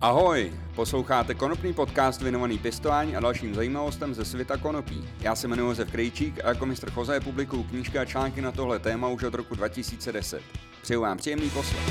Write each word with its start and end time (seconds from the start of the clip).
Ahoj, 0.00 0.52
posloucháte 0.74 1.34
konopný 1.34 1.72
podcast 1.72 2.22
věnovaný 2.22 2.58
pěstování 2.58 3.16
a 3.16 3.20
dalším 3.20 3.54
zajímavostem 3.54 4.14
ze 4.14 4.24
světa 4.24 4.56
konopí. 4.56 5.08
Já 5.20 5.36
se 5.36 5.46
jmenuji 5.46 5.68
Josef 5.68 5.90
Krejčík 5.90 6.44
a 6.44 6.48
jako 6.48 6.66
mistr 6.66 6.90
Choze 6.90 7.20
publikuju 7.20 7.62
knížky 7.62 7.98
a 7.98 8.04
články 8.04 8.40
na 8.40 8.52
tohle 8.52 8.78
téma 8.78 9.08
už 9.08 9.22
od 9.22 9.34
roku 9.34 9.54
2010. 9.54 10.42
Přeju 10.82 11.00
vám 11.00 11.18
příjemný 11.18 11.50
poslech. 11.50 11.82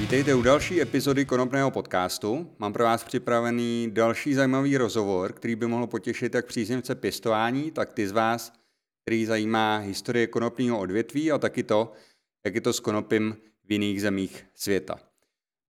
Vítejte 0.00 0.34
u 0.34 0.42
další 0.42 0.80
epizody 0.80 1.24
konopného 1.24 1.70
podcastu. 1.70 2.50
Mám 2.58 2.72
pro 2.72 2.84
vás 2.84 3.04
připravený 3.04 3.90
další 3.92 4.34
zajímavý 4.34 4.76
rozhovor, 4.76 5.32
který 5.32 5.56
by 5.56 5.66
mohl 5.66 5.86
potěšit 5.86 6.34
jak 6.34 6.46
příznivce 6.46 6.94
pěstování, 6.94 7.70
tak 7.70 7.92
ty 7.92 8.08
z 8.08 8.12
vás, 8.12 8.52
který 9.06 9.26
zajímá 9.26 9.76
historie 9.76 10.26
konopního 10.26 10.78
odvětví 10.78 11.32
a 11.32 11.38
taky 11.38 11.62
to, 11.62 11.92
jak 12.44 12.54
je 12.54 12.60
to 12.60 12.72
s 12.72 12.80
konopím 12.80 13.36
v 13.64 13.72
jiných 13.72 14.02
zemích 14.02 14.46
světa. 14.54 14.98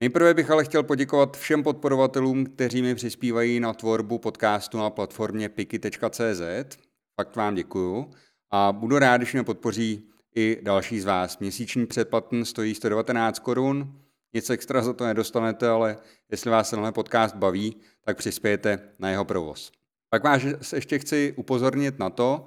Nejprve 0.02 0.34
bych 0.34 0.52
ale 0.52 0.64
chtěl 0.64 0.84
poděkovat 0.84 1.38
všem 1.38 1.64
podporovatelům, 1.64 2.46
kteří 2.46 2.82
mi 2.82 2.96
přispívají 2.96 3.60
na 3.60 3.74
tvorbu 3.74 4.18
podcastu 4.18 4.78
na 4.78 4.90
platformě 4.90 5.50
piki.cz. 5.50 6.78
Fakt 7.16 7.36
vám 7.36 7.56
děkuju 7.56 8.12
a 8.52 8.72
budu 8.72 9.00
rád, 9.00 9.18
když 9.18 9.34
mě 9.34 9.44
podpoří 9.44 10.10
i 10.36 10.60
další 10.62 11.00
z 11.00 11.06
vás. 11.06 11.40
Měsíční 11.40 11.86
předplatný 11.86 12.46
stojí 12.46 12.76
119 12.76 13.40
korun, 13.40 14.02
nic 14.34 14.50
extra 14.50 14.82
za 14.82 14.94
to 14.94 15.06
nedostanete, 15.06 15.68
ale 15.68 15.98
jestli 16.32 16.52
vás 16.52 16.70
tenhle 16.70 16.92
podcast 16.92 17.36
baví, 17.36 17.76
tak 18.06 18.18
přispějete 18.18 18.80
na 19.00 19.10
jeho 19.10 19.26
provoz. 19.26 19.72
Pak 20.10 20.24
vás 20.24 20.74
ještě 20.74 21.00
chci 21.00 21.34
upozornit 21.38 22.00
na 22.00 22.10
to, 22.10 22.46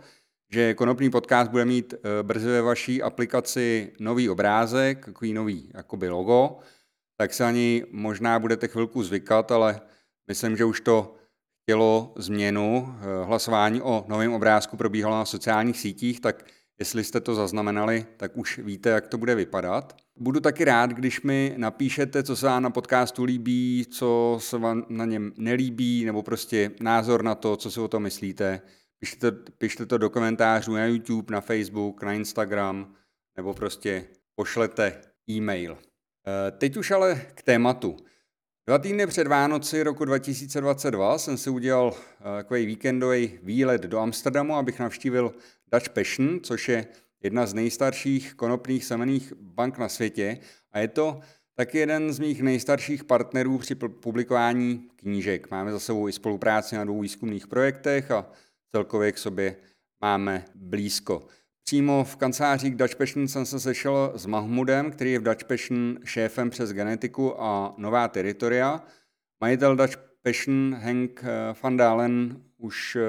že 0.55 0.75
konopný 0.75 1.11
podcast 1.11 1.51
bude 1.51 1.65
mít 1.65 1.95
eh, 1.95 2.23
brzy 2.23 2.47
ve 2.47 2.63
vaší 2.63 3.03
aplikaci 3.03 3.93
nový 4.01 4.29
obrázek, 4.31 5.05
takový 5.05 5.33
nový 5.33 5.71
jakoby 5.75 6.09
logo, 6.09 6.59
tak 7.17 7.35
se 7.35 7.45
ani 7.45 7.85
možná 7.91 8.39
budete 8.39 8.69
chvilku 8.69 9.03
zvykat, 9.03 9.53
ale 9.53 9.81
myslím, 10.29 10.57
že 10.57 10.65
už 10.65 10.81
to 10.81 11.15
chtělo 11.63 12.13
změnu. 12.17 12.95
Eh, 12.99 13.25
hlasování 13.25 13.83
o 13.83 14.05
novém 14.09 14.33
obrázku 14.33 14.77
probíhalo 14.77 15.17
na 15.17 15.25
sociálních 15.25 15.79
sítích, 15.79 16.21
tak 16.21 16.45
jestli 16.79 17.05
jste 17.05 17.21
to 17.21 17.35
zaznamenali, 17.35 18.07
tak 18.17 18.37
už 18.37 18.59
víte, 18.59 18.91
jak 18.91 19.09
to 19.09 19.19
bude 19.19 19.35
vypadat. 19.35 19.97
Budu 20.17 20.41
taky 20.41 20.65
rád, 20.65 20.91
když 20.91 21.23
mi 21.23 21.55
napíšete, 21.57 22.23
co 22.23 22.37
se 22.37 22.47
vám 22.47 22.63
na 22.63 22.71
podcastu 22.71 23.25
líbí, 23.25 23.87
co 23.91 24.39
se 24.41 24.59
vám 24.59 24.87
na 24.89 25.05
něm 25.05 25.33
nelíbí, 25.37 26.05
nebo 26.05 26.23
prostě 26.23 26.71
názor 26.81 27.23
na 27.23 27.35
to, 27.35 27.57
co 27.57 27.71
si 27.71 27.81
o 27.81 27.89
tom 27.89 28.03
myslíte. 28.03 28.61
Pište, 28.99 29.33
pište 29.33 29.87
to 29.87 29.99
do 29.99 30.11
komentářů 30.11 30.73
na 30.75 30.87
YouTube, 30.87 31.33
na 31.33 31.41
Facebook, 31.41 32.03
na 32.03 32.13
Instagram, 32.13 32.95
nebo 33.37 33.55
prostě 33.55 34.05
pošlete 34.35 35.01
e-mail. 35.31 35.79
Eh, 36.27 36.51
teď 36.51 36.77
už 36.77 36.91
ale 36.91 37.27
k 37.35 37.43
tématu. 37.43 37.97
Dva 38.67 38.79
týdny 38.79 39.07
před 39.07 39.27
Vánoci 39.27 39.83
roku 39.83 40.05
2022 40.05 41.19
jsem 41.19 41.37
si 41.37 41.51
udělal 41.51 41.95
eh, 41.95 42.23
takový 42.23 42.67
víkendový 42.67 43.39
výlet 43.43 43.83
do 43.83 43.99
Amsterdamu, 43.99 44.57
abych 44.57 44.79
navštívil 44.79 45.35
Dutch 45.73 45.89
Passion, 45.89 46.41
což 46.43 46.69
je 46.69 46.87
jedna 47.23 47.47
z 47.47 47.55
nejstarších 47.55 48.35
konopných 48.35 48.85
semených 48.85 49.33
bank 49.41 49.79
na 49.79 49.89
světě 49.89 50.39
a 50.73 50.79
je 50.79 50.89
to 50.89 51.21
taky 51.55 51.79
jeden 51.79 52.13
z 52.13 52.19
mých 52.19 52.43
nejstarších 52.43 53.05
partnerů 53.05 53.59
při 53.59 53.75
publikování 53.75 54.89
knížek. 54.97 55.51
Máme 55.51 55.73
za 55.73 55.81
sebou 55.81 56.09
i 56.09 56.13
spolupráci 56.13 56.77
na 56.77 56.85
dvou 56.85 57.01
výzkumných 57.01 57.47
projektech 57.47 58.11
a 58.11 58.27
celkově 58.75 59.13
k 59.13 59.19
sobě 59.19 59.57
máme 60.01 60.45
blízko. 60.55 61.27
Přímo 61.65 62.05
v 62.05 62.17
kanceláři 62.17 62.71
k 62.71 62.77
Dutch 62.77 62.97
Passion 62.97 63.29
jsem 63.29 63.47
se 63.47 63.61
sešel 63.61 64.13
s 64.15 64.27
Mahmudem, 64.27 64.91
který 64.91 65.13
je 65.13 65.19
v 65.19 65.23
Dutch 65.23 65.45
Passion 65.45 65.99
šéfem 66.05 66.51
přes 66.51 66.73
genetiku 66.73 67.43
a 67.43 67.75
nová 67.79 68.09
teritoria. 68.09 68.85
Majitel 69.41 69.77
Dutch 69.77 69.97
Passion 70.23 70.75
Henk 70.75 71.25
eh, 71.25 71.55
van 71.63 71.77
Dalen 71.77 72.43
už 72.57 72.97
eh, 72.97 73.03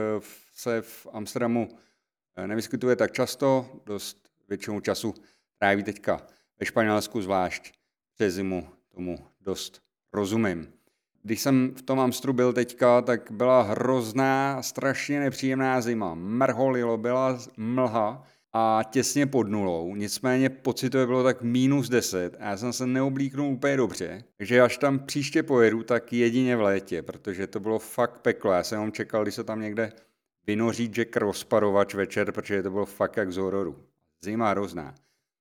se 0.54 0.82
v 0.82 1.08
Amsterdamu 1.12 1.70
eh, 2.36 2.48
nevyskytuje 2.48 2.96
tak 2.96 3.12
často, 3.12 3.82
dost 3.86 4.30
většinou 4.50 4.80
času 4.80 5.14
tráví 5.60 5.84
teďka 5.84 6.28
ve 6.60 6.66
Španělsku, 6.66 7.22
zvlášť 7.22 7.74
přes 8.14 8.34
zimu 8.34 8.70
tomu 8.94 9.18
dost 9.42 9.82
rozumím. 10.14 10.74
Když 11.26 11.42
jsem 11.42 11.74
v 11.76 11.82
tom 11.82 12.00
Amstru 12.00 12.34
byl 12.34 12.54
teďka, 12.54 13.02
tak 13.02 13.32
byla 13.32 13.62
hrozná, 13.62 14.62
strašně 14.62 15.20
nepříjemná 15.20 15.82
zima. 15.82 16.16
Mrholilo, 16.16 16.98
byla 16.98 17.40
mlha 17.58 18.24
a 18.54 18.82
těsně 18.90 19.26
pod 19.26 19.50
nulou. 19.50 19.96
Nicméně 19.96 20.50
pocitově 20.50 21.06
bylo 21.06 21.24
tak 21.24 21.42
minus 21.42 21.90
10 21.90 22.36
a 22.40 22.46
já 22.50 22.58
jsem 22.58 22.74
se 22.74 22.88
neoblíknul 22.88 23.48
úplně 23.48 23.78
dobře. 23.78 24.24
Takže 24.38 24.62
až 24.62 24.78
tam 24.78 25.00
příště 25.00 25.44
pojedu, 25.44 25.84
tak 25.84 26.14
jedině 26.14 26.56
v 26.56 26.62
létě, 26.62 27.02
protože 27.02 27.48
to 27.48 27.60
bylo 27.60 27.80
fakt 27.80 28.20
peklo. 28.20 28.52
Já 28.52 28.64
jsem 28.64 28.76
jenom 28.76 28.92
čekal, 28.92 29.24
když 29.24 29.36
se 29.36 29.44
tam 29.44 29.62
někde 29.62 29.92
vynoří 30.48 30.86
Jack 30.88 31.18
rozparovač 31.18 31.94
večer, 31.94 32.32
protože 32.32 32.64
to 32.64 32.72
bylo 32.72 32.86
fakt 32.86 33.18
jak 33.18 33.32
z 33.32 33.38
hororu. 33.38 33.76
Zima 34.22 34.50
hrozná. 34.50 34.96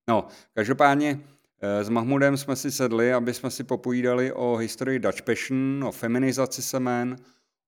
No, 0.09 0.27
každopádně 0.55 1.21
s 1.82 1.88
Mahmudem 1.88 2.36
jsme 2.36 2.56
si 2.56 2.70
sedli, 2.70 3.12
aby 3.12 3.34
jsme 3.34 3.50
si 3.50 3.64
popovídali 3.64 4.32
o 4.32 4.56
historii 4.56 4.98
Dutch 4.98 5.22
Passion, 5.22 5.84
o 5.84 5.92
feminizaci 5.92 6.62
semen, 6.62 7.16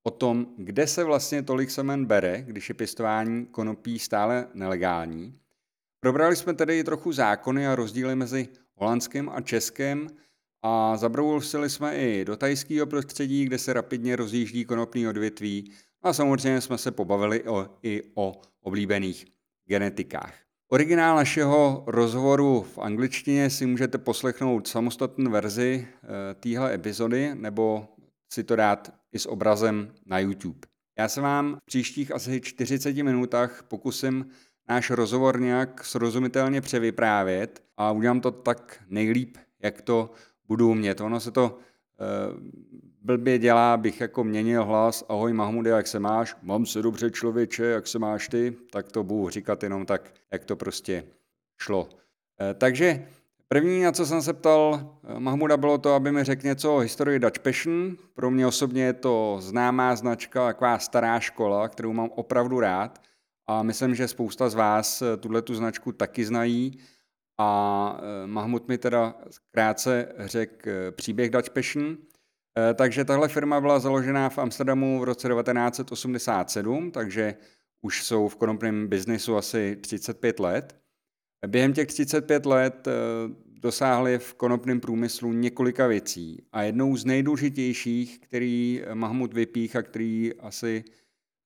o 0.03 0.11
tom, 0.11 0.47
kde 0.59 0.87
se 0.87 1.05
vlastně 1.05 1.43
tolik 1.43 1.71
semen 1.71 2.05
bere, 2.05 2.43
když 2.43 2.69
je 2.69 2.75
pěstování 2.75 3.47
konopí 3.47 3.99
stále 3.99 4.47
nelegální. 4.55 5.39
Probrali 6.01 6.37
jsme 6.37 6.55
tedy 6.55 6.79
i 6.79 6.85
trochu 6.85 7.13
zákony 7.13 7.67
a 7.67 7.75
rozdíly 7.75 8.17
mezi 8.17 8.49
holandským 8.75 9.29
a 9.29 9.41
českým 9.41 10.11
a 10.63 10.97
zabrousili 10.97 11.71
jsme 11.71 11.97
i 11.97 12.25
do 12.25 12.37
tajského 12.37 12.87
prostředí, 12.87 13.45
kde 13.45 13.59
se 13.59 13.73
rapidně 13.73 14.17
rozjíždí 14.17 14.65
konopný 14.65 15.09
odvětví 15.09 15.73
a 16.03 16.13
samozřejmě 16.13 16.61
jsme 16.61 16.79
se 16.79 16.91
pobavili 16.91 17.43
o, 17.43 17.69
i 17.83 18.03
o 18.15 18.41
oblíbených 18.61 19.27
genetikách. 19.65 20.46
Originál 20.69 21.17
našeho 21.17 21.85
rozhovoru 21.87 22.63
v 22.63 22.79
angličtině 22.79 23.51
si 23.51 23.67
můžete 23.67 23.99
poslechnout 23.99 24.69
samostatnou 24.69 25.31
verzi 25.31 25.89
eh, 25.89 26.35
téhle 26.35 26.75
epizody 26.75 27.35
nebo 27.35 27.89
si 28.33 28.45
to 28.45 28.57
dát 28.57 28.95
i 29.13 29.19
s 29.19 29.27
obrazem 29.27 29.93
na 30.07 30.19
YouTube. 30.19 30.59
Já 30.99 31.09
se 31.09 31.21
vám 31.21 31.55
v 31.55 31.67
příštích 31.67 32.15
asi 32.15 32.41
40 32.41 32.97
minutách 32.97 33.63
pokusím 33.63 34.27
náš 34.69 34.91
rozhovor 34.91 35.41
nějak 35.41 35.85
srozumitelně 35.85 36.61
převyprávět 36.61 37.63
a 37.77 37.93
udělám 37.93 38.21
to 38.21 38.31
tak 38.31 38.83
nejlíp, 38.89 39.37
jak 39.63 39.83
to 39.83 40.11
budu 40.49 40.71
umět. 40.71 41.01
Ono 41.01 41.21
se 41.21 41.31
to 41.31 41.59
eh, 42.01 42.05
blbě 43.07 43.39
dělá, 43.39 43.75
abych 43.75 44.01
jako 44.01 44.25
měnil 44.25 44.65
hlas, 44.65 45.05
ahoj 45.09 45.33
Mahmude, 45.33 45.71
jak 45.71 45.87
se 45.87 45.99
máš? 45.99 46.37
Mám 46.43 46.67
se 46.67 46.83
dobře 46.83 47.11
člověče, 47.11 47.65
jak 47.65 47.87
se 47.87 47.99
máš 47.99 48.29
ty? 48.29 48.57
Tak 48.71 48.93
to 48.93 49.05
budu 49.05 49.31
říkat 49.31 49.63
jenom 49.63 49.87
tak, 49.87 50.15
jak 50.33 50.45
to 50.45 50.57
prostě 50.57 51.05
šlo. 51.59 51.89
Eh, 52.41 52.55
takže 52.55 53.07
první, 53.49 53.83
na 53.83 53.93
co 53.93 54.07
jsem 54.07 54.23
se 54.23 54.33
ptal 54.33 54.97
eh, 55.05 55.21
Mahmuda, 55.21 55.57
bylo 55.57 55.79
to, 55.79 55.95
aby 55.95 56.13
mi 56.13 56.25
řekl 56.25 56.47
něco 56.47 56.77
o 56.77 56.79
historii 56.79 57.19
Dutch 57.19 57.39
Passion. 57.39 57.97
Pro 58.15 58.31
mě 58.31 58.47
osobně 58.47 58.85
je 58.85 58.93
to 58.93 59.37
známá 59.41 59.97
značka, 59.97 60.47
taková 60.47 60.79
stará 60.79 61.21
škola, 61.21 61.69
kterou 61.69 61.93
mám 61.93 62.11
opravdu 62.15 62.61
rád. 62.61 62.99
A 63.47 63.63
myslím, 63.63 63.95
že 63.95 64.09
spousta 64.09 64.49
z 64.49 64.55
vás 64.55 65.03
eh, 65.03 65.17
tuhle 65.17 65.43
tu 65.43 65.55
značku 65.55 65.93
taky 65.93 66.25
znají. 66.25 66.79
A 67.39 68.01
Mahmud 68.27 68.69
mi 68.69 68.79
teda 68.79 69.15
krátce 69.51 70.13
řekl 70.19 70.71
příběh 70.91 71.31
Dutch 71.31 71.51
Passion. 71.51 71.97
Eh, 72.59 72.75
takže 72.75 73.05
tahle 73.05 73.29
firma 73.29 73.61
byla 73.61 73.79
založena 73.79 74.29
v 74.29 74.39
Amsterdamu 74.39 75.01
v 75.01 75.05
roce 75.05 75.29
1987, 75.29 76.91
takže 76.91 77.35
už 77.83 78.05
jsou 78.05 78.29
v 78.29 78.37
konopném 78.37 78.89
biznisu 78.89 79.37
asi 79.37 79.77
35 79.81 80.41
let. 80.41 80.77
Během 81.47 81.73
těch 81.73 81.87
35 81.87 82.47
let 82.47 82.89
eh, 82.89 82.93
dosáhli 83.61 84.19
v 84.19 84.35
konopném 84.35 84.81
průmyslu 84.81 85.33
několika 85.33 85.87
věcí 85.87 86.43
a 86.53 86.63
jednou 86.63 86.97
z 86.97 87.05
nejdůležitějších, 87.05 88.19
který 88.19 88.83
Mahmud 88.95 89.35
vypích 89.35 89.77
a 89.77 89.83
který 89.83 90.33
asi 90.41 90.85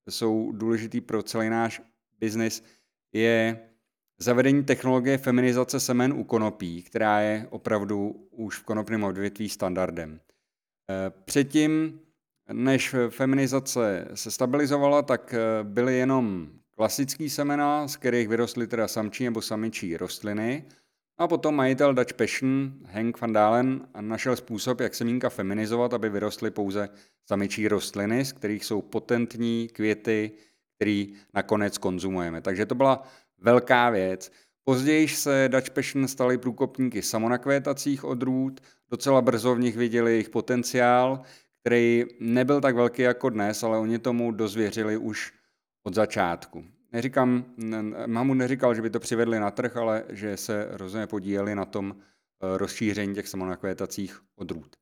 jsou 0.09 0.53
důležitý 0.53 1.01
pro 1.01 1.23
celý 1.23 1.49
náš 1.49 1.83
biznis, 2.21 2.65
je 3.13 3.61
zavedení 4.19 4.65
technologie 4.65 5.19
feminizace 5.19 5.81
semen 5.81 6.13
u 6.13 6.25
konopí, 6.25 6.83
která 6.83 7.21
je 7.21 7.47
opravdu 7.51 8.29
už 8.31 8.59
v 8.59 8.65
konopném 8.65 9.05
odvětví 9.05 9.49
standardem. 9.49 10.21
Eh, 10.91 11.13
předtím, 11.25 12.01
než 12.53 12.95
feminizace 13.09 14.09
se 14.15 14.31
stabilizovala, 14.31 15.03
tak 15.03 15.35
eh, 15.35 15.65
byly 15.65 15.99
jenom 15.99 16.49
klasický 16.71 17.31
semena, 17.31 17.89
z 17.89 17.97
kterých 17.97 18.29
vyrostly 18.29 18.67
teda 18.67 18.89
samčí 18.89 19.25
nebo 19.25 19.43
samičí 19.43 19.97
rostliny. 19.97 20.65
A 21.19 21.29
potom 21.29 21.55
majitel 21.55 21.95
Dutch 21.95 22.13
Passion, 22.13 22.73
Hank 22.85 23.21
van 23.21 23.33
Dalen, 23.33 23.89
našel 24.01 24.37
způsob, 24.37 24.81
jak 24.81 24.95
semínka 24.95 25.29
feminizovat, 25.29 25.95
aby 25.95 26.09
vyrostly 26.09 26.51
pouze 26.51 26.89
samičí 27.27 27.69
rostliny, 27.69 28.25
z 28.25 28.33
kterých 28.33 28.65
jsou 28.65 28.83
potentní 28.83 29.69
květy, 29.69 30.33
který 30.77 31.15
nakonec 31.35 31.79
konzumujeme. 31.79 32.41
Takže 32.41 32.67
to 32.67 32.75
byla 32.75 33.03
velká 33.39 33.91
věc. 33.91 34.33
Později 34.65 35.09
se 35.09 35.49
Dutch 35.53 35.71
Passion 35.71 36.09
stali 36.09 36.39
průkopníky 36.39 37.03
samonakvétacích 37.03 38.05
odrůd, 38.05 38.61
docela 38.91 39.23
brzo 39.23 39.55
v 39.55 39.61
nich 39.61 39.77
viděli 39.77 40.13
jejich 40.13 40.31
potenciál, 40.31 41.23
který 41.61 42.05
nebyl 42.21 42.61
tak 42.61 42.75
velký 42.75 43.03
jako 43.03 43.31
dnes, 43.31 43.63
ale 43.63 43.79
oni 43.79 43.99
tomu 43.99 44.33
dozvěřili 44.33 44.97
už 44.97 45.33
od 45.83 45.95
začátku. 45.95 46.65
Neříkám, 46.93 47.45
Mamu 48.07 48.35
neříkal, 48.35 48.75
že 48.75 48.83
by 48.83 48.91
to 48.91 49.01
přivedli 49.01 49.41
na 49.41 49.51
trh, 49.51 49.77
ale 49.77 50.05
že 50.09 50.37
se 50.37 50.69
rozhodně 50.71 51.07
podíleli 51.07 51.55
na 51.55 51.65
tom 51.65 51.97
eh, 51.97 52.59
rozšíření 52.59 53.15
těch 53.15 53.29
samonakvétacích 53.29 54.21
odrůd. 54.37 54.77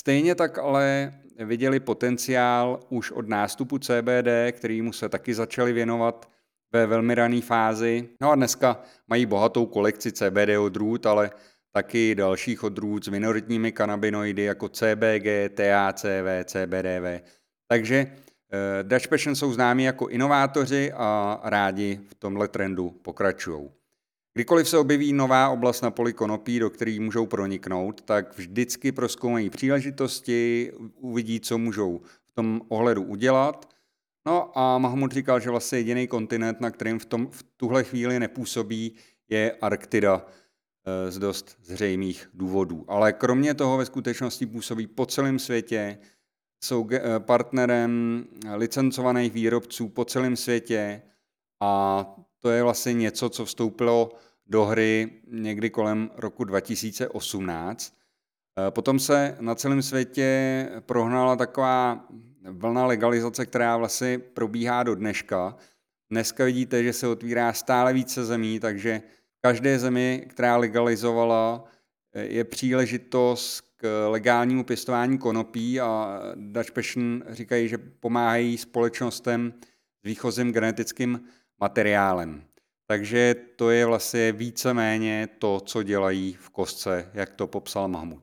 Stejně 0.00 0.34
tak 0.34 0.58
ale 0.58 1.14
viděli 1.44 1.80
potenciál 1.80 2.80
už 2.88 3.10
od 3.10 3.28
nástupu 3.28 3.78
CBD, 3.78 4.52
kterýmu 4.52 4.92
se 4.92 5.08
taky 5.08 5.34
začali 5.34 5.72
věnovat 5.72 6.30
ve 6.72 6.86
velmi 6.86 7.14
rané 7.14 7.40
fázi. 7.40 8.08
No 8.20 8.30
a 8.30 8.34
dneska 8.34 8.82
mají 9.08 9.26
bohatou 9.26 9.66
kolekci 9.66 10.12
CBD 10.12 10.58
odrůd, 10.58 11.06
ale 11.06 11.30
taky 11.72 12.14
dalších 12.14 12.64
odrůd 12.64 13.04
s 13.04 13.08
minoritními 13.08 13.72
kanabinoidy 13.72 14.42
jako 14.42 14.68
CBG, 14.68 15.26
THCV, 15.54 16.44
CBDV. 16.44 17.22
Takže 17.68 17.96
eh, 17.96 18.82
Dutch 18.82 19.08
Passion 19.08 19.36
jsou 19.36 19.52
známí 19.52 19.84
jako 19.84 20.08
inovátoři 20.08 20.92
a 20.92 21.40
rádi 21.44 22.00
v 22.08 22.14
tomhle 22.14 22.48
trendu 22.48 22.90
pokračují. 22.90 23.68
Kdykoliv 24.34 24.68
se 24.68 24.78
objeví 24.78 25.12
nová 25.12 25.48
oblast 25.48 25.80
na 25.80 25.90
poli 25.90 26.12
konopí, 26.12 26.58
do 26.58 26.70
které 26.70 26.98
můžou 27.00 27.26
proniknout, 27.26 28.00
tak 28.00 28.38
vždycky 28.38 28.92
proskoumají 28.92 29.50
příležitosti, 29.50 30.72
uvidí, 30.96 31.40
co 31.40 31.58
můžou 31.58 32.00
v 32.26 32.32
tom 32.32 32.60
ohledu 32.68 33.02
udělat. 33.02 33.68
No 34.26 34.58
a 34.58 34.78
Mahmud 34.78 35.12
říkal, 35.12 35.40
že 35.40 35.50
vlastně 35.50 35.78
jediný 35.78 36.06
kontinent, 36.06 36.60
na 36.60 36.70
kterým 36.70 36.98
v, 36.98 37.04
tom, 37.04 37.30
v 37.30 37.42
tuhle 37.56 37.84
chvíli 37.84 38.20
nepůsobí, 38.20 38.94
je 39.28 39.52
Arktida 39.60 40.26
z 41.08 41.18
dost 41.18 41.56
zřejmých 41.62 42.28
důvodů. 42.34 42.84
Ale 42.88 43.12
kromě 43.12 43.54
toho 43.54 43.76
ve 43.76 43.86
skutečnosti 43.86 44.46
působí 44.46 44.86
po 44.86 45.06
celém 45.06 45.38
světě, 45.38 45.98
jsou 46.64 46.88
eh, 46.92 47.00
partnerem 47.18 48.24
licencovaných 48.54 49.32
výrobců 49.32 49.88
po 49.88 50.04
celém 50.04 50.36
světě 50.36 51.02
a 51.60 52.04
to 52.38 52.50
je 52.50 52.62
vlastně 52.62 52.92
něco, 52.92 53.28
co 53.28 53.44
vstoupilo 53.44 54.12
do 54.46 54.64
hry 54.64 55.10
někdy 55.26 55.70
kolem 55.70 56.10
roku 56.16 56.44
2018. 56.44 57.94
Eh, 58.58 58.70
potom 58.70 58.98
se 58.98 59.36
na 59.40 59.54
celém 59.54 59.82
světě 59.82 60.68
prohnala 60.80 61.36
taková 61.36 62.06
vlna 62.50 62.86
legalizace, 62.86 63.46
která 63.46 63.76
vlastně 63.76 64.18
probíhá 64.18 64.82
do 64.82 64.94
dneška. 64.94 65.56
Dneska 66.10 66.44
vidíte, 66.44 66.84
že 66.84 66.92
se 66.92 67.08
otvírá 67.08 67.52
stále 67.52 67.92
více 67.92 68.24
zemí, 68.24 68.60
takže 68.60 69.02
každé 69.40 69.78
zemi, 69.78 70.26
která 70.28 70.56
legalizovala, 70.56 71.64
eh, 72.12 72.24
je 72.24 72.44
příležitost 72.44 73.60
k 73.76 74.08
legálnímu 74.08 74.64
pěstování 74.64 75.18
konopí 75.18 75.80
a 75.80 76.20
Dutch 76.34 76.70
Passion 76.70 77.24
říkají, 77.28 77.68
že 77.68 77.78
pomáhají 77.78 78.58
společnostem 78.58 79.54
s 80.00 80.04
výchozím 80.04 80.52
genetickým 80.52 81.20
materiálem. 81.60 82.42
Takže 82.86 83.34
to 83.56 83.70
je 83.70 83.86
vlastně 83.86 84.32
víceméně 84.32 85.28
to, 85.38 85.60
co 85.60 85.82
dělají 85.82 86.36
v 86.40 86.50
kostce, 86.50 87.10
jak 87.14 87.30
to 87.32 87.46
popsal 87.46 87.88
Mahmud. 87.88 88.22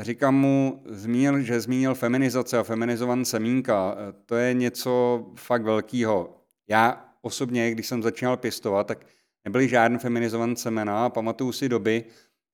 Říkám 0.00 0.34
mu, 0.34 0.82
zmínil, 0.86 1.40
že 1.40 1.60
zmínil 1.60 1.94
feminizace 1.94 2.58
a 2.58 2.62
feminizované 2.62 3.24
semínka. 3.24 3.96
To 4.26 4.34
je 4.34 4.54
něco 4.54 5.24
fakt 5.34 5.62
velkého. 5.62 6.36
Já 6.68 7.14
osobně, 7.22 7.70
když 7.70 7.86
jsem 7.86 8.02
začínal 8.02 8.36
pěstovat, 8.36 8.86
tak 8.86 9.06
nebyly 9.48 9.68
žádné 9.68 9.98
feminizované 9.98 10.56
semena 10.56 11.10
pamatuju 11.10 11.52
si 11.52 11.68
doby, 11.68 12.04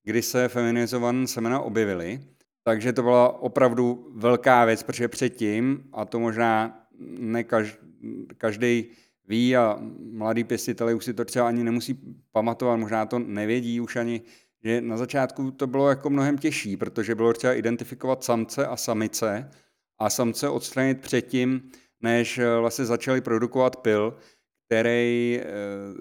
kdy 0.04 0.22
se 0.22 0.48
feminizované 0.48 1.26
semena 1.26 1.60
objevily. 1.60 2.20
Takže 2.62 2.92
to 2.92 3.02
byla 3.02 3.42
opravdu 3.42 4.12
velká 4.14 4.64
věc, 4.64 4.82
protože 4.82 5.08
předtím, 5.08 5.90
a 5.92 6.04
to 6.04 6.20
možná 6.20 6.86
ne 7.18 7.44
každý 8.38 8.86
ví 9.28 9.56
a 9.56 9.78
mladí 10.12 10.44
pěstitelé 10.44 10.94
už 10.94 11.04
si 11.04 11.14
to 11.14 11.24
třeba 11.24 11.48
ani 11.48 11.64
nemusí 11.64 11.98
pamatovat, 12.32 12.78
možná 12.78 13.06
to 13.06 13.18
nevědí 13.18 13.80
už 13.80 13.96
ani, 13.96 14.22
že 14.64 14.80
na 14.80 14.96
začátku 14.96 15.50
to 15.50 15.66
bylo 15.66 15.88
jako 15.88 16.10
mnohem 16.10 16.38
těžší, 16.38 16.76
protože 16.76 17.14
bylo 17.14 17.32
třeba 17.32 17.54
identifikovat 17.54 18.24
samce 18.24 18.66
a 18.66 18.76
samice 18.76 19.50
a 19.98 20.10
samce 20.10 20.48
odstranit 20.48 21.00
předtím, 21.00 21.70
než 22.00 22.38
eh, 22.38 22.58
vlastně 22.58 22.84
začali 22.84 23.20
produkovat 23.20 23.76
pil, 23.76 24.16
který, 24.66 25.40
eh, 25.40 25.44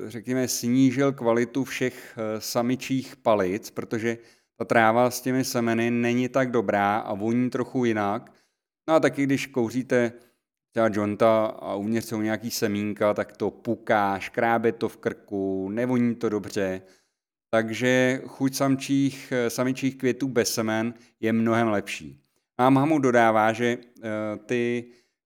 řekněme, 0.09 0.47
snížil 0.47 1.11
kvalitu 1.11 1.63
všech 1.63 2.17
eh, 2.17 2.41
samičích 2.41 3.15
palic, 3.15 3.69
protože 3.69 4.17
ta 4.57 4.65
tráva 4.65 5.11
s 5.11 5.21
těmi 5.21 5.43
semeny 5.43 5.91
není 5.91 6.29
tak 6.29 6.51
dobrá 6.51 6.97
a 6.97 7.13
voní 7.13 7.49
trochu 7.49 7.85
jinak. 7.85 8.33
No 8.87 8.93
a 8.93 8.99
taky, 8.99 9.23
když 9.23 9.47
kouříte 9.47 10.13
třeba 10.71 10.89
jonta 10.93 11.45
a 11.45 11.75
uvnitř 11.75 12.07
jsou 12.07 12.21
nějaký 12.21 12.51
semínka, 12.51 13.13
tak 13.13 13.37
to 13.37 13.51
puká, 13.51 14.19
škrábe 14.19 14.71
to 14.71 14.89
v 14.89 14.97
krku, 14.97 15.69
nevoní 15.69 16.15
to 16.15 16.29
dobře. 16.29 16.81
Takže 17.49 18.21
chuť 18.27 18.55
samčích, 18.55 19.33
samičích 19.47 19.97
květů 19.97 20.27
bez 20.27 20.53
semen 20.53 20.93
je 21.19 21.33
mnohem 21.33 21.67
lepší. 21.67 22.23
A 22.57 22.69
Mamu 22.69 22.99
dodává, 22.99 23.53
že 23.53 23.77
eh, 23.77 24.09
ty 24.45 24.85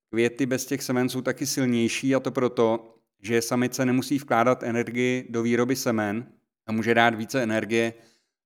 květy 0.09 0.45
bez 0.45 0.65
těch 0.65 0.83
semen 0.83 1.09
jsou 1.09 1.21
taky 1.21 1.45
silnější 1.45 2.15
a 2.15 2.19
to 2.19 2.31
proto, 2.31 2.96
že 3.21 3.41
samice 3.41 3.85
nemusí 3.85 4.17
vkládat 4.17 4.63
energii 4.63 5.27
do 5.29 5.41
výroby 5.41 5.75
semen 5.75 6.27
a 6.65 6.71
může 6.71 6.93
dát 6.93 7.15
více 7.15 7.43
energie 7.43 7.93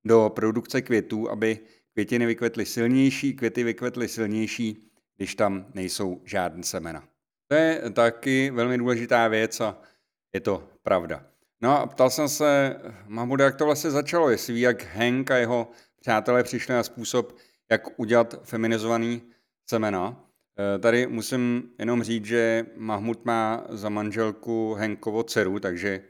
do 0.04 0.32
produkce 0.34 0.82
květů, 0.82 1.30
aby 1.30 1.58
květiny 1.92 2.26
vykvetly 2.26 2.66
silnější, 2.66 3.34
květy 3.34 3.64
vykvetly 3.64 4.08
silnější 4.08 4.92
když 5.16 5.34
tam 5.34 5.66
nejsou 5.74 6.20
žádné 6.24 6.62
semena. 6.62 7.04
To 7.48 7.54
je 7.54 7.90
taky 7.92 8.50
velmi 8.50 8.78
důležitá 8.78 9.28
věc 9.28 9.60
a 9.60 9.78
je 10.34 10.40
to 10.40 10.68
pravda. 10.82 11.24
No 11.60 11.78
a 11.78 11.86
ptal 11.86 12.10
jsem 12.10 12.28
se 12.28 12.76
Mahmuda, 13.06 13.44
jak 13.44 13.56
to 13.56 13.64
vlastně 13.64 13.90
začalo, 13.90 14.30
jestli 14.30 14.52
ví, 14.52 14.60
jak 14.60 14.94
Hank 14.94 15.30
a 15.30 15.36
jeho 15.36 15.70
přátelé 16.00 16.42
přišli 16.42 16.74
na 16.74 16.82
způsob, 16.82 17.36
jak 17.70 18.00
udělat 18.00 18.34
feminizovaný 18.42 19.22
semena. 19.66 20.24
E, 20.74 20.78
tady 20.78 21.06
musím 21.06 21.70
jenom 21.78 22.02
říct, 22.02 22.24
že 22.24 22.66
Mahmud 22.76 23.24
má 23.24 23.66
za 23.68 23.88
manželku 23.88 24.74
Henkovo 24.74 25.22
dceru, 25.22 25.60
takže 25.60 26.00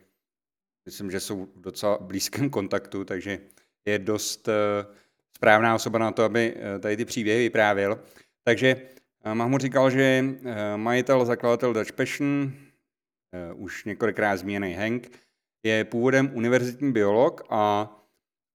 myslím, 0.87 1.11
že 1.11 1.21
jsou 1.21 1.44
v 1.44 1.61
docela 1.61 1.99
blízkém 2.01 2.51
kontaktu, 2.51 3.05
takže 3.05 3.39
je 3.87 3.99
dost 3.99 4.49
e, 4.49 4.53
správná 5.37 5.75
osoba 5.75 5.99
na 5.99 6.13
to, 6.13 6.25
aby 6.25 6.55
e, 6.56 6.79
tady 6.79 6.97
ty 6.97 7.05
příběhy 7.05 7.41
vyprávěl. 7.41 7.99
Takže 8.44 8.77
Mahmud 9.35 9.61
říkal, 9.61 9.91
že 9.91 10.25
eh, 10.44 10.77
majitel, 10.77 11.25
zakladatel 11.25 11.73
Dutch 11.73 11.93
Passion, 11.93 12.53
eh, 13.32 13.53
už 13.53 13.85
několikrát 13.85 14.37
zmíněný 14.37 14.75
Hank, 14.75 15.19
je 15.67 15.85
původem 15.85 16.31
univerzitní 16.35 16.93
biolog 16.93 17.43
a 17.51 17.91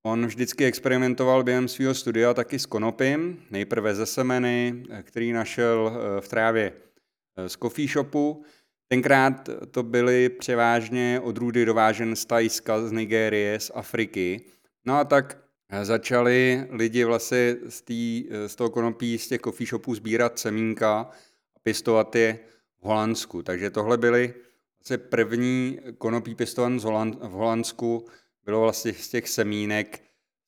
on 0.04 0.26
vždycky 0.26 0.66
experimentoval 0.66 1.44
během 1.44 1.68
svého 1.68 1.94
studia 1.94 2.34
taky 2.34 2.60
s 2.60 2.66
konopím, 2.66 3.44
nejprve 3.52 3.96
ze 3.96 4.06
semeny, 4.06 4.84
eh, 4.90 5.04
který 5.04 5.32
našel 5.32 5.92
v 6.20 6.28
trávě 6.28 6.74
z 7.48 7.58
coffee 7.58 7.88
shopu. 7.88 8.44
Tenkrát 8.88 9.50
to 9.72 9.84
byly 9.84 10.30
převážně 10.30 11.20
odrůdy 11.24 11.66
dovážen 11.66 12.16
z 12.16 12.26
Tajska, 12.26 12.88
z 12.88 12.92
Nigérie, 12.92 13.60
z 13.60 13.72
Afriky. 13.76 14.42
No 14.86 14.98
a 14.98 15.04
tak 15.04 15.38
začali 15.82 16.68
lidi 16.70 17.04
vlastně 17.04 17.56
z, 17.70 17.82
tý, 17.82 18.30
z 18.48 18.56
toho 18.56 18.70
konopí, 18.70 19.18
z 19.18 19.28
těch 19.28 19.42
coffee 19.42 19.68
shopů 19.68 19.96
sbírat 19.96 20.40
semínka 20.40 21.10
a 21.56 21.60
pěstovat 21.64 22.16
je 22.16 22.40
v 22.82 22.86
Holandsku. 22.86 23.44
Takže 23.44 23.70
tohle 23.70 23.98
byly 23.98 24.34
vlastně 24.80 24.98
první 24.98 25.80
konopí 25.98 26.36
pěstované 26.36 26.80
v 27.12 27.32
Holandsku, 27.32 28.06
bylo 28.48 28.62
vlastně 28.62 28.94
z 28.94 29.10
těch 29.10 29.30
semínek 29.30 30.02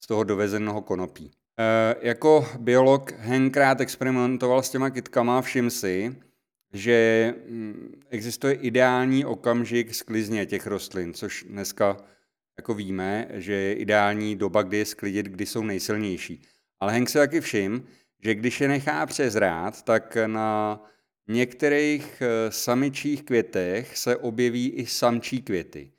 z 0.04 0.08
toho 0.08 0.24
dovezeného 0.24 0.82
konopí. 0.82 1.32
E, 1.60 1.96
jako 2.08 2.48
biolog 2.60 3.12
Henkrát 3.18 3.82
experimentoval 3.82 4.64
s 4.64 4.70
těma 4.70 4.90
kytkama, 4.90 5.42
všim 5.42 5.70
si, 5.70 6.16
že 6.74 7.34
mm, 7.50 8.02
existuje 8.10 8.54
ideální 8.54 9.26
okamžik 9.26 9.96
sklizně 9.96 10.46
těch 10.46 10.68
rostlin, 10.68 11.14
což 11.14 11.46
dneska 11.50 11.98
jako 12.58 12.74
víme, 12.74 13.28
že 13.34 13.54
je 13.54 13.74
ideální 13.74 14.36
doba, 14.36 14.62
kdy 14.62 14.78
je 14.78 14.86
sklidit, 14.86 15.26
kdy 15.26 15.46
jsou 15.46 15.64
nejsilnější. 15.64 16.42
Ale 16.80 16.94
Hank 16.94 17.10
se 17.10 17.20
taky 17.20 17.42
všim, 17.42 17.88
že 18.24 18.36
když 18.36 18.62
je 18.62 18.68
nechá 18.68 19.06
přezrát, 19.06 19.82
tak 19.82 20.18
na 20.28 20.80
některých 21.28 22.22
eh, 22.22 22.52
samičích 22.52 23.24
květech 23.24 23.98
se 23.98 24.16
objeví 24.16 24.70
i 24.70 24.86
samčí 24.86 25.42
květy. 25.42 25.92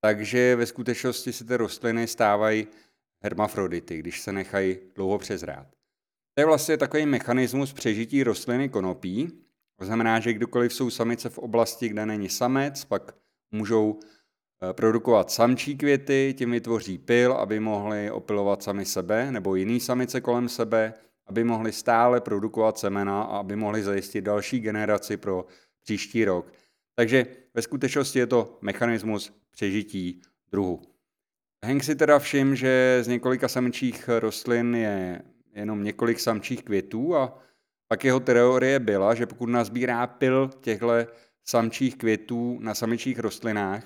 Takže 0.00 0.56
ve 0.56 0.66
skutečnosti 0.66 1.32
se 1.32 1.44
ty 1.44 1.56
rostliny 1.56 2.06
stávají 2.06 2.66
hermafrodity, 3.22 3.98
když 3.98 4.20
se 4.20 4.32
nechají 4.32 4.78
dlouho 4.94 5.18
přezrát. 5.18 5.66
To 6.34 6.40
je 6.40 6.46
vlastně 6.46 6.76
takový 6.76 7.06
mechanismus 7.06 7.72
přežití 7.72 8.22
rostliny 8.22 8.68
konopí. 8.68 9.42
To 9.78 9.84
znamená, 9.84 10.20
že 10.20 10.32
kdykoliv 10.32 10.74
jsou 10.74 10.90
samice 10.90 11.28
v 11.28 11.38
oblasti, 11.38 11.88
kde 11.88 12.06
není 12.06 12.28
samec, 12.28 12.84
pak 12.84 13.16
můžou 13.50 14.00
produkovat 14.72 15.30
samčí 15.30 15.76
květy, 15.76 16.34
tím 16.38 16.50
vytvoří 16.50 16.98
pil, 16.98 17.32
aby 17.32 17.60
mohli 17.60 18.10
opilovat 18.10 18.62
sami 18.62 18.84
sebe 18.84 19.32
nebo 19.32 19.54
jiný 19.54 19.80
samice 19.80 20.20
kolem 20.20 20.48
sebe, 20.48 20.94
aby 21.26 21.44
mohli 21.44 21.72
stále 21.72 22.20
produkovat 22.20 22.78
semena 22.78 23.22
a 23.22 23.36
aby 23.36 23.56
mohli 23.56 23.82
zajistit 23.82 24.20
další 24.20 24.60
generaci 24.60 25.16
pro 25.16 25.46
příští 25.82 26.24
rok. 26.24 26.52
Takže 26.98 27.26
ve 27.54 27.62
skutečnosti 27.62 28.18
je 28.18 28.26
to 28.26 28.58
mechanismus 28.60 29.32
přežití 29.50 30.22
druhu. 30.50 30.82
Hank 31.64 31.84
si 31.84 31.96
teda 31.96 32.18
všim, 32.18 32.56
že 32.56 32.98
z 33.02 33.08
několika 33.08 33.48
samčích 33.48 34.08
rostlin 34.18 34.74
je 34.74 35.22
jenom 35.54 35.84
několik 35.84 36.20
samčích 36.20 36.62
květů 36.62 37.16
a 37.16 37.38
pak 37.88 38.04
jeho 38.04 38.20
teorie 38.20 38.80
byla, 38.80 39.14
že 39.14 39.26
pokud 39.26 39.46
nazbírá 39.46 40.06
pil 40.06 40.50
těchto 40.60 40.88
samčích 41.44 41.96
květů 41.96 42.58
na 42.60 42.74
samičích 42.74 43.18
rostlinách 43.18 43.84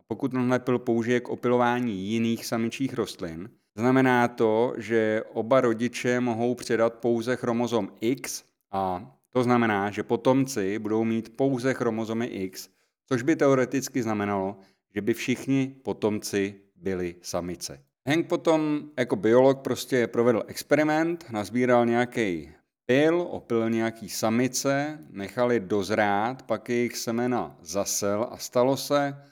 a 0.00 0.02
pokud 0.06 0.30
tenhle 0.30 0.58
pil 0.58 0.78
použije 0.78 1.20
k 1.20 1.28
opilování 1.28 2.06
jiných 2.06 2.46
samičích 2.46 2.94
rostlin, 2.94 3.50
znamená 3.76 4.28
to, 4.28 4.74
že 4.76 5.22
oba 5.32 5.60
rodiče 5.60 6.20
mohou 6.20 6.54
předat 6.54 6.94
pouze 6.94 7.36
chromozom 7.36 7.88
X 8.00 8.44
a 8.70 9.14
to 9.30 9.42
znamená, 9.42 9.90
že 9.90 10.02
potomci 10.02 10.78
budou 10.78 11.04
mít 11.04 11.36
pouze 11.36 11.74
chromozomy 11.74 12.26
X, 12.26 12.68
což 13.06 13.22
by 13.22 13.36
teoreticky 13.36 14.02
znamenalo, 14.02 14.56
že 14.94 15.00
by 15.00 15.14
všichni 15.14 15.74
potomci 15.82 16.60
byli 16.76 17.16
samice. 17.22 17.84
Hank 18.06 18.26
potom 18.26 18.90
jako 18.98 19.16
biolog 19.16 19.60
prostě 19.60 20.06
provedl 20.06 20.42
experiment, 20.46 21.30
nazbíral 21.30 21.86
nějaký 21.86 22.52
pil, 22.86 23.26
opil 23.30 23.70
nějaký 23.70 24.08
samice, 24.08 24.98
nechali 25.10 25.60
dozrát, 25.60 26.42
pak 26.42 26.68
jejich 26.68 26.96
semena 26.96 27.56
zasel 27.60 28.28
a 28.30 28.36
stalo 28.36 28.76
se, 28.76 29.24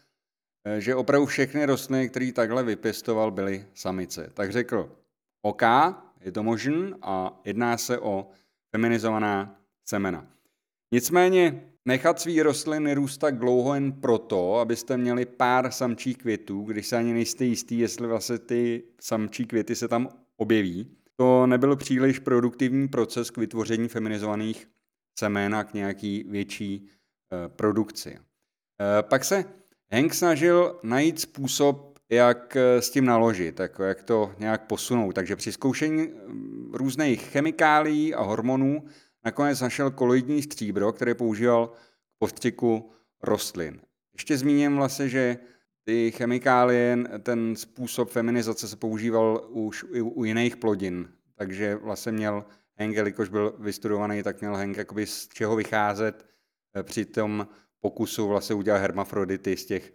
že 0.78 0.94
opravdu 0.94 1.26
všechny 1.26 1.64
rostliny, 1.64 2.08
které 2.08 2.32
takhle 2.32 2.62
vypěstoval, 2.62 3.30
byly 3.30 3.66
samice. 3.74 4.30
Tak 4.34 4.52
řekl, 4.52 4.96
OK, 5.42 5.62
je 6.20 6.32
to 6.32 6.42
možné 6.42 6.94
a 7.02 7.40
jedná 7.44 7.76
se 7.76 7.98
o 7.98 8.28
feminizovaná 8.70 9.60
semena. 9.88 10.26
Nicméně 10.92 11.64
nechat 11.84 12.20
svý 12.20 12.42
rostliny 12.42 12.94
růst 12.94 13.18
tak 13.18 13.38
dlouho 13.38 13.74
jen 13.74 13.92
proto, 13.92 14.58
abyste 14.58 14.96
měli 14.96 15.26
pár 15.26 15.70
samčích 15.70 16.18
květů, 16.18 16.62
když 16.62 16.86
se 16.86 16.96
ani 16.96 17.12
nejste 17.12 17.44
jistý, 17.44 17.78
jestli 17.78 18.06
vlastně 18.06 18.38
ty 18.38 18.82
samčí 19.00 19.46
květy 19.46 19.74
se 19.74 19.88
tam 19.88 20.08
objeví, 20.36 20.96
to 21.16 21.46
nebyl 21.46 21.76
příliš 21.76 22.18
produktivní 22.18 22.88
proces 22.88 23.30
k 23.30 23.38
vytvoření 23.38 23.88
feminizovaných 23.88 24.68
semen 25.18 25.54
a 25.54 25.64
k 25.64 25.74
nějaký 25.74 26.24
větší 26.28 26.74
e, 27.32 27.48
produkci. 27.48 28.18
E, 28.18 29.02
pak 29.02 29.24
se 29.24 29.44
Hank 29.92 30.14
snažil 30.14 30.80
najít 30.82 31.20
způsob, 31.20 31.98
jak 32.10 32.56
eh, 32.56 32.82
s 32.82 32.90
tím 32.90 33.04
naložit, 33.04 33.60
jako 33.60 33.82
jak 33.82 34.02
to 34.02 34.32
nějak 34.38 34.66
posunout. 34.66 35.12
Takže 35.12 35.36
při 35.36 35.52
zkoušení 35.52 36.02
mm, 36.02 36.70
různých 36.74 37.22
chemikálií 37.22 38.14
a 38.14 38.22
hormonů 38.22 38.84
nakonec 39.24 39.60
našel 39.60 39.90
koloidní 39.90 40.42
stříbro, 40.42 40.92
které 40.92 41.14
používal 41.14 41.66
k 41.66 42.18
postřiku 42.18 42.90
rostlin. 43.22 43.80
Ještě 44.14 44.38
zmíním 44.38 44.76
vlastně, 44.76 45.08
že 45.08 45.38
ty 45.84 46.10
chemikálie, 46.10 46.98
ten 47.22 47.56
způsob 47.56 48.10
feminizace 48.10 48.68
se 48.68 48.76
používal 48.76 49.46
už 49.48 49.84
i 49.92 50.00
u 50.00 50.24
jiných 50.24 50.56
plodin, 50.56 51.08
takže 51.34 51.74
vlastně 51.74 52.12
měl 52.12 52.44
Henk, 52.76 52.96
jelikož 52.96 53.28
byl 53.28 53.54
vystudovaný, 53.58 54.22
tak 54.22 54.40
měl 54.40 54.56
Henk 54.56 54.76
jakoby 54.76 55.06
z 55.06 55.28
čeho 55.28 55.56
vycházet 55.56 56.26
eh, 56.76 56.82
při 56.82 57.04
tom 57.04 57.48
pokusu 57.80 58.28
vlastně 58.28 58.54
udělat 58.54 58.78
hermafrodity 58.78 59.56
z 59.56 59.66
těch 59.66 59.92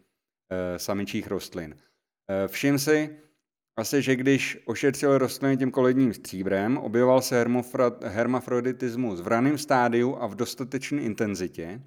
e, 0.50 0.80
samičích 0.80 1.28
rostlin. 1.28 1.76
E, 2.30 2.48
všim 2.48 2.80
si, 2.80 3.18
vlastně, 3.76 4.02
že 4.02 4.16
když 4.16 4.58
ošetřil 4.66 5.18
rostliny 5.18 5.58
tím 5.58 5.72
koledním 5.72 6.14
stříbrem, 6.14 6.78
objevoval 6.78 7.22
se 7.22 7.46
hermafroditismus 8.04 9.22
v 9.22 9.28
raném 9.28 9.58
stádiu 9.58 10.16
a 10.16 10.28
v 10.28 10.36
dostatečné 10.36 11.02
intenzitě, 11.02 11.82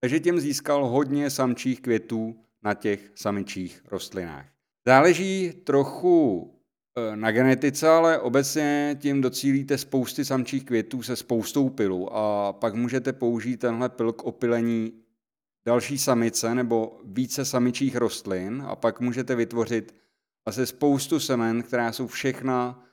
takže 0.00 0.20
tím 0.20 0.40
získal 0.40 0.86
hodně 0.86 1.30
samčích 1.30 1.80
květů 1.80 2.36
na 2.62 2.74
těch 2.74 3.10
samičích 3.14 3.82
rostlinách. 3.90 4.46
Záleží 4.86 5.52
trochu 5.64 6.50
e, 6.96 7.16
na 7.16 7.30
genetice, 7.30 7.88
ale 7.88 8.18
obecně 8.18 8.98
tím 9.00 9.20
docílíte 9.20 9.78
spousty 9.78 10.24
samčích 10.24 10.64
květů 10.64 11.02
se 11.02 11.16
spoustou 11.16 11.68
pilů 11.68 12.16
a 12.16 12.52
pak 12.52 12.74
můžete 12.74 13.12
použít 13.12 13.56
tenhle 13.56 13.88
pil 13.88 14.12
k 14.12 14.24
opilení 14.24 14.92
další 15.66 15.98
samice 15.98 16.54
nebo 16.54 17.00
více 17.04 17.44
samičích 17.44 17.96
rostlin 17.96 18.62
a 18.66 18.76
pak 18.76 19.00
můžete 19.00 19.34
vytvořit 19.34 19.94
asi 20.46 20.66
spoustu 20.66 21.20
semen, 21.20 21.62
která 21.62 21.92
jsou 21.92 22.06
všechna 22.06 22.84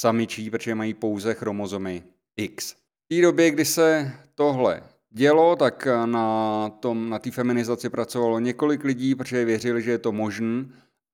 samičí, 0.00 0.50
protože 0.50 0.74
mají 0.74 0.94
pouze 0.94 1.34
chromozomy 1.34 2.04
X. 2.36 2.72
V 2.72 3.08
té 3.08 3.22
době, 3.22 3.50
kdy 3.50 3.64
se 3.64 4.12
tohle 4.34 4.82
dělo, 5.10 5.56
tak 5.56 5.88
na 6.04 6.68
tom, 6.80 7.10
na 7.10 7.18
té 7.18 7.30
feminizaci 7.30 7.90
pracovalo 7.90 8.40
několik 8.40 8.84
lidí, 8.84 9.14
protože 9.14 9.44
věřili, 9.44 9.82
že 9.82 9.90
je 9.90 9.98
to 9.98 10.12
možné, 10.12 10.64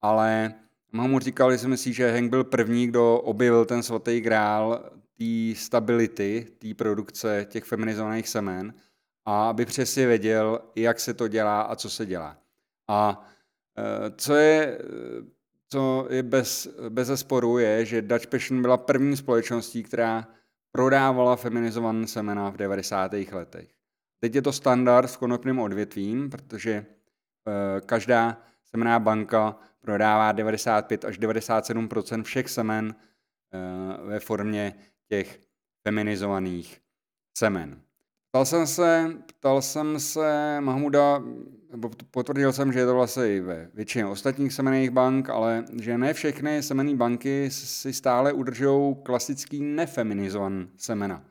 ale 0.00 0.54
mu 0.92 1.18
říkal, 1.18 1.52
že 1.52 1.58
si 1.58 1.68
myslí, 1.68 1.92
že 1.92 2.12
Hank 2.12 2.30
byl 2.30 2.44
první, 2.44 2.86
kdo 2.86 3.20
objevil 3.20 3.64
ten 3.64 3.82
svatý 3.82 4.20
grál 4.20 4.90
té 5.18 5.54
stability, 5.60 6.46
té 6.58 6.74
produkce 6.74 7.46
těch 7.48 7.64
feminizovaných 7.64 8.28
semen 8.28 8.74
a 9.24 9.48
aby 9.48 9.66
přesně 9.66 10.06
věděl, 10.06 10.60
jak 10.76 11.00
se 11.00 11.14
to 11.14 11.28
dělá 11.28 11.62
a 11.62 11.76
co 11.76 11.90
se 11.90 12.06
dělá. 12.06 12.36
A 12.88 13.26
e, 13.78 14.12
co 14.16 14.34
je, 14.34 14.78
co 15.72 16.06
je 16.10 16.22
bez, 16.22 16.68
bez 16.88 17.08
zesporu, 17.08 17.58
je, 17.58 17.84
že 17.84 18.02
Dutch 18.02 18.26
Passion 18.26 18.62
byla 18.62 18.76
první 18.76 19.16
společností, 19.16 19.82
která 19.82 20.28
prodávala 20.72 21.36
feminizované 21.36 22.06
semena 22.06 22.50
v 22.50 22.56
90. 22.56 23.12
letech. 23.32 23.68
Teď 24.20 24.34
je 24.34 24.42
to 24.42 24.52
standard 24.52 25.10
v 25.10 25.18
konopným 25.18 25.58
odvětvím, 25.58 26.30
protože 26.30 26.72
e, 26.72 26.86
každá 27.80 28.42
semená 28.64 28.98
banka 28.98 29.56
prodává 29.80 30.32
95 30.32 31.04
až 31.04 31.18
97% 31.18 32.22
všech 32.22 32.48
semen 32.48 32.94
e, 32.94 34.06
ve 34.06 34.20
formě 34.20 34.74
těch 35.08 35.40
feminizovaných 35.88 36.80
semen. 37.38 37.80
Ptal 38.30 38.44
jsem 38.44 38.66
se, 38.66 39.12
ptal 39.26 39.62
jsem 39.62 40.00
se 40.00 40.56
Mahmuda, 40.60 41.22
potvrdil 42.10 42.52
jsem, 42.52 42.72
že 42.72 42.78
je 42.78 42.86
to 42.86 42.94
vlastně 42.94 43.36
i 43.36 43.40
ve 43.40 43.70
většině 43.74 44.06
ostatních 44.06 44.52
semených 44.52 44.90
bank, 44.90 45.30
ale 45.30 45.64
že 45.80 45.98
ne 45.98 46.14
všechny 46.14 46.62
semenné 46.62 46.94
banky 46.94 47.50
si 47.50 47.92
stále 47.92 48.32
udržují 48.32 48.96
klasický 49.02 49.60
nefeminizovaný 49.60 50.68
semena. 50.76 51.24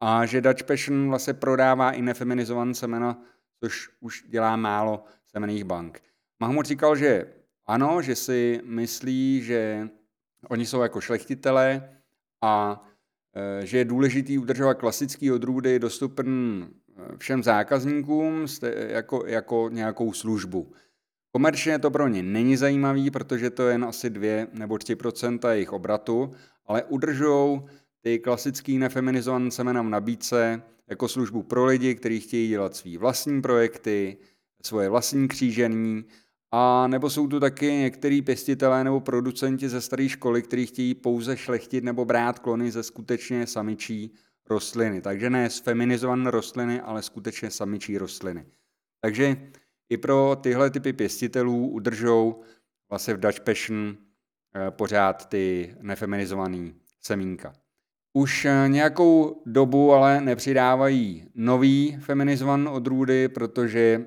A 0.00 0.26
že 0.26 0.40
Dutch 0.40 0.62
Passion 0.62 1.08
vlastně 1.08 1.34
prodává 1.34 1.92
i 1.92 2.02
nefeminizované 2.02 2.74
semena, 2.74 3.22
což 3.60 3.88
už 4.00 4.24
dělá 4.28 4.56
málo 4.56 5.04
semených 5.26 5.64
bank. 5.64 6.02
Mahmud 6.40 6.66
říkal, 6.66 6.96
že 6.96 7.26
ano, 7.66 8.02
že 8.02 8.16
si 8.16 8.60
myslí, 8.64 9.42
že 9.42 9.88
oni 10.48 10.66
jsou 10.66 10.80
jako 10.80 11.00
šlechtitelé 11.00 11.90
a 12.42 12.82
Eh, 13.36 13.66
že 13.66 13.78
je 13.78 13.84
důležitý 13.84 14.38
udržovat 14.38 14.74
klasický 14.74 15.32
odrůdy 15.32 15.78
dostupný 15.78 16.68
všem 17.18 17.42
zákazníkům 17.42 18.46
jako, 18.88 19.26
jako 19.26 19.68
nějakou 19.72 20.12
službu. 20.12 20.72
Komerčně 21.32 21.78
to 21.78 21.90
pro 21.90 22.08
ně 22.08 22.22
není 22.22 22.56
zajímavý, 22.56 23.10
protože 23.10 23.50
to 23.50 23.66
je 23.66 23.74
jen 23.74 23.84
asi 23.84 24.10
2 24.10 24.46
nebo 24.52 24.74
3% 24.74 25.50
jejich 25.50 25.72
obratu, 25.72 26.32
ale 26.66 26.84
udržují 26.84 27.60
ty 28.00 28.18
klasický 28.18 28.78
nefeminizované 28.78 29.50
semena 29.50 29.82
v 29.82 29.88
nabídce 29.88 30.62
jako 30.88 31.08
službu 31.08 31.42
pro 31.42 31.64
lidi, 31.64 31.94
kteří 31.94 32.20
chtějí 32.20 32.48
dělat 32.48 32.76
svý 32.76 32.96
vlastní 32.98 33.42
projekty, 33.42 34.16
svoje 34.62 34.88
vlastní 34.88 35.28
křížení 35.28 36.04
a 36.52 36.86
nebo 36.86 37.10
jsou 37.10 37.26
tu 37.26 37.40
taky 37.40 37.66
některý 37.72 38.22
pěstitelé 38.22 38.84
nebo 38.84 39.00
producenti 39.00 39.68
ze 39.68 39.80
staré 39.80 40.08
školy, 40.08 40.42
kteří 40.42 40.66
chtějí 40.66 40.94
pouze 40.94 41.36
šlechtit 41.36 41.84
nebo 41.84 42.04
brát 42.04 42.38
klony 42.38 42.70
ze 42.70 42.82
skutečně 42.82 43.46
samičí 43.46 44.14
rostliny. 44.50 45.00
Takže 45.00 45.30
ne 45.30 45.48
feminizované 45.48 46.30
rostliny, 46.30 46.80
ale 46.80 47.02
skutečně 47.02 47.50
samičí 47.50 47.98
rostliny. 47.98 48.46
Takže 49.00 49.36
i 49.88 49.96
pro 49.96 50.36
tyhle 50.40 50.70
typy 50.70 50.92
pěstitelů 50.92 51.68
udržou 51.68 52.42
vlastně 52.90 53.14
v 53.14 53.20
Dutch 53.20 53.40
Passion 53.40 53.96
eh, 54.54 54.70
pořád 54.70 55.28
ty 55.28 55.74
nefeminizované 55.80 56.72
semínka. 57.00 57.52
Už 58.12 58.44
eh, 58.44 58.68
nějakou 58.68 59.42
dobu 59.46 59.92
ale 59.92 60.20
nepřidávají 60.20 61.30
nový 61.34 61.98
feminizované 62.00 62.70
odrůdy, 62.70 63.28
protože 63.28 64.06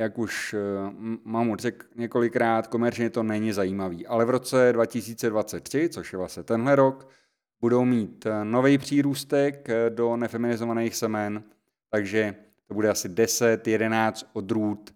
jak 0.00 0.18
už 0.18 0.54
eh, 0.54 0.58
mám 1.24 1.56
řekl 1.56 1.86
několikrát, 1.96 2.66
komerčně 2.66 3.10
to 3.10 3.22
není 3.22 3.52
zajímavý. 3.52 4.06
Ale 4.06 4.24
v 4.24 4.30
roce 4.30 4.72
2023, 4.72 5.88
což 5.88 6.12
je 6.12 6.18
vlastně 6.18 6.42
tenhle 6.42 6.76
rok, 6.76 7.08
budou 7.62 7.84
mít 7.84 8.26
eh, 8.26 8.44
nový 8.44 8.78
přírůstek 8.78 9.68
eh, 9.68 9.90
do 9.90 10.16
nefeminizovaných 10.16 10.96
semen, 10.96 11.44
takže 11.90 12.34
to 12.68 12.74
bude 12.74 12.90
asi 12.90 13.08
10-11 13.08 14.26
odrůd, 14.32 14.94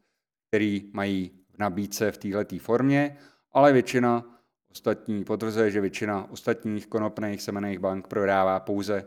který 0.48 0.90
mají 0.92 1.30
v 1.54 1.58
nabídce 1.58 2.12
v 2.12 2.18
této 2.18 2.58
formě, 2.58 3.16
ale 3.52 3.72
většina 3.72 4.24
ostatní 4.70 5.24
potvrzuje, 5.24 5.70
že 5.70 5.80
většina 5.80 6.30
ostatních 6.30 6.86
konopných 6.86 7.42
semených 7.42 7.78
bank 7.78 8.08
prodává 8.08 8.60
pouze 8.60 9.04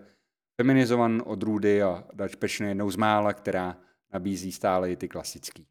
feminizované 0.62 1.24
odrůdy 1.24 1.84
a 1.84 2.04
Dutch 2.14 2.36
Passion 2.36 2.66
je 2.66 2.72
jednou 2.72 2.92
z 2.92 2.96
mála, 2.96 3.34
která 3.34 3.78
nabízí 4.14 4.52
stále 4.52 4.92
i 4.92 4.96
ty 4.96 5.08
klasický. 5.08 5.68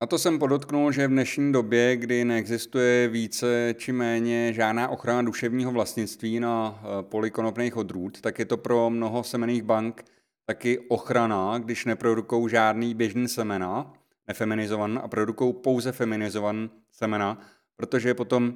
A 0.00 0.06
to 0.06 0.18
jsem 0.18 0.38
podotknul, 0.38 0.92
že 0.92 1.06
v 1.06 1.10
dnešní 1.10 1.52
době, 1.52 1.96
kdy 1.96 2.24
neexistuje 2.24 3.08
více 3.08 3.74
či 3.78 3.92
méně 3.92 4.52
žádná 4.52 4.88
ochrana 4.88 5.22
duševního 5.22 5.72
vlastnictví 5.72 6.40
na 6.40 6.80
eh, 6.82 7.02
poli 7.02 7.30
konopných 7.30 7.76
odrůd, 7.76 8.20
tak 8.20 8.38
je 8.38 8.44
to 8.44 8.56
pro 8.56 8.90
mnoho 8.90 9.24
semených 9.24 9.62
bank 9.62 10.04
taky 10.46 10.78
ochrana, 10.78 11.58
když 11.58 11.84
neprodukují 11.84 12.50
žádný 12.50 12.94
běžný 12.94 13.28
semena, 13.28 13.92
nefeminizovaný, 14.28 14.96
a 14.96 15.08
produkují 15.08 15.54
pouze 15.54 15.92
feminizovaný 15.92 16.70
semena, 16.90 17.40
protože 17.76 18.08
je 18.08 18.14
potom 18.14 18.54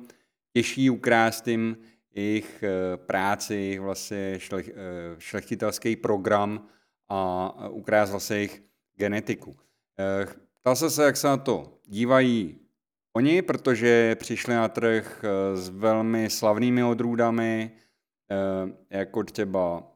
těžší 0.53 0.91
ukrást 0.91 1.49
jim 1.49 1.77
jejich 2.15 2.63
eh, 2.63 2.97
práci, 2.97 3.55
jejich 3.55 3.81
vlastně 3.81 4.39
eh, 4.53 4.65
šlechtitelský 5.19 5.97
program 5.97 6.67
a 7.09 7.69
ukrást 7.69 8.11
vlastně 8.11 8.37
jejich 8.37 8.63
genetiku. 8.97 9.57
Ptal 10.61 10.76
se 10.76 10.90
se, 10.90 11.05
jak 11.05 11.17
se 11.17 11.26
na 11.26 11.37
to 11.37 11.79
dívají 11.87 12.57
oni, 13.17 13.43
protože 13.43 14.14
přišli 14.14 14.55
na 14.55 14.69
trh 14.69 15.25
eh, 15.25 15.57
s 15.57 15.69
velmi 15.69 16.31
slavnými 16.31 16.85
odrůdami, 16.85 17.71
eh, 18.31 18.99
jako 18.99 19.25
třeba, 19.25 19.93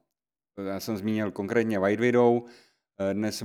já 0.67 0.81
jsem 0.81 0.97
zmínil 0.97 1.31
konkrétně 1.31 1.79
White 1.79 2.01
Widow, 2.01 2.43
eh, 2.99 3.15
dnes 3.15 3.43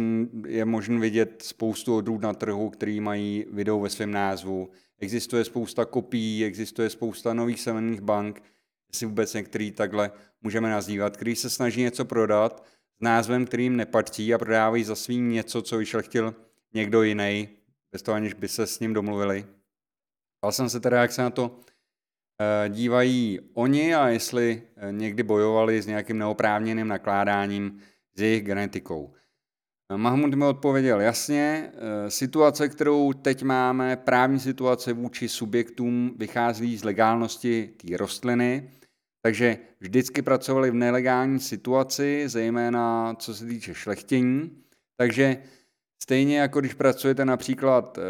je 0.48 0.66
možné 0.66 1.00
vidět 1.00 1.42
spoustu 1.42 1.98
odrůd 1.98 2.22
na 2.22 2.34
trhu, 2.34 2.70
který 2.70 3.00
mají 3.00 3.46
Widow 3.52 3.84
ve 3.84 3.90
svém 3.90 4.12
názvu. 4.12 4.70
Existuje 5.00 5.46
spousta 5.46 5.86
kopií, 5.86 6.46
existuje 6.46 6.90
spousta 6.90 7.34
nových 7.34 7.60
semenných 7.60 8.02
bank, 8.02 8.44
jestli 8.92 9.06
vůbec 9.06 9.34
některý 9.34 9.72
takhle 9.72 10.12
můžeme 10.42 10.70
nazývat, 10.70 11.18
který 11.18 11.36
se 11.36 11.50
snaží 11.50 11.82
něco 11.82 12.06
prodat 12.06 12.66
s 12.98 13.02
názvem, 13.02 13.46
kterým 13.46 13.76
nepatří 13.78 14.34
a 14.34 14.38
prodávají 14.38 14.84
za 14.84 14.96
svým 14.96 15.32
něco, 15.32 15.62
co 15.62 15.78
vyšlechtil 15.78 16.36
někdo 16.74 17.04
jiný, 17.04 17.50
bez 17.92 18.02
toho 18.02 18.16
aniž 18.16 18.34
by 18.34 18.48
se 18.48 18.68
s 18.68 18.80
ním 18.80 18.94
domluvili. 18.94 19.46
Ptal 20.38 20.52
jsem 20.52 20.70
se 20.70 20.80
teda, 20.80 21.02
jak 21.02 21.12
se 21.12 21.22
na 21.22 21.30
to 21.30 21.60
eh, 22.42 22.70
dívají 22.70 23.40
oni 23.54 23.96
a 23.96 24.08
jestli 24.08 24.62
eh, 24.78 24.92
někdy 24.92 25.24
bojovali 25.24 25.82
s 25.82 25.88
nějakým 25.88 26.18
neoprávněným 26.18 26.88
nakládáním 26.88 27.80
s 28.16 28.22
jejich 28.22 28.44
genetikou. 28.44 29.14
Eh, 29.94 29.98
Mahmud 29.98 30.34
mi 30.34 30.46
odpověděl 30.46 31.02
jasně, 31.02 31.72
situace, 32.08 32.70
kterou 32.70 33.14
teď 33.14 33.44
máme, 33.44 33.96
právní 33.96 34.40
situace 34.40 34.94
vůči 34.94 35.30
subjektům 35.30 36.14
vychází 36.18 36.78
z 36.78 36.84
legálnosti 36.84 37.68
té 37.78 37.98
rostliny, 37.98 38.70
takže 39.22 39.58
vždycky 39.80 40.22
pracovali 40.22 40.72
v 40.72 40.74
nelegální 40.74 41.40
situaci, 41.40 42.24
zejména 42.26 43.14
co 43.14 43.36
se 43.36 43.46
týče 43.46 43.74
šlechtění, 43.74 44.64
takže 44.98 45.38
Stejně 46.04 46.40
jako 46.40 46.60
když 46.60 46.74
pracujete 46.74 47.26
například, 47.26 47.98
eh, 47.98 48.02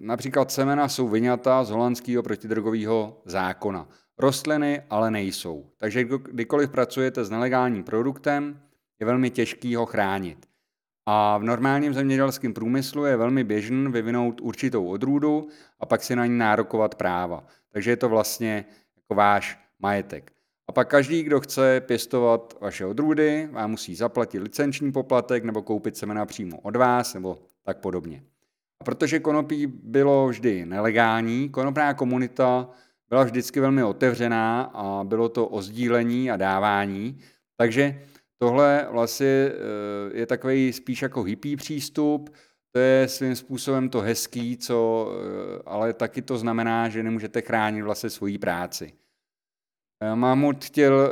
například 0.00 0.50
semena 0.50 0.88
jsou 0.88 1.08
vyňata 1.08 1.64
z 1.64 1.70
holandského 1.70 2.22
protidrogového 2.22 3.22
zákona. 3.24 3.88
Rostliny 4.18 4.82
ale 4.90 5.10
nejsou. 5.10 5.70
Takže 5.76 6.04
kdykoliv 6.04 6.70
pracujete 6.70 7.24
s 7.24 7.30
nelegálním 7.30 7.84
produktem, 7.84 8.60
je 9.00 9.06
velmi 9.06 9.30
těžký 9.30 9.74
ho 9.74 9.86
chránit. 9.86 10.46
A 11.06 11.38
v 11.38 11.42
normálním 11.42 11.94
zemědělském 11.94 12.54
průmyslu 12.54 13.04
je 13.04 13.16
velmi 13.16 13.44
běžný 13.44 13.92
vyvinout 13.92 14.40
určitou 14.40 14.86
odrůdu 14.86 15.48
a 15.80 15.86
pak 15.86 16.02
si 16.02 16.16
na 16.16 16.26
ní 16.26 16.38
nárokovat 16.38 16.94
práva. 16.94 17.44
Takže 17.72 17.90
je 17.90 17.96
to 17.96 18.08
vlastně 18.08 18.64
jako 18.96 19.14
váš 19.14 19.58
majetek. 19.78 20.32
A 20.68 20.72
pak 20.72 20.88
každý, 20.88 21.22
kdo 21.22 21.40
chce 21.40 21.80
pěstovat 21.80 22.56
vaše 22.60 22.86
odrůdy, 22.86 23.48
vám 23.52 23.70
musí 23.70 23.94
zaplatit 23.94 24.38
licenční 24.38 24.92
poplatek 24.92 25.44
nebo 25.44 25.62
koupit 25.62 25.96
semena 25.96 26.26
přímo 26.26 26.60
od 26.60 26.76
vás 26.76 27.14
nebo 27.14 27.38
tak 27.62 27.78
podobně. 27.78 28.22
A 28.80 28.84
protože 28.84 29.20
konopí 29.20 29.66
bylo 29.66 30.28
vždy 30.28 30.66
nelegální, 30.66 31.48
konopná 31.48 31.94
komunita 31.94 32.68
byla 33.08 33.24
vždycky 33.24 33.60
velmi 33.60 33.82
otevřená 33.82 34.62
a 34.62 35.04
bylo 35.04 35.28
to 35.28 35.48
o 35.48 35.62
sdílení 35.62 36.30
a 36.30 36.36
dávání, 36.36 37.18
takže 37.56 38.02
tohle 38.38 38.86
vlastně 38.90 39.26
eh, 39.26 39.52
je 40.18 40.26
takový 40.26 40.72
spíš 40.72 41.02
jako 41.02 41.22
hippý 41.22 41.56
přístup, 41.56 42.34
to 42.72 42.78
je 42.78 43.08
svým 43.08 43.36
způsobem 43.36 43.88
to 43.88 44.00
hezký, 44.00 44.56
co, 44.56 45.08
eh, 45.12 45.62
ale 45.66 45.92
taky 45.92 46.22
to 46.22 46.38
znamená, 46.38 46.88
že 46.88 47.02
nemůžete 47.02 47.40
chránit 47.40 47.82
vlastně 47.82 48.10
svoji 48.10 48.38
práci. 48.38 48.92
Eh, 50.00 50.14
Mahmud 50.14 50.64
chtěl, 50.64 51.00
eh, 51.00 51.10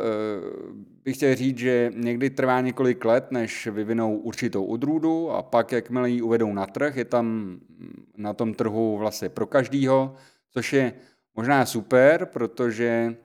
bych 1.04 1.16
chtěl 1.16 1.34
říct, 1.34 1.58
že 1.58 1.90
někdy 1.94 2.30
trvá 2.30 2.60
několik 2.60 3.04
let, 3.04 3.32
než 3.32 3.66
vyvinou 3.66 4.16
určitou 4.16 4.64
odrůdu 4.64 5.30
a 5.30 5.42
pak, 5.42 5.72
jakmile 5.72 6.10
ji 6.10 6.22
uvedou 6.22 6.52
na 6.52 6.66
trh, 6.66 6.96
je 6.96 7.04
tam 7.04 7.26
mm, 7.26 8.06
na 8.16 8.32
tom 8.32 8.54
trhu 8.54 8.98
vlastně 8.98 9.28
pro 9.28 9.46
každýho, 9.46 10.14
což 10.50 10.72
je 10.72 10.92
možná 11.34 11.66
super, 11.66 12.26
protože 12.26 13.16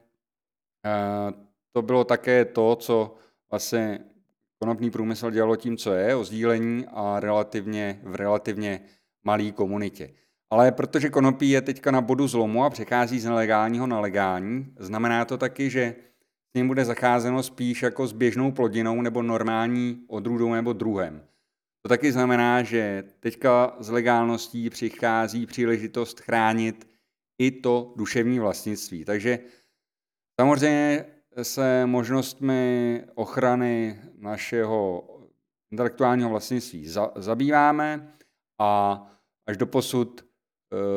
eh, 0.86 1.34
to 1.72 1.82
bylo 1.82 2.04
také 2.04 2.46
to, 2.46 2.76
co 2.76 3.16
vlastně 3.52 4.00
konopný 4.60 4.92
průmysl 4.92 5.32
dělalo 5.32 5.56
tím, 5.56 5.78
co 5.78 5.94
je, 5.94 6.16
o 6.16 6.24
sdílení 6.24 6.86
a 6.88 7.20
relativně, 7.20 8.00
v 8.04 8.16
relativně 8.16 8.82
malé 9.24 9.52
komunitě. 9.52 10.14
Ale 10.52 10.72
protože 10.72 11.10
konopí 11.10 11.50
je 11.50 11.62
teďka 11.62 11.92
na 11.92 12.02
bodu 12.02 12.28
zlomu 12.28 12.64
a 12.64 12.70
přechází 12.70 13.20
z 13.20 13.26
nelegálního 13.26 13.88
na 13.88 14.00
legální, 14.00 14.74
znamená 14.80 15.26
to 15.26 15.38
taky, 15.38 15.70
že 15.70 15.96
s 16.52 16.54
ním 16.56 16.68
bude 16.68 16.86
zacházeno 16.86 17.44
spíš 17.44 17.84
jako 17.84 18.08
s 18.08 18.14
běžnou 18.14 18.52
plodinou 18.52 19.02
nebo 19.02 19.22
normální 19.22 20.06
odrůdou 20.08 20.54
nebo 20.54 20.74
druhem. 20.74 21.24
To 21.82 21.90
taky 21.90 22.12
znamená, 22.12 22.64
že 22.64 23.04
teďka 23.20 23.76
z 23.80 23.90
legálností 23.90 24.70
přichází 24.70 25.46
příležitost 25.46 26.20
chránit 26.20 26.88
i 27.42 27.52
to 27.52 27.94
duševní 27.96 28.40
vlastnictví. 28.40 29.06
Takže 29.06 29.40
samozřejmě 30.42 31.06
se 31.42 31.86
možnostmi 31.86 33.04
ochrany 33.16 34.02
našeho 34.18 35.08
intelektuálního 35.72 36.30
vlastnictví 36.30 36.88
zabýváme 37.16 38.14
a 38.60 39.02
až 39.48 39.58
do 39.58 39.66
posud 39.66 40.31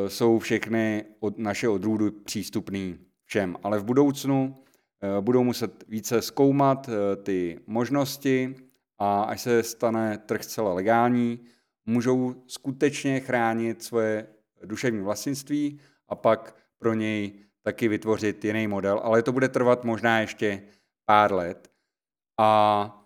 jsou 0.09 0.39
všechny 0.39 1.05
od 1.21 1.39
naše 1.39 1.69
odrůdy 1.69 2.11
přístupné 2.11 2.95
všem. 3.25 3.57
Ale 3.63 3.79
v 3.79 3.85
budoucnu 3.85 4.57
eh, 5.03 5.21
budou 5.21 5.45
muset 5.45 5.85
více 5.89 6.23
zkoumat 6.23 6.89
eh, 6.89 7.17
ty 7.17 7.61
možnosti 7.67 8.55
a 8.99 9.23
až 9.23 9.41
se 9.41 9.63
stane 9.63 10.19
trh 10.19 10.45
zcela 10.45 10.75
legální, 10.75 11.41
můžou 11.87 12.35
skutečně 12.47 13.21
chránit 13.21 13.83
svoje 13.83 14.27
duševní 14.65 15.01
vlastnictví 15.01 15.81
a 16.09 16.15
pak 16.15 16.57
pro 16.79 16.95
něj 16.95 17.33
taky 17.63 17.89
vytvořit 17.89 18.45
jiný 18.45 18.67
model, 18.67 19.01
ale 19.03 19.23
to 19.23 19.33
bude 19.33 19.49
trvat 19.49 19.85
možná 19.85 20.21
ještě 20.21 20.63
pár 21.07 21.33
let. 21.33 21.71
A 22.41 23.01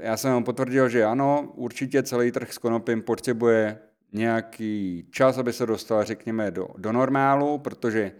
já 0.00 0.16
jsem 0.16 0.32
vám 0.32 0.44
potvrdil, 0.44 0.88
že 0.88 1.04
ano, 1.04 1.52
určitě 1.54 2.02
celý 2.02 2.32
trh 2.32 2.52
s 2.52 2.58
konopím 2.58 3.02
potřebuje 3.02 3.78
nějaký 4.14 5.06
čas, 5.10 5.38
aby 5.38 5.52
se 5.52 5.66
dostal, 5.66 6.04
řekněme, 6.04 6.50
do, 6.50 6.68
do 6.78 6.92
normálu, 6.92 7.58
protože 7.58 8.12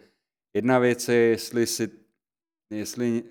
jedna 0.54 0.78
věc 0.78 1.08
je, 1.08 1.14
jestli, 1.14 1.66
si, 1.66 1.90
jestli 2.70 3.22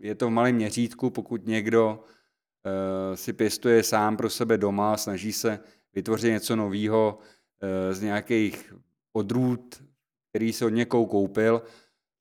je 0.00 0.14
to 0.14 0.26
v 0.26 0.30
malém 0.30 0.54
měřítku, 0.54 1.10
pokud 1.10 1.46
někdo 1.46 2.04
uh, 2.04 3.16
si 3.16 3.32
pěstuje 3.32 3.82
sám 3.82 4.16
pro 4.16 4.30
sebe 4.30 4.58
doma, 4.58 4.96
snaží 4.96 5.32
se 5.32 5.60
vytvořit 5.94 6.30
něco 6.30 6.56
nového 6.56 7.18
uh, 7.18 7.94
z 7.94 8.02
nějakých 8.02 8.74
odrůd, 9.12 9.82
který 10.30 10.52
se 10.52 10.66
od 10.66 10.68
někou 10.68 11.06
koupil, 11.06 11.62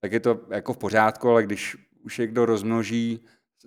tak 0.02 0.12
je 0.12 0.20
to 0.20 0.42
jako 0.50 0.74
v 0.74 0.78
pořádku, 0.78 1.30
ale 1.30 1.44
když 1.44 1.78
už 2.04 2.18
někdo 2.18 2.46
rozmnoží 2.46 3.20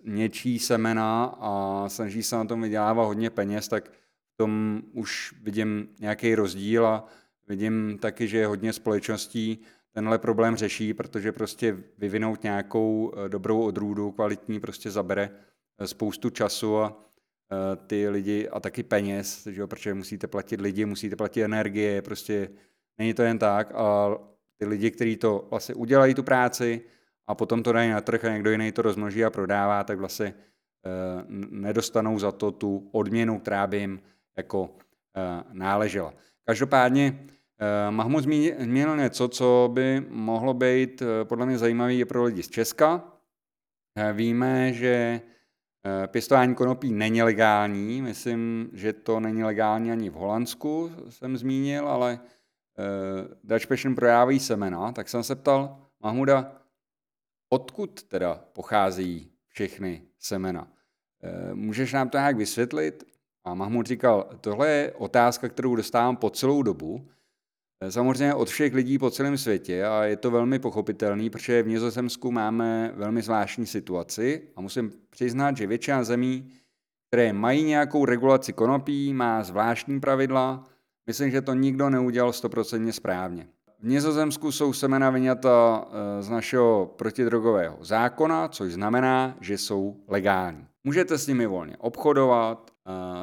něčí 0.05 0.59
semena 0.59 1.25
a 1.25 1.85
snaží 1.89 2.23
se 2.23 2.37
na 2.37 2.45
tom 2.45 2.63
vydělávat 2.63 3.05
hodně 3.05 3.31
peněz, 3.31 3.69
tak 3.69 3.91
tom 4.37 4.83
už 4.93 5.35
vidím 5.43 5.89
nějaký 6.01 6.35
rozdíl 6.35 6.87
a 6.87 7.07
vidím 7.49 7.99
taky, 7.99 8.29
že 8.29 8.47
hodně 8.47 8.73
společností 8.73 9.59
tenhle 9.93 10.19
problém 10.19 10.57
řeší, 10.57 10.95
protože 10.95 11.33
prostě 11.33 11.77
vyvinout 11.99 12.43
nějakou 12.43 13.13
eh, 13.17 13.29
dobrou 13.29 13.63
odrůdu, 13.63 14.11
kvalitní, 14.11 14.61
prostě 14.61 14.91
zabere 14.91 15.31
eh, 15.79 15.87
spoustu 15.87 16.31
času 16.31 16.79
a 16.79 16.97
eh, 17.53 17.77
ty 17.87 18.09
lidi 18.09 18.49
a 18.49 18.61
taky 18.61 18.83
peněz, 18.83 19.47
že 19.47 19.61
jo, 19.61 19.67
protože 19.67 19.95
musíte 19.95 20.27
platit 20.27 20.61
lidi, 20.61 20.85
musíte 20.85 21.17
platit 21.17 21.43
energie, 21.43 22.03
prostě 22.03 22.51
není 22.99 23.15
to 23.15 23.23
jen 23.23 23.39
tak 23.39 23.73
a 23.75 24.19
ty 24.57 24.67
lidi, 24.67 24.91
kteří 24.91 25.17
to 25.17 25.47
vlastně 25.51 25.75
udělají 25.75 26.15
tu 26.15 26.23
práci 26.23 26.81
a 27.27 27.35
potom 27.35 27.63
to 27.63 27.73
dají 27.73 27.91
na 27.91 28.01
trh 28.01 28.25
a 28.25 28.33
někdo 28.33 28.51
jiný 28.51 28.73
to 28.73 28.83
rozmnoží 28.83 29.25
a 29.25 29.31
prodává, 29.31 29.85
tak 29.85 29.99
vlastně 29.99 30.35
nedostanou 31.51 32.19
za 32.19 32.33
to 32.33 32.51
tu 32.51 32.89
odměnu, 32.93 33.39
která 33.39 33.67
by 33.67 33.79
jim 33.79 34.01
jako 34.37 34.63
uh, 34.63 34.69
náležela. 35.53 36.15
Každopádně 36.47 37.27
eh, 37.59 37.91
Mahmud 37.91 38.21
zmínil 38.21 38.97
něco, 38.97 39.29
co 39.29 39.71
by 39.73 40.07
mohlo 40.09 40.55
být 40.55 41.03
eh, 41.03 41.25
podle 41.25 41.47
mě 41.47 41.59
zajímavé 41.59 42.05
pro 42.05 42.25
lidi 42.25 42.43
z 42.43 42.49
Česka. 42.49 43.05
Eh, 43.97 44.13
víme, 44.13 44.73
že 44.73 45.21
pěstování 46.07 46.55
konopí 46.55 46.93
není 46.93 47.23
legální. 47.23 48.03
Myslím, 48.03 48.71
že 48.73 48.93
to 48.93 49.21
není 49.21 49.45
legální 49.45 49.93
ani 49.93 50.11
v 50.11 50.15
Holandsku, 50.15 50.91
jsem 51.09 51.37
zmínil, 51.37 51.89
ale 51.89 52.21
Dutch 53.45 53.67
Passion 53.67 53.95
prodávají 53.95 54.41
semena. 54.41 54.93
Tak 54.93 55.09
jsem 55.09 55.23
se 55.23 55.35
ptal 55.35 55.79
Mahmuda, 56.01 56.53
odkud 57.49 58.03
teda 58.03 58.45
pocházejí 58.53 59.31
všechny 59.49 60.03
semena. 60.19 60.69
Můžeš 61.55 61.93
nám 61.93 62.09
to 62.09 62.19
nějak 62.19 62.37
vysvětlit? 62.37 63.05
A 63.45 63.55
Mahmud 63.55 63.87
říkal, 63.87 64.29
tohle 64.41 64.71
je 64.71 64.93
otázka, 64.93 65.49
kterou 65.49 65.77
dostávám 65.77 66.17
po 66.17 66.31
celou 66.31 66.63
dobu, 66.63 67.09
eh, 67.81 67.93
samozřejmě 67.93 68.35
od 68.35 68.49
všech 68.49 68.75
lidí 68.75 68.99
po 68.99 69.11
celém 69.11 69.39
světě 69.39 69.85
a 69.85 70.05
je 70.05 70.17
to 70.17 70.31
velmi 70.31 70.59
pochopitelný, 70.59 71.31
protože 71.31 71.63
v 71.63 71.69
Nizozemsku 71.69 72.33
máme 72.33 72.93
velmi 72.97 73.23
zvláštní 73.23 73.67
situaci 73.67 74.43
a 74.57 74.61
musím 74.61 74.93
přiznat, 75.11 75.57
že 75.57 75.67
většina 75.67 76.05
zemí, 76.05 76.53
které 77.09 77.33
mají 77.33 77.65
nějakou 77.65 78.05
regulaci 78.05 78.53
konopí, 78.53 79.15
má 79.15 79.43
zvláštní 79.43 80.01
pravidla, 80.01 80.65
myslím, 81.07 81.31
že 81.31 81.43
to 81.43 81.55
nikdo 81.55 81.91
neudělal 81.91 82.33
stoprocentně 82.33 82.93
správně. 82.93 83.49
V 83.81 83.87
Nizozemsku 83.87 84.53
jsou 84.53 84.73
semena 84.73 85.11
vyňata 85.11 85.85
eh, 85.87 86.23
z 86.23 86.29
našeho 86.29 86.95
protidrogového 86.97 87.79
zákona, 87.81 88.49
což 88.49 88.73
znamená, 88.73 89.37
že 89.41 89.59
jsou 89.59 89.97
legální. 90.09 90.67
Můžete 90.85 91.19
s 91.19 91.27
nimi 91.27 91.47
volně 91.47 91.77
obchodovat, 91.77 92.74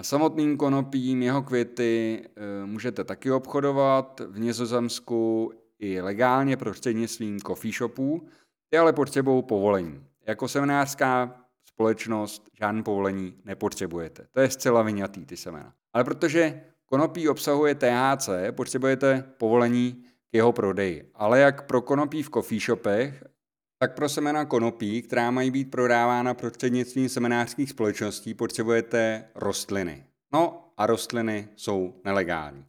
samotným 0.02 0.58
konopím, 0.58 1.22
jeho 1.22 1.44
květy 1.44 2.22
eh, 2.26 2.66
můžete 2.66 3.04
taky 3.04 3.32
obchodovat 3.32 4.22
v 4.28 4.40
Nizozemsku 4.40 5.52
i 5.80 6.02
legálně 6.02 6.58
prostřednictvím 6.58 7.40
coffee 7.40 7.74
shopů, 7.74 8.28
ty 8.70 8.78
ale 8.78 8.94
potřebují 8.94 9.44
povolení. 9.44 10.04
Jako 10.28 10.48
seminářská 10.48 11.36
společnost 11.66 12.50
žádné 12.60 12.84
povolení 12.84 13.34
nepotřebujete. 13.46 14.28
To 14.32 14.40
je 14.40 14.50
zcela 14.50 14.82
vyňatý 14.82 15.26
ty 15.26 15.38
semena. 15.38 15.74
Ale 15.94 16.04
protože 16.04 16.64
konopí 16.86 17.30
obsahuje 17.30 17.76
THC, 17.76 18.30
potřebujete 18.52 19.24
povolení 19.38 19.94
k 20.32 20.34
jeho 20.34 20.52
prodeji. 20.52 21.12
Ale 21.16 21.40
jak 21.40 21.66
pro 21.66 21.82
konopí 21.82 22.24
v 22.24 22.30
coffee 22.30 22.60
shopech, 22.60 23.24
tak 23.82 23.96
pro 23.96 24.10
semena 24.10 24.46
konopí, 24.46 25.02
která 25.02 25.32
mají 25.32 25.52
být 25.52 25.72
prodávána 25.72 26.34
prostřednictvím 26.34 27.10
seminářských 27.10 27.70
společností, 27.70 28.34
potřebujete 28.34 29.26
rostliny. 29.36 30.06
No 30.34 30.74
a 30.78 30.86
rostliny 30.86 31.48
jsou 31.56 32.02
nelegální. 32.06 32.66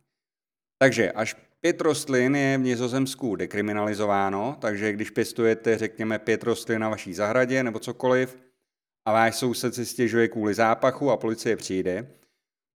Takže 0.79 1.12
až 1.12 1.37
pět 1.61 1.81
rostlin 1.81 2.37
je 2.37 2.59
v 2.59 2.61
Nizozemsku 2.61 3.37
dekriminalizováno, 3.37 4.57
takže 4.61 4.92
když 4.92 5.11
pěstujete, 5.11 5.79
řekněme, 5.79 6.18
pět 6.18 6.42
rostlin 6.42 6.81
na 6.81 6.88
vaší 6.88 7.14
zahradě 7.14 7.62
nebo 7.62 7.79
cokoliv 7.79 8.38
a 9.09 9.12
váš 9.12 9.37
soused 9.37 9.75
si 9.75 9.87
stěžuje 9.87 10.29
kvůli 10.29 10.55
zápachu 10.55 11.11
a 11.11 11.16
policie 11.16 11.57
přijde, 11.57 12.11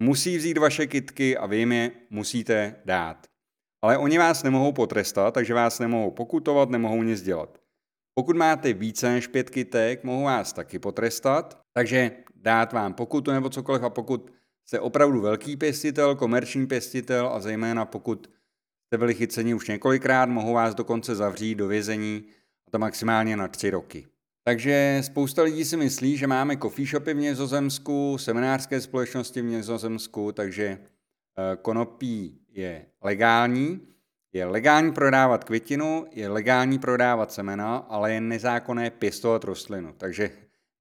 musí 0.03 0.37
vzít 0.37 0.57
vaše 0.57 0.87
kitky 0.87 1.37
a 1.37 1.45
vy 1.45 1.57
jim 1.57 1.71
je 1.71 1.91
musíte 2.09 2.75
dát. 2.85 3.27
Ale 3.81 3.97
oni 3.97 4.17
vás 4.17 4.43
nemohou 4.43 4.71
potrestat, 4.71 5.33
takže 5.33 5.53
vás 5.53 5.79
nemohou 5.79 6.11
pokutovat, 6.11 6.69
nemohou 6.69 7.03
nic 7.03 7.21
dělat. 7.21 7.66
Pokud 8.17 8.35
máte 8.35 8.73
více 8.73 9.09
než 9.09 9.27
pět 9.27 9.49
kytek, 9.49 10.03
mohou 10.03 10.23
vás 10.23 10.53
taky 10.53 10.79
potrestat, 10.79 11.61
takže 11.73 12.11
dát 12.35 12.73
vám 12.73 12.93
pokutu 12.93 13.31
nebo 13.31 13.49
cokoliv 13.49 13.83
a 13.83 13.89
pokud 13.89 14.31
jste 14.65 14.79
opravdu 14.79 15.21
velký 15.21 15.57
pěstitel, 15.57 16.15
komerční 16.15 16.67
pěstitel 16.67 17.27
a 17.27 17.39
zejména 17.39 17.85
pokud 17.85 18.27
jste 18.85 18.97
byli 18.97 19.13
chyceni 19.13 19.53
už 19.53 19.67
několikrát, 19.67 20.29
mohou 20.29 20.53
vás 20.53 20.75
dokonce 20.75 21.15
zavřít 21.15 21.55
do 21.55 21.67
vězení 21.67 22.23
a 22.67 22.71
to 22.71 22.79
maximálně 22.79 23.37
na 23.37 23.47
tři 23.47 23.69
roky. 23.69 24.07
Takže 24.43 25.01
spousta 25.03 25.43
lidí 25.43 25.65
si 25.65 25.77
myslí, 25.77 26.17
že 26.17 26.27
máme 26.27 26.57
coffee 26.57 26.87
shopy 26.87 27.13
v 27.13 27.17
Nizozemsku, 27.17 28.17
seminářské 28.17 28.81
společnosti 28.81 29.41
v 29.41 29.45
Nizozemsku, 29.45 30.31
takže 30.31 30.65
eh, 30.65 31.57
konopí 31.61 32.39
je 32.49 32.85
legální. 33.01 33.96
Je 34.37 34.45
legální 34.45 34.91
prodávat 34.91 35.43
květinu, 35.43 36.05
je 36.11 36.29
legální 36.29 36.79
prodávat 36.79 37.31
semena, 37.31 37.77
ale 37.77 38.13
je 38.13 38.21
nezákonné 38.21 38.89
pěstovat 38.89 39.43
rostlinu. 39.43 39.93
Takže 39.97 40.31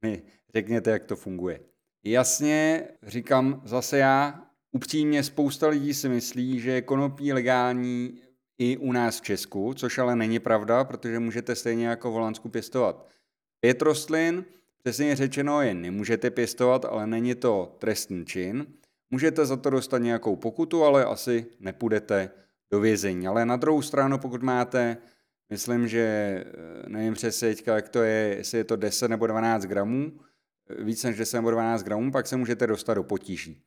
mi 0.03 0.23
řekněte, 0.55 0.90
jak 0.90 1.05
to 1.05 1.16
funguje. 1.16 1.61
Jasně, 2.05 2.88
říkám 3.03 3.62
zase 3.64 3.99
já, 3.99 4.42
upřímně 4.73 5.23
spousta 5.23 5.69
lidí 5.69 5.95
si 5.95 6.09
myslí, 6.09 6.61
že 6.61 6.71
je 6.71 6.83
konopí 6.83 7.33
legální 7.33 8.21
i 8.59 8.77
u 8.77 8.92
nás 8.92 9.21
v 9.21 9.25
Česku, 9.25 9.75
což 9.75 9.99
ale 9.99 10.16
není 10.16 10.38
pravda, 10.38 10.85
protože 10.85 11.19
můžete 11.19 11.55
stejně 11.55 11.87
jako 11.87 12.11
v 12.11 12.12
Holandsku 12.12 12.49
pěstovat 12.49 13.09
pět 13.61 13.83
rostlin, 13.83 14.45
přesně 14.83 15.16
řečeno 15.16 15.62
je 15.62 15.75
nemůžete 15.75 16.31
pěstovat, 16.31 16.85
ale 16.85 17.07
není 17.07 17.35
to 17.35 17.77
trestný 17.79 18.27
čin. 18.27 18.66
Můžete 19.11 19.47
za 19.47 19.57
to 19.57 19.71
dostat 19.71 19.99
nějakou 19.99 20.37
pokutu, 20.37 20.85
ale 20.85 21.05
asi 21.05 21.47
nepůjdete 21.61 22.31
do 22.71 22.81
vězení. 22.81 23.29
Ale 23.29 23.47
na 23.47 23.57
druhou 23.57 23.83
stranu, 23.83 24.19
pokud 24.19 24.43
máte, 24.43 24.97
myslím, 25.51 25.89
že 25.89 26.01
eh, 26.01 26.89
nevím 26.89 27.15
přesně 27.15 27.55
jak 27.67 27.89
to 27.89 28.03
je, 28.03 28.37
jestli 28.37 28.59
je 28.59 28.65
to 28.65 28.77
10 28.77 29.09
nebo 29.09 29.27
12 29.27 29.63
gramů, 29.63 30.13
eh, 30.71 30.85
víc 30.85 31.05
než 31.05 31.17
10 31.17 31.37
nebo 31.37 31.51
12 31.51 31.83
gramů, 31.83 32.13
pak 32.13 32.27
se 32.27 32.37
můžete 32.37 32.67
dostat 32.67 32.95
do 32.95 33.03
potíží. 33.03 33.63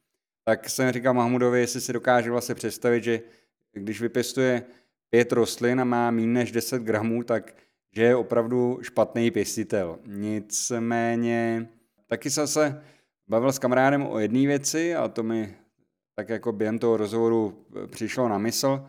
Tak 0.46 0.70
jsem 0.70 0.92
říkal 0.92 1.14
Mahmudovi, 1.14 1.60
jestli 1.60 1.82
si 1.82 1.94
dokáže 1.94 2.32
vlastně 2.32 2.56
představit, 2.56 3.04
že 3.04 3.22
když 3.74 4.02
vypěstuje 4.02 4.64
pět 5.10 5.32
rostlin 5.32 5.82
a 5.82 5.84
má 5.84 6.12
méně 6.12 6.28
než 6.28 6.52
10 6.52 6.82
gramů, 6.82 7.24
tak 7.24 7.56
že 7.92 8.04
je 8.04 8.16
opravdu 8.16 8.80
špatný 8.82 9.32
pěstitel. 9.32 10.00
Nicméně 10.06 11.70
taky 12.08 12.30
jsem 12.30 12.48
se 12.48 12.84
bavil 13.28 13.52
s 13.52 13.60
kamarádem 13.60 14.08
o 14.08 14.20
jedné 14.20 14.48
věci 14.48 14.96
a 14.96 15.08
to 15.08 15.24
mi 15.24 15.56
tak 16.19 16.29
jako 16.29 16.51
během 16.51 16.79
toho 16.79 16.97
rozhovoru 16.97 17.53
eh, 17.84 17.88
přišlo 17.88 18.29
na 18.29 18.38
mysl, 18.38 18.86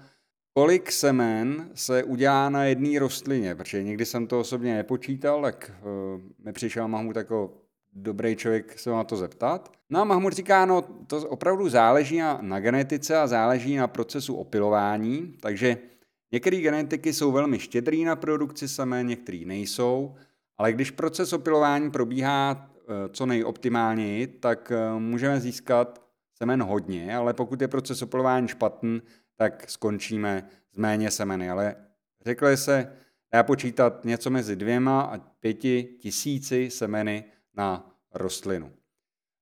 kolik 0.55 0.93
semen 0.93 1.71
se 1.75 2.05
udělá 2.05 2.51
na 2.51 2.65
jedné 2.65 2.99
rostlině, 2.99 3.55
protože 3.55 3.83
někdy 3.83 4.07
jsem 4.07 4.27
to 4.27 4.41
osobně 4.41 4.75
nepočítal, 4.75 5.43
tak 5.43 5.73
uh, 5.83 6.21
mi 6.45 6.53
přišel 6.53 6.89
Mahmud 6.89 7.17
jako 7.17 7.53
dobrý 7.93 8.37
člověk 8.37 8.79
se 8.79 8.91
na 8.91 9.05
to 9.05 9.17
zeptat. 9.17 9.73
No 9.91 10.01
a 10.01 10.05
Mahmud 10.05 10.33
říká, 10.33 10.67
no 10.67 10.83
to 11.07 11.29
opravdu 11.29 11.69
záleží 11.69 12.19
na, 12.19 12.39
na 12.43 12.61
genetice 12.61 13.19
a 13.19 13.27
záleží 13.27 13.77
na 13.77 13.89
procesu 13.89 14.35
opilování, 14.35 15.35
takže 15.41 15.79
některé 16.33 16.57
genetiky 16.57 17.13
jsou 17.13 17.33
velmi 17.33 17.59
štědrý 17.59 18.05
na 18.05 18.17
produkci 18.17 18.69
semen, 18.69 19.07
některé 19.07 19.43
nejsou, 19.47 20.15
ale 20.59 20.73
když 20.73 20.91
proces 20.91 21.33
opilování 21.33 21.91
probíhá 21.91 22.71
uh, 22.75 22.95
co 23.13 23.27
nejoptimálněji, 23.27 24.27
tak 24.27 24.73
můžeme 24.99 25.41
získat 25.41 26.10
semen 26.43 26.63
hodně, 26.63 27.17
ale 27.17 27.35
pokud 27.35 27.61
je 27.61 27.69
proces 27.69 28.03
opilování 28.03 28.49
špatný, 28.49 29.03
tak 29.37 29.71
skončíme 29.71 30.49
s 30.73 30.77
méně 30.77 31.11
semeny. 31.11 31.51
Ale 31.51 31.77
řekli 32.27 32.57
se, 32.57 32.93
dá 33.33 33.43
počítat 33.43 34.05
něco 34.05 34.31
mezi 34.31 34.57
dvěma 34.57 35.01
a 35.01 35.19
pěti 35.19 35.83
tisíci 35.83 36.71
semeny 36.71 37.25
na 37.57 37.97
rostlinu. 38.15 38.73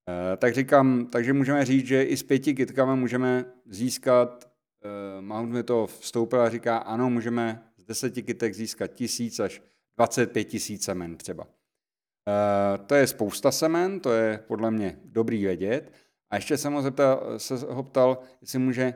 E, 0.08 0.36
tak 0.36 0.54
říkám, 0.54 1.06
takže 1.06 1.32
můžeme 1.32 1.64
říct, 1.64 1.86
že 1.86 2.02
i 2.02 2.16
s 2.16 2.22
pěti 2.22 2.54
kytkami 2.54 3.00
můžeme 3.00 3.44
získat, 3.66 4.50
e, 4.84 5.20
Mount 5.20 5.52
mi 5.52 5.62
to 5.62 5.86
vstoupil 5.86 6.40
a 6.40 6.50
říká, 6.50 6.76
ano, 6.76 7.10
můžeme 7.10 7.62
z 7.76 7.84
deseti 7.84 8.22
kytek 8.22 8.54
získat 8.54 8.86
tisíc 8.86 9.40
až 9.40 9.62
25 9.96 10.44
tisíc 10.44 10.84
semen 10.84 11.16
třeba. 11.16 11.44
E, 11.44 12.78
to 12.78 12.94
je 12.94 13.06
spousta 13.06 13.52
semen, 13.52 14.00
to 14.00 14.12
je 14.12 14.38
podle 14.46 14.70
mě 14.70 14.98
dobrý 15.04 15.42
vědět. 15.42 15.92
A 16.30 16.36
ještě 16.36 16.56
jsem 16.56 16.72
ho 16.72 16.82
zeptal, 16.82 17.22
se 17.36 17.54
ho 17.68 17.82
ptal, 17.82 18.18
jestli 18.40 18.58
může 18.58 18.94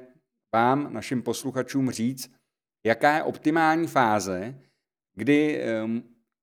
vám, 0.54 0.92
našim 0.92 1.22
posluchačům 1.22 1.90
říct, 1.90 2.30
jaká 2.86 3.16
je 3.16 3.22
optimální 3.22 3.86
fáze, 3.86 4.54
kdy 5.14 5.64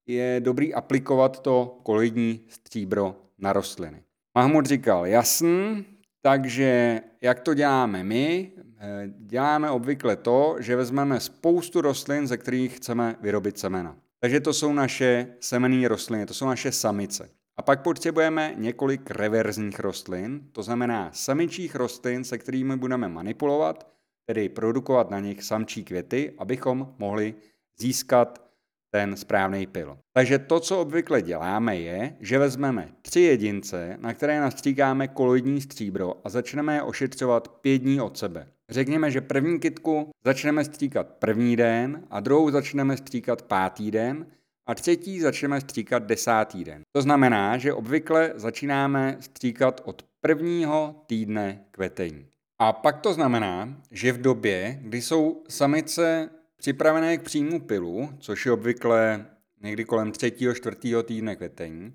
je 0.08 0.39
dobrý 0.39 0.73
aplikovat 0.73 1.39
to 1.41 1.80
koloidní 1.84 2.45
stříbro 2.47 3.15
na 3.38 3.54
rostliny. 3.54 4.04
Mahmud 4.38 4.65
říkal, 4.65 5.08
jasný, 5.08 5.86
takže 6.21 7.02
jak 7.21 7.39
to 7.39 7.54
děláme 7.54 8.04
my? 8.04 8.52
Eh, 8.78 9.10
děláme 9.17 9.71
obvykle 9.71 10.15
to, 10.15 10.56
že 10.60 10.75
vezmeme 10.75 11.19
spoustu 11.19 11.82
rostlin, 11.82 12.28
ze 12.28 12.38
kterých 12.38 12.75
chceme 12.75 13.15
vyrobit 13.21 13.60
semena. 13.60 13.95
Takže 14.19 14.39
to 14.39 14.54
jsou 14.54 14.73
naše 14.73 15.28
semenné 15.39 15.88
rostliny, 15.88 16.25
to 16.25 16.34
jsou 16.34 16.45
naše 16.45 16.71
samice. 16.71 17.30
A 17.60 17.62
pak 17.62 17.82
potřebujeme 17.82 18.54
několik 18.58 19.12
reverzních 19.12 19.80
rostlin, 19.80 20.41
to 20.52 20.63
znamená 20.63 21.10
samičích 21.13 21.76
rostlin, 21.76 22.24
se 22.24 22.38
kterými 22.38 22.78
budeme 22.78 23.08
manipulovat, 23.08 23.91
tedy 24.26 24.50
produkovat 24.50 25.10
na 25.10 25.19
nich 25.19 25.43
samčí 25.43 25.84
květy, 25.84 26.34
abychom 26.38 26.95
mohli 26.98 27.36
získat 27.80 28.50
ten 28.93 29.17
správný 29.17 29.67
pil. 29.67 29.98
Takže 30.13 30.39
to, 30.39 30.60
co 30.60 30.82
obvykle 30.82 31.22
děláme, 31.22 31.78
je, 31.78 32.15
že 32.19 32.39
vezmeme 32.39 32.89
tři 33.02 33.19
jedince, 33.19 33.98
na 34.00 34.13
které 34.13 34.39
nastříkáme 34.39 35.08
koloidní 35.08 35.62
stříbro 35.62 36.15
a 36.24 36.30
začneme 36.30 36.76
je 36.76 36.82
ošetřovat 36.82 37.48
pět 37.48 37.78
dní 37.78 38.02
od 38.02 38.17
sebe. 38.17 38.48
řekněme, 38.69 39.12
že 39.12 39.22
první 39.22 39.60
kitku 39.60 40.10
začneme 40.26 40.65
stříkat 40.65 41.08
první 41.08 41.56
den 41.56 42.04
a 42.10 42.19
druhou 42.19 42.52
začneme 42.52 42.98
stříkat 42.98 43.41
pátý 43.41 43.91
den 43.91 44.26
a 44.69 44.75
třetí 44.75 45.19
začneme 45.19 45.62
stříkat 45.62 46.03
desátý 46.03 46.63
den. 46.63 46.82
To 46.91 47.01
znamená, 47.01 47.58
že 47.58 47.73
obvykle 47.73 48.34
začínáme 48.36 49.17
stříkat 49.19 49.82
od 49.86 50.05
prvního 50.21 51.03
týdne 51.08 51.65
kvetení. 51.71 52.25
A 52.60 52.73
pak 52.73 52.99
to 52.99 53.13
znamená, 53.13 53.82
že 53.91 54.12
v 54.12 54.21
době, 54.21 54.79
kdy 54.82 55.01
jsou 55.01 55.43
samice 55.49 56.29
připravené 56.58 57.17
k 57.17 57.23
příjmu 57.23 57.60
pilu, 57.60 58.10
což 58.19 58.45
je 58.45 58.51
obvykle 58.51 59.25
někdy 59.62 59.86
kolem 59.86 60.12
třetího, 60.12 60.53
čtvrtého 60.53 61.03
týdne 61.03 61.36
kvetení, 61.36 61.93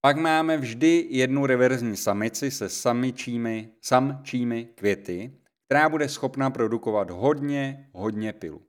pak 0.00 0.16
máme 0.16 0.56
vždy 0.56 1.06
jednu 1.10 1.46
reverzní 1.46 1.96
samici 1.96 2.50
se 2.50 2.68
samičími, 2.68 3.68
samčími 3.80 4.68
květy, 4.74 5.32
která 5.66 5.88
bude 5.88 6.08
schopna 6.08 6.50
produkovat 6.50 7.10
hodně, 7.10 7.88
hodně 7.92 8.32
pilu. 8.32 8.62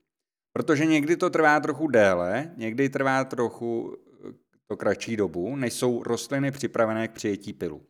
Protože 0.54 0.86
někdy 0.86 1.18
to 1.18 1.30
trvá 1.30 1.60
trochu 1.60 1.88
déle, 1.88 2.52
někdy 2.58 2.90
trvá 2.90 3.24
trochu 3.24 3.98
eh, 4.30 4.34
to 4.68 4.78
kratší 4.78 5.18
dobu, 5.18 5.56
než 5.56 5.74
jsou 5.74 6.04
rostliny 6.04 6.52
připravené 6.52 7.08
k 7.08 7.12
přijetí 7.12 7.54
pilu. 7.54 7.82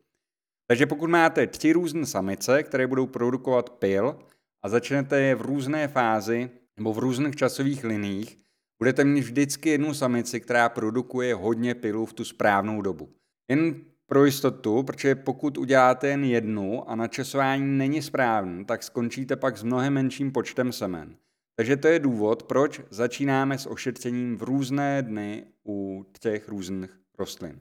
Takže 0.66 0.86
pokud 0.86 1.10
máte 1.10 1.46
tři 1.46 1.72
různé 1.72 2.06
samice, 2.06 2.62
které 2.62 2.86
budou 2.86 3.06
produkovat 3.06 3.70
pil 3.70 4.18
a 4.64 4.68
začnete 4.68 5.20
je 5.20 5.34
v 5.34 5.42
různé 5.42 5.88
fázi 5.88 6.50
nebo 6.76 6.92
v 6.92 6.98
různých 6.98 7.36
časových 7.36 7.84
liních, 7.84 8.38
budete 8.78 9.04
mít 9.04 9.20
vždycky 9.20 9.68
jednu 9.68 9.94
samici, 9.94 10.40
která 10.40 10.68
produkuje 10.68 11.34
hodně 11.34 11.74
pilu 11.74 12.06
v 12.06 12.12
tu 12.12 12.24
správnou 12.24 12.82
dobu. 12.82 13.08
Jen 13.50 13.84
pro 14.06 14.24
jistotu, 14.24 14.82
protože 14.82 15.14
pokud 15.14 15.58
uděláte 15.58 16.08
jen 16.08 16.24
jednu 16.24 16.90
a 16.90 16.96
načasování 16.96 17.78
není 17.78 18.02
správný, 18.02 18.64
tak 18.64 18.82
skončíte 18.82 19.36
pak 19.36 19.58
s 19.58 19.62
mnohem 19.62 19.92
menším 19.92 20.32
počtem 20.32 20.72
semen. 20.72 21.16
Takže 21.56 21.76
to 21.76 21.88
je 21.88 21.98
důvod, 21.98 22.42
proč 22.42 22.80
začínáme 22.90 23.58
s 23.58 23.66
ošetřením 23.66 24.36
v 24.36 24.42
různé 24.42 25.02
dny 25.02 25.46
u 25.66 26.06
těch 26.20 26.48
různých 26.48 27.00
rostlin. 27.18 27.60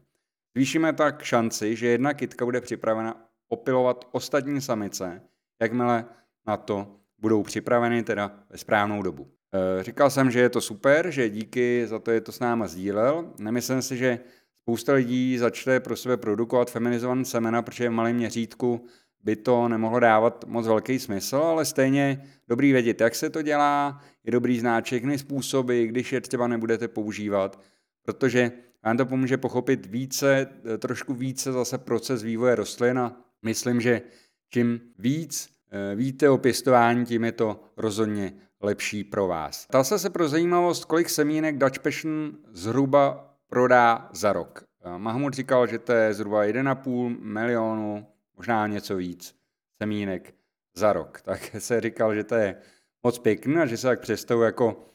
Zvýšíme 0.56 0.94
tak 0.94 1.24
šanci, 1.24 1.76
že 1.76 1.88
jedna 1.88 2.14
kytka 2.14 2.46
bude 2.46 2.62
připravena 2.62 3.30
opilovat 3.48 4.10
ostatní 4.12 4.62
samice, 4.62 5.22
jakmile 5.62 6.06
na 6.48 6.58
to 6.58 7.00
budou 7.18 7.44
připraveny 7.44 8.04
teda 8.04 8.44
ve 8.50 8.58
správnou 8.58 9.02
dobu. 9.02 9.32
E, 9.80 9.84
říkal 9.84 10.10
jsem, 10.10 10.32
že 10.32 10.40
je 10.40 10.50
to 10.50 10.62
super, 10.62 11.12
že 11.12 11.30
díky 11.30 11.88
za 11.88 12.00
to 12.00 12.12
je 12.12 12.22
to 12.22 12.32
s 12.32 12.40
náma 12.40 12.68
sdílel. 12.68 13.34
Nemyslím 13.40 13.82
si, 13.82 13.98
že 13.98 14.20
spousta 14.62 14.94
lidí 14.94 15.38
začne 15.38 15.80
pro 15.80 15.96
sebe 15.96 16.18
produkovat 16.18 16.72
feminizované 16.72 17.26
semena, 17.26 17.62
protože 17.62 17.90
v 17.90 17.92
malém 17.92 18.16
měřítku 18.16 18.86
by 19.24 19.36
to 19.36 19.68
nemohlo 19.68 20.00
dávat 20.00 20.46
moc 20.48 20.68
velký 20.68 21.00
smysl, 21.00 21.36
ale 21.36 21.66
stejně 21.66 22.24
dobrý 22.48 22.72
vědět, 22.72 23.02
jak 23.02 23.16
se 23.16 23.30
to 23.30 23.42
dělá, 23.42 24.02
je 24.24 24.32
dobrý 24.32 24.60
znát 24.60 24.84
všechny 24.84 25.18
způsoby, 25.18 25.86
když 25.86 26.14
je 26.14 26.22
třeba 26.22 26.48
nebudete 26.48 26.88
používat, 26.88 27.60
protože 28.06 28.52
vám 28.84 28.98
to 28.98 29.06
pomůže 29.06 29.38
pochopit 29.38 29.86
více, 29.86 30.48
trošku 30.80 31.14
více 31.14 31.52
zase 31.52 31.78
proces 31.78 32.24
vývoje 32.24 32.56
rostlin 32.56 33.00
a 33.00 33.18
myslím, 33.44 33.82
že 33.82 34.02
čím 34.50 34.82
víc 35.00 35.50
eh, 35.72 35.96
víte 35.96 36.30
o 36.30 36.38
pěstování, 36.38 37.06
tím 37.06 37.24
je 37.24 37.32
to 37.32 37.64
rozhodně 37.78 38.34
lepší 38.62 39.04
pro 39.04 39.28
vás. 39.28 39.66
Ptal 39.68 39.84
se 39.84 40.10
pro 40.10 40.30
zajímavost, 40.30 40.86
kolik 40.86 41.10
semínek 41.10 41.58
Dutch 41.58 41.80
Passion 41.80 42.32
zhruba 42.52 43.36
prodá 43.48 44.10
za 44.14 44.34
rok. 44.34 44.64
Eh, 44.86 44.98
Mahmud 44.98 45.34
říkal, 45.34 45.68
že 45.68 45.80
to 45.80 45.92
je 45.92 46.14
zhruba 46.14 46.46
1,5 46.46 47.18
milionu 47.20 48.08
možná 48.38 48.68
něco 48.68 48.96
víc 48.96 49.36
semínek 49.82 50.34
za 50.76 50.94
rok. 50.94 51.22
Tak 51.22 51.56
se 51.60 51.82
říkal, 51.82 52.16
že 52.16 52.24
to 52.24 52.36
je 52.36 52.56
moc 53.04 53.20
pěkný 53.20 53.56
a 53.56 53.66
že 53.66 53.78
se 53.78 53.88
tak 53.88 54.00
představuje 54.00 54.46
jako 54.46 54.86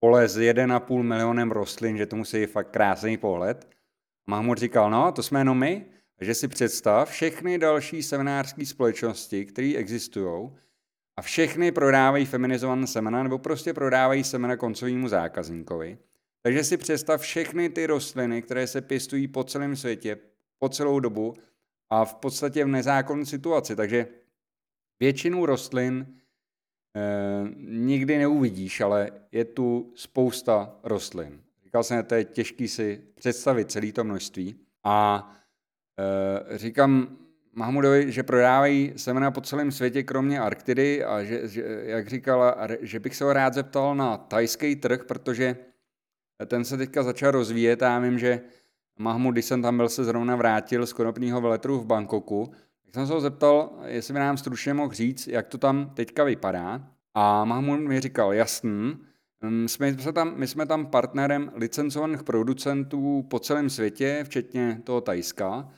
pole 0.00 0.28
s 0.28 0.38
1,5 0.38 1.02
milionem 1.02 1.50
rostlin, 1.50 1.96
že 1.96 2.06
to 2.06 2.16
musí 2.16 2.46
fakt 2.46 2.70
krásný 2.70 3.16
pohled. 3.16 3.68
Mahmud 4.26 4.58
říkal, 4.58 4.90
no, 4.90 5.12
to 5.12 5.22
jsme 5.22 5.40
jenom 5.40 5.58
my, 5.58 5.86
že 6.20 6.34
si 6.34 6.48
představ 6.48 7.10
všechny 7.10 7.58
další 7.58 8.02
seminářské 8.02 8.66
společnosti, 8.66 9.46
které 9.46 9.74
existují, 9.76 10.50
a 11.16 11.22
všechny 11.22 11.72
prodávají 11.72 12.26
feminizované 12.26 12.86
semena 12.86 13.22
nebo 13.22 13.38
prostě 13.38 13.74
prodávají 13.74 14.24
semena 14.24 14.56
koncovému 14.56 15.08
zákazníkovi. 15.08 15.98
Takže 16.42 16.64
si 16.64 16.76
představ 16.76 17.20
všechny 17.20 17.68
ty 17.68 17.86
rostliny, 17.86 18.42
které 18.42 18.66
se 18.66 18.80
pěstují 18.80 19.28
po 19.28 19.44
celém 19.44 19.76
světě 19.76 20.18
po 20.58 20.68
celou 20.68 21.00
dobu 21.00 21.34
a 21.90 22.04
v 22.04 22.14
podstatě 22.14 22.64
v 22.64 22.68
nezákonné 22.68 23.26
situaci. 23.26 23.76
Takže 23.76 24.06
většinu 25.00 25.46
rostlin 25.46 26.06
e, 26.96 27.48
nikdy 27.68 28.18
neuvidíš, 28.18 28.80
ale 28.80 29.10
je 29.32 29.44
tu 29.44 29.92
spousta 29.94 30.76
rostlin. 30.82 31.40
Říkal 31.64 31.84
jsem, 31.84 31.96
že 31.96 32.02
to 32.02 32.14
je 32.14 32.24
těžký 32.24 32.68
si 32.68 33.02
představit 33.14 33.70
celé 33.70 33.92
to 33.92 34.04
množství. 34.04 34.60
A 34.84 35.30
e, 36.52 36.58
říkám 36.58 37.18
Mahmudovi, 37.52 38.12
že 38.12 38.22
prodávají 38.22 38.92
semena 38.96 39.30
po 39.30 39.40
celém 39.40 39.72
světě, 39.72 40.02
kromě 40.02 40.40
Arktidy, 40.40 41.04
a 41.04 41.24
že, 41.24 41.48
že, 41.48 41.62
jak 41.84 42.08
říkala, 42.08 42.56
že 42.80 43.00
bych 43.00 43.16
se 43.16 43.24
ho 43.24 43.32
rád 43.32 43.54
zeptal 43.54 43.94
na 43.94 44.16
tajský 44.16 44.76
trh, 44.76 45.04
protože 45.04 45.56
ten 46.46 46.64
se 46.64 46.76
teďka 46.76 47.02
začal 47.02 47.30
rozvíjet 47.30 47.82
a 47.82 47.86
já 47.86 47.98
vím, 47.98 48.18
že 48.18 48.40
Mahmud, 48.98 49.32
když 49.32 49.44
jsem 49.44 49.62
tam 49.62 49.76
byl, 49.76 49.88
se 49.88 50.04
zrovna 50.04 50.36
vrátil 50.36 50.86
z 50.86 50.92
konopního 50.92 51.40
veletru 51.40 51.78
v 51.78 51.86
Bangkoku, 51.86 52.50
tak 52.84 52.94
jsem 52.94 53.06
se 53.06 53.12
ho 53.12 53.20
zeptal, 53.20 53.70
jestli 53.84 54.14
by 54.14 54.20
nám 54.20 54.36
stručně 54.36 54.74
mohl 54.74 54.92
říct, 54.92 55.26
jak 55.26 55.48
to 55.48 55.58
tam 55.58 55.90
teďka 55.94 56.24
vypadá. 56.24 56.88
A 57.14 57.44
Mahmud 57.44 57.80
mi 57.80 58.00
říkal, 58.00 58.32
jasný, 58.32 58.96
mm, 59.40 59.68
jsme, 59.68 59.98
jsme 59.98 60.12
tam, 60.12 60.32
my 60.36 60.46
jsme 60.46 60.66
tam 60.66 60.86
partnerem 60.86 61.52
licencovaných 61.54 62.22
producentů 62.22 63.26
po 63.30 63.38
celém 63.38 63.70
světě, 63.70 64.20
včetně 64.24 64.80
toho 64.84 65.00
Tajska, 65.00 65.68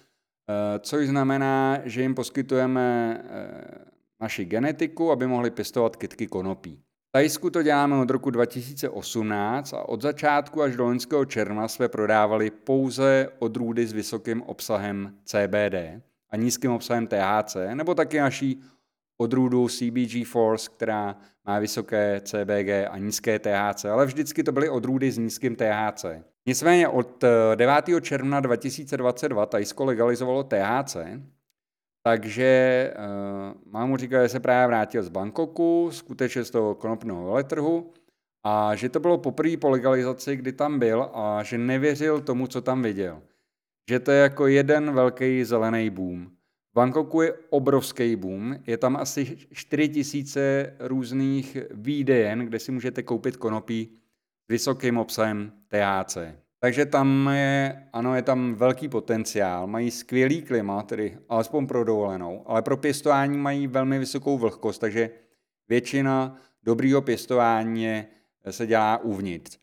eh, 0.49 0.79
což 0.79 1.09
znamená, 1.09 1.79
že 1.85 2.03
jim 2.03 2.15
poskytujeme 2.15 3.21
eh, 3.25 3.85
naši 4.21 4.45
genetiku, 4.45 5.11
aby 5.11 5.27
mohli 5.27 5.51
pěstovat 5.51 5.97
kytky 5.97 6.27
konopí. 6.27 6.83
Tajsku 7.13 7.51
to 7.51 7.63
děláme 7.63 7.97
od 7.97 8.11
roku 8.11 8.31
2018 8.31 9.73
a 9.73 9.89
od 9.89 10.03
začátku 10.03 10.63
až 10.63 10.77
do 10.77 10.85
loňského 10.85 11.25
června 11.25 11.69
jsme 11.69 11.89
prodávali 11.89 12.51
pouze 12.51 13.29
odrůdy 13.39 13.87
s 13.87 13.93
vysokým 13.93 14.43
obsahem 14.43 15.15
CBD 15.25 16.03
a 16.31 16.37
nízkým 16.37 16.71
obsahem 16.71 17.07
THC, 17.07 17.57
nebo 17.75 17.95
taky 17.95 18.21
naší 18.21 18.63
odrůdu 19.17 19.69
CBG 19.69 20.27
Force, 20.27 20.71
která 20.71 21.17
má 21.47 21.59
vysoké 21.59 22.21
CBG 22.25 22.69
a 22.91 22.99
nízké 22.99 23.39
THC, 23.39 23.85
ale 23.85 24.07
vždycky 24.07 24.43
to 24.43 24.53
byly 24.53 24.69
odrůdy 24.69 25.11
s 25.11 25.19
nízkým 25.19 25.57
THC. 25.57 26.05
Nicméně 26.47 26.89
od 26.89 27.25
9. 27.55 27.75
června 28.01 28.41
2022 28.41 29.47
Tajsko 29.47 29.85
legalizovalo 29.85 30.45
THC, 30.45 30.97
takže 32.03 32.93
uh, 32.97 33.73
mámu 33.73 33.97
říkal, 33.97 34.23
že 34.23 34.29
se 34.29 34.41
právě 34.41 34.67
vrátil 34.67 35.03
z 35.03 35.09
Bangkoku, 35.09 35.89
skutečně 35.93 36.45
z 36.45 36.51
toho 36.51 36.75
konopného 36.75 37.25
veletrhu, 37.25 37.93
a 38.45 38.75
že 38.75 38.89
to 38.89 39.01
bylo 39.01 39.19
poprvé 39.19 39.57
po 39.57 39.71
legalizaci, 39.71 40.37
kdy 40.37 40.53
tam 40.53 40.79
byl 40.79 41.11
a 41.15 41.43
že 41.43 41.59
nevěřil 41.59 42.21
tomu, 42.21 42.47
co 42.47 42.61
tam 42.61 42.83
viděl. 42.83 43.23
Že 43.91 44.01
to 44.01 44.11
je 44.11 44.21
jako 44.21 44.47
jeden 44.47 44.95
velký 44.95 45.45
zelený 45.45 45.91
boom. 45.91 46.27
V 46.71 46.75
Bangkoku 46.75 47.23
je 47.23 47.35
obrovský 47.51 48.17
boom, 48.17 48.57
je 48.67 48.79
tam 48.79 48.97
asi 48.97 49.37
4 49.53 49.89
tisíce 49.89 50.73
různých 50.79 51.57
výdejen, 51.71 52.39
kde 52.39 52.59
si 52.59 52.73
můžete 52.73 53.03
koupit 53.03 53.37
konopí 53.37 53.99
s 54.45 54.49
vysokým 54.49 54.99
obsahem 54.99 55.53
THC. 55.69 56.19
Takže 56.63 56.87
tam 56.87 57.31
je, 57.33 57.87
ano, 57.93 58.17
je 58.17 58.23
tam 58.23 58.55
velký 58.55 58.89
potenciál, 58.89 59.67
mají 59.67 59.91
skvělý 59.91 60.43
klima, 60.43 60.83
tedy 60.83 61.19
alespoň 61.29 61.67
pro 61.67 61.85
dovolenou, 61.85 62.43
ale 62.47 62.63
pro 62.63 62.77
pěstování 62.77 63.39
mají 63.39 63.67
velmi 63.67 63.99
vysokou 63.99 64.39
vlhkost, 64.39 64.81
takže 64.81 65.11
většina 65.69 66.37
dobrýho 66.63 67.03
pěstování 67.03 68.05
se 68.51 68.67
dělá 68.67 68.99
uvnitř. 68.99 69.59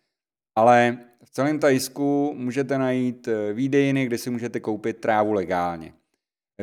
Ale 0.55 0.97
v 1.23 1.29
celém 1.29 1.59
Tajsku 1.59 2.33
můžete 2.37 2.77
najít 2.77 3.27
eh, 3.27 3.53
výdejny, 3.53 4.05
kde 4.05 4.17
si 4.17 4.29
můžete 4.29 4.59
koupit 4.59 4.97
trávu 4.97 5.33
legálně. 5.33 5.93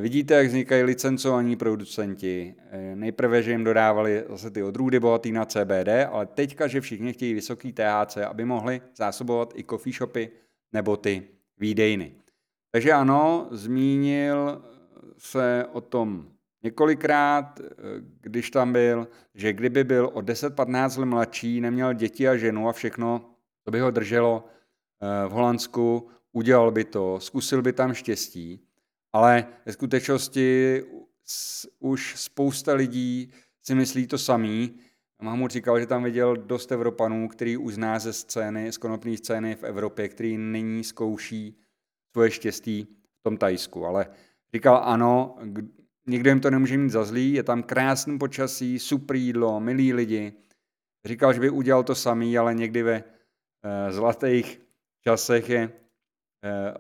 Vidíte, 0.01 0.35
jak 0.35 0.47
vznikají 0.47 0.83
licencovaní 0.83 1.57
producenti. 1.57 2.55
Eh, 2.71 2.97
nejprve, 2.97 3.43
že 3.43 3.51
jim 3.51 3.65
dodávali 3.65 4.25
zase 4.29 4.51
ty 4.51 4.63
odrůdy 4.63 5.01
bohatý 5.01 5.33
na 5.33 5.45
CBD, 5.45 5.89
ale 6.11 6.27
teďka, 6.27 6.67
že 6.67 6.81
všichni 6.81 7.13
chtějí 7.13 7.35
vysoký 7.35 7.73
THC, 7.73 8.17
aby 8.17 8.45
mohli 8.45 8.81
zásobovat 8.97 9.53
i 9.57 9.65
coffee 9.65 9.93
shopy 9.93 10.31
nebo 10.73 10.97
ty 10.97 11.23
výdejny. 11.59 12.15
Takže 12.71 12.93
ano, 12.93 13.49
zmínil 13.51 14.63
se 15.19 15.67
o 15.73 15.81
tom 15.81 16.29
několikrát, 16.63 17.61
eh, 17.61 17.65
když 18.21 18.51
tam 18.51 18.73
byl, 18.73 19.09
že 19.35 19.53
kdyby 19.53 19.85
byl 19.85 20.11
o 20.13 20.21
10-15 20.21 20.97
let 20.97 21.07
mladší, 21.07 21.61
neměl 21.61 21.93
děti 21.93 22.29
a 22.29 22.37
ženu 22.37 22.69
a 22.69 22.73
všechno, 22.73 23.31
to 23.65 23.71
by 23.71 23.81
ho 23.81 23.91
drželo 23.91 24.45
eh, 25.01 25.29
v 25.29 25.31
Holandsku, 25.31 26.09
udělal 26.33 26.71
by 26.71 26.85
to, 26.85 27.21
zkusil 27.21 27.63
by 27.63 27.73
tam 27.73 27.95
štěstí, 27.95 28.67
ale 29.15 29.47
ve 29.67 29.73
skutečnosti 29.73 30.83
už 31.79 32.15
spousta 32.17 32.75
lidí 32.75 33.33
si 33.63 33.75
myslí 33.75 34.07
to 34.07 34.19
samý. 34.19 34.75
Mahmud 35.23 35.51
říkal, 35.51 35.81
že 35.81 35.87
tam 35.87 36.05
viděl 36.05 36.37
dost 36.37 36.73
Evropanů, 36.73 37.29
který 37.29 37.57
uzná 37.57 37.99
ze 37.99 38.13
scény, 38.13 38.73
z 38.73 38.79
konopní 38.79 39.17
scény 39.17 39.55
v 39.55 39.65
Evropě, 39.65 40.09
který 40.09 40.39
nyní 40.39 40.85
zkouší 40.85 41.59
svoje 42.13 42.31
štěstí 42.31 42.89
v 43.21 43.23
tom 43.23 43.37
Tajsku. 43.37 43.87
Ale 43.87 44.07
říkal 44.55 44.81
ano, 44.85 45.39
nikdo 46.07 46.31
jim 46.31 46.41
to 46.41 46.51
nemůže 46.51 46.79
mít 46.79 46.91
za 46.91 47.05
zlý, 47.05 47.33
je 47.33 47.43
tam 47.43 47.63
krásný 47.63 48.19
počasí, 48.19 48.79
super 48.79 49.17
jídlo, 49.17 49.61
milí 49.61 49.93
lidi. 49.93 50.33
Říkal, 51.05 51.33
že 51.33 51.41
by 51.41 51.51
udělal 51.51 51.83
to 51.83 51.95
samý, 51.95 52.39
ale 52.39 52.55
někdy 52.55 52.83
ve 52.83 52.95
eh, 52.95 53.93
zlatých 53.93 54.61
časech 55.05 55.49
je 55.49 55.84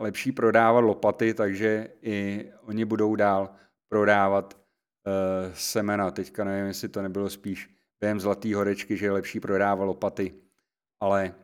lepší 0.00 0.32
prodávat 0.32 0.80
lopaty, 0.80 1.34
takže 1.34 1.88
i 2.02 2.46
oni 2.62 2.84
budou 2.84 3.16
dál 3.16 3.50
prodávat 3.88 4.54
eh, 4.54 5.52
semena. 5.54 6.10
Teďka 6.10 6.44
nevím, 6.44 6.66
jestli 6.66 6.88
to 6.88 7.02
nebylo 7.02 7.30
spíš 7.30 7.70
během 8.00 8.20
zlatý 8.20 8.54
horečky, 8.54 8.96
že 8.96 9.06
je 9.06 9.12
lepší 9.12 9.40
prodávat 9.40 9.84
lopaty, 9.84 10.34
ale 11.00 11.34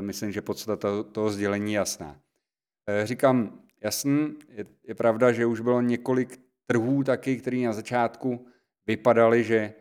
myslím, 0.00 0.32
že 0.32 0.42
podstata 0.42 1.02
toho 1.02 1.30
sdělení 1.30 1.72
je 1.72 1.76
jasná. 1.76 2.16
Říkám, 3.04 3.60
jasný, 3.80 4.34
je, 4.48 4.64
je 4.84 4.94
pravda, 4.94 5.32
že 5.32 5.46
už 5.46 5.60
bylo 5.60 5.80
několik 5.80 6.40
trhů 6.66 7.04
taky, 7.04 7.36
který 7.36 7.64
na 7.64 7.72
začátku 7.72 8.46
vypadaly, 8.86 9.44
že 9.44 9.72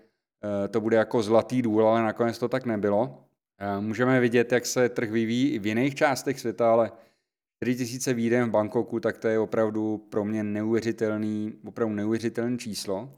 to 0.70 0.82
bude 0.82 0.98
jako 0.98 1.24
zlatý 1.24 1.62
důl, 1.62 1.88
ale 1.88 2.04
nakonec 2.04 2.38
to 2.38 2.50
tak 2.50 2.66
nebylo. 2.66 3.26
Můžeme 3.80 4.20
vidět, 4.20 4.52
jak 4.52 4.66
se 4.66 4.90
trh 4.90 5.12
vyvíjí 5.12 5.50
i 5.50 5.60
v 5.60 5.66
jiných 5.66 5.96
částech 5.96 6.40
světa, 6.40 6.72
ale 6.72 6.92
4000 7.64 8.14
výden 8.14 8.50
v 8.50 8.52
Bangkoku, 8.52 9.00
tak 9.00 9.18
to 9.18 9.28
je 9.28 9.40
opravdu 9.40 9.98
pro 9.98 10.26
mě 10.26 10.44
neuvěřitelný, 10.44 11.54
opravdu 11.66 11.96
neuvěřitelný 11.96 12.58
číslo. 12.58 13.18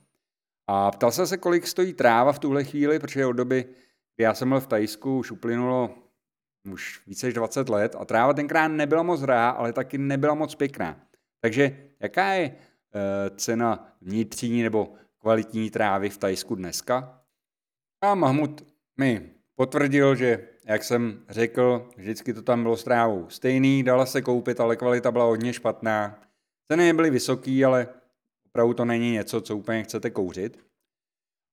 A 0.68 0.92
ptal 0.92 1.12
jsem 1.12 1.28
se, 1.28 1.38
kolik 1.38 1.68
stojí 1.68 1.94
tráva 1.94 2.32
v 2.32 2.40
tuhle 2.40 2.64
chvíli, 2.64 3.00
protože 3.00 3.26
od 3.26 3.34
doby, 3.34 3.66
kdy 4.16 4.24
já 4.24 4.34
jsem 4.34 4.50
byl 4.50 4.60
v 4.60 4.68
Tajsku, 4.68 5.18
už 5.18 5.32
uplynulo 5.32 6.04
už 6.72 7.02
více 7.08 7.26
než 7.26 7.34
20 7.34 7.70
let 7.70 7.96
a 8.00 8.06
tráva 8.06 8.34
tenkrát 8.34 8.68
nebyla 8.68 9.04
moc 9.04 9.22
hrá, 9.22 9.50
ale 9.50 9.74
taky 9.74 9.98
nebyla 9.98 10.34
moc 10.34 10.56
pěkná. 10.56 11.08
Takže 11.42 11.78
jaká 12.00 12.34
je 12.34 12.50
uh, 12.50 12.56
cena 13.38 13.96
vnitřní 14.02 14.64
nebo 14.64 14.94
kvalitní 15.20 15.70
trávy 15.70 16.10
v 16.10 16.18
Tajsku 16.18 16.56
dneska? 16.56 17.22
A 18.02 18.16
Mahmud 18.16 18.68
mi 18.98 19.30
potvrdil, 19.56 20.16
že, 20.16 20.48
jak 20.66 20.84
jsem 20.84 21.20
řekl, 21.30 21.90
vždycky 21.98 22.34
to 22.34 22.42
tam 22.42 22.64
bylo 22.64 22.78
s 22.78 22.84
trávou 22.84 23.30
stejný, 23.30 23.84
dala 23.84 24.06
se 24.06 24.22
koupit, 24.22 24.60
ale 24.60 24.76
kvalita 24.76 25.12
byla 25.12 25.26
hodně 25.26 25.54
špatná. 25.54 26.20
Ceny 26.68 26.86
nebyly 26.86 27.10
vysoký, 27.10 27.66
ale 27.66 27.88
opravdu 28.46 28.74
to 28.74 28.86
není 28.86 29.12
něco, 29.12 29.42
co 29.42 29.58
úplně 29.58 29.84
chcete 29.84 30.10
kouřit. 30.10 30.60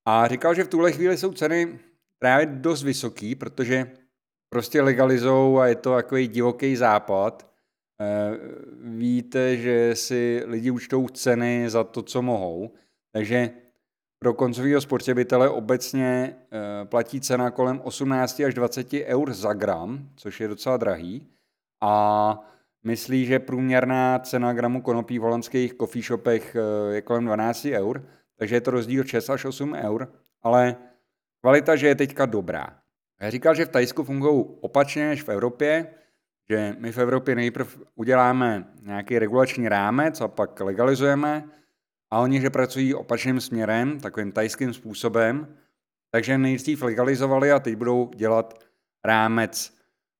A 0.05 0.27
říkal, 0.27 0.53
že 0.53 0.63
v 0.63 0.67
tuhle 0.67 0.91
chvíli 0.91 1.17
jsou 1.17 1.33
ceny 1.33 1.79
právě 2.19 2.45
dost 2.45 2.83
vysoký, 2.83 3.35
protože 3.35 3.91
prostě 4.49 4.81
legalizou 4.81 5.57
a 5.57 5.67
je 5.67 5.75
to 5.75 5.95
takový 5.95 6.27
divoký 6.27 6.75
západ. 6.75 7.51
Eh, 8.01 8.37
víte, 8.83 9.57
že 9.57 9.95
si 9.95 10.43
lidi 10.45 10.71
účtou 10.71 11.07
ceny 11.07 11.69
za 11.69 11.83
to, 11.83 12.01
co 12.01 12.21
mohou, 12.21 12.73
takže 13.11 13.49
pro 14.23 14.33
koncového 14.33 14.81
spotřebitele 14.81 15.49
obecně 15.49 16.35
eh, 16.51 16.85
platí 16.85 17.21
cena 17.21 17.51
kolem 17.51 17.81
18 17.83 18.39
až 18.39 18.53
20 18.53 18.93
eur 18.93 19.33
za 19.33 19.53
gram, 19.53 20.09
což 20.15 20.41
je 20.41 20.47
docela 20.47 20.77
drahý. 20.77 21.27
A 21.81 22.39
myslí, 22.83 23.25
že 23.25 23.39
průměrná 23.39 24.19
cena 24.19 24.53
gramu 24.53 24.81
konopí 24.81 25.19
v 25.19 25.21
holandských 25.21 25.73
coffee 25.73 26.03
shopech 26.03 26.55
eh, 26.55 26.93
je 26.95 27.01
kolem 27.01 27.25
12 27.25 27.65
eur, 27.65 28.05
takže 28.35 28.55
je 28.55 28.61
to 28.61 28.71
rozdíl 28.71 29.03
6 29.03 29.29
až 29.29 29.45
8 29.45 29.73
eur, 29.73 30.07
ale 30.43 30.75
kvalita, 31.41 31.75
že 31.75 31.87
je 31.87 31.95
teďka 31.95 32.25
dobrá. 32.25 32.77
Já 33.21 33.29
říkal, 33.29 33.55
že 33.55 33.65
v 33.65 33.69
Tajsku 33.69 34.03
fungují 34.03 34.45
opačně 34.61 35.07
než 35.07 35.23
v 35.23 35.29
Evropě, 35.29 35.87
že 36.49 36.75
my 36.79 36.91
v 36.91 36.97
Evropě 36.97 37.35
nejprve 37.35 37.71
uděláme 37.95 38.67
nějaký 38.81 39.19
regulační 39.19 39.69
rámec 39.69 40.21
a 40.21 40.27
pak 40.27 40.59
legalizujeme, 40.59 41.43
a 42.11 42.19
oni, 42.19 42.41
že 42.41 42.49
pracují 42.49 42.93
opačným 42.93 43.41
směrem, 43.41 43.99
takovým 43.99 44.31
tajským 44.31 44.73
způsobem, 44.73 45.47
takže 46.11 46.37
nejdřív 46.37 46.81
legalizovali 46.81 47.51
a 47.51 47.59
teď 47.59 47.75
budou 47.75 48.11
dělat 48.15 48.63
rámec 49.05 49.73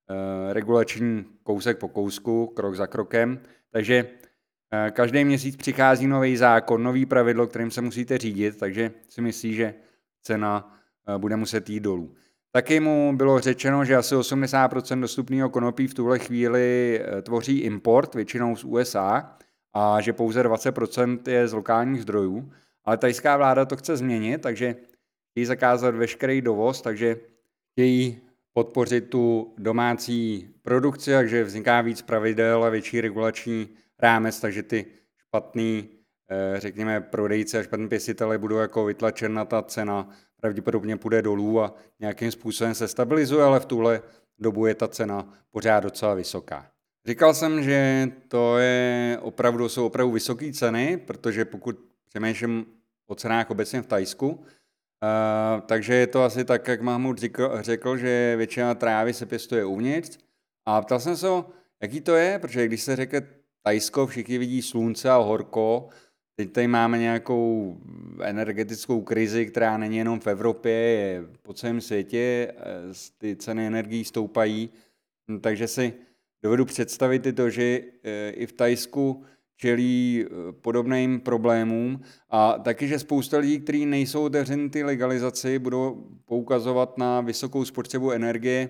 e, 0.10 0.54
regulační 0.54 1.26
kousek 1.44 1.78
po 1.78 1.88
kousku, 1.88 2.48
krok 2.48 2.76
za 2.76 2.88
krokem. 2.88 3.40
Takže 3.72 4.08
e, 4.72 4.92
každý 4.92 5.26
měsíc 5.26 5.56
přichází 5.56 6.08
nový 6.08 6.38
zákon, 6.38 6.84
nový 6.84 7.06
pravidlo, 7.06 7.48
kterým 7.48 7.72
se 7.72 7.82
musíte 7.82 8.18
řídit, 8.18 8.58
takže 8.58 8.92
si 9.10 9.22
myslí, 9.22 9.54
že 9.54 9.74
cena 10.22 10.78
e, 11.08 11.18
bude 11.18 11.36
muset 11.36 11.70
jít 11.70 11.80
dolů. 11.80 12.16
Taky 12.52 12.80
mu 12.80 13.18
bylo 13.18 13.40
řečeno, 13.40 13.86
že 13.86 13.96
asi 13.96 14.16
80% 14.16 15.02
dostupného 15.02 15.50
konopí 15.50 15.88
v 15.88 15.94
tuhle 15.94 16.20
chvíli 16.20 17.02
tvoří 17.22 17.60
import, 17.60 18.16
většinou 18.16 18.56
z 18.56 18.64
USA, 18.64 19.38
a 19.74 20.02
že 20.02 20.14
pouze 20.14 20.44
20% 20.44 21.20
je 21.28 21.48
z 21.48 21.54
lokálních 21.54 22.02
zdrojů. 22.02 22.52
Ale 22.86 22.98
tajská 22.98 23.38
vláda 23.38 23.66
to 23.66 23.78
chce 23.78 23.98
změnit, 23.98 24.42
takže 24.42 24.76
chtějí 25.32 25.46
zakázat 25.46 25.96
veškerý 25.96 26.42
dovoz, 26.42 26.82
takže 26.82 27.18
chtějí 27.72 28.22
podpořit 28.54 29.10
tu 29.10 29.54
domácí 29.58 30.50
produkci, 30.62 31.12
takže 31.12 31.44
vzniká 31.44 31.82
víc 31.82 32.02
pravidel 32.02 32.64
a 32.64 32.70
větší 32.70 33.02
regulační 33.02 33.70
rámec, 34.00 34.40
takže 34.40 34.64
ty 34.64 34.86
špatný, 35.18 35.90
eh, 36.30 36.60
řekněme, 36.60 37.02
prodejce 37.02 37.60
a 37.60 37.64
špatný 37.64 37.88
pěstitele 37.88 38.38
budou 38.38 38.58
jako 38.58 38.86
vytlačena 38.86 39.46
ta 39.46 39.62
cena, 39.62 40.10
pravděpodobně 40.42 40.98
půjde 40.98 41.22
dolů 41.22 41.62
a 41.62 41.74
nějakým 42.00 42.32
způsobem 42.32 42.76
se 42.76 42.88
stabilizuje, 42.88 43.44
ale 43.44 43.60
v 43.60 43.66
tuhle 43.66 44.02
dobu 44.40 44.66
je 44.66 44.76
ta 44.76 44.88
cena 44.88 45.34
pořád 45.52 45.80
docela 45.80 46.14
vysoká. 46.14 46.71
Říkal 47.06 47.34
jsem, 47.34 47.64
že 47.64 48.08
to 48.28 48.58
je 48.58 49.18
opravdu, 49.22 49.70
jsou 49.70 49.86
opravdu 49.86 50.12
vysoké 50.12 50.54
ceny, 50.54 50.98
protože 50.98 51.46
pokud 51.46 51.80
přemýšlím 52.10 52.66
o 53.08 53.16
cenách 53.16 53.52
obecně 53.52 53.82
v 53.82 53.88
Tajsku, 53.88 54.30
uh, 54.30 54.42
takže 55.66 55.94
je 55.94 56.08
to 56.08 56.24
asi 56.24 56.46
tak, 56.46 56.68
jak 56.68 56.82
Mahmud 56.82 57.18
řekl, 57.18 57.52
řekl, 57.62 57.98
že 57.98 58.36
většina 58.38 58.76
trávy 58.76 59.14
se 59.14 59.26
pěstuje 59.26 59.66
uvnitř. 59.66 60.18
A 60.66 60.82
ptal 60.82 61.00
jsem 61.00 61.18
se, 61.18 61.28
jaký 61.82 62.02
to 62.02 62.16
je, 62.16 62.40
protože 62.40 62.66
když 62.66 62.82
se 62.82 62.96
řekne 62.96 63.22
Tajsko, 63.64 64.08
všichni 64.08 64.38
vidí 64.38 64.62
slunce 64.62 65.10
a 65.10 65.18
horko, 65.18 65.88
teď 66.36 66.52
tady 66.52 66.68
máme 66.68 66.98
nějakou 66.98 67.78
energetickou 68.22 69.02
krizi, 69.02 69.46
která 69.46 69.78
není 69.78 69.98
jenom 69.98 70.20
v 70.20 70.28
Evropě, 70.28 70.72
je 70.72 71.24
po 71.42 71.54
celém 71.54 71.82
světě, 71.82 72.54
eh, 72.58 72.64
ty 73.18 73.36
ceny 73.36 73.68
energií 73.68 74.04
stoupají, 74.06 74.70
takže 75.42 75.68
si 75.68 75.94
dovedu 76.44 76.66
představit 76.66 77.26
i 77.26 77.34
to, 77.34 77.50
že 77.50 77.82
eh, 78.04 78.30
i 78.30 78.46
v 78.46 78.54
Tajsku 78.54 79.24
čelí 79.58 80.26
eh, 80.26 80.52
podobným 80.52 81.20
problémům 81.20 82.02
a 82.30 82.60
taky, 82.60 82.88
že 82.88 83.00
spousta 83.00 83.38
lidí, 83.38 83.60
kteří 83.60 83.86
nejsou 83.86 84.24
otevřeni 84.24 84.70
ty 84.70 84.84
legalizaci, 84.84 85.60
budou 85.60 86.08
poukazovat 86.26 86.98
na 86.98 87.22
vysokou 87.22 87.66
spotřebu 87.66 88.12
energie 88.12 88.70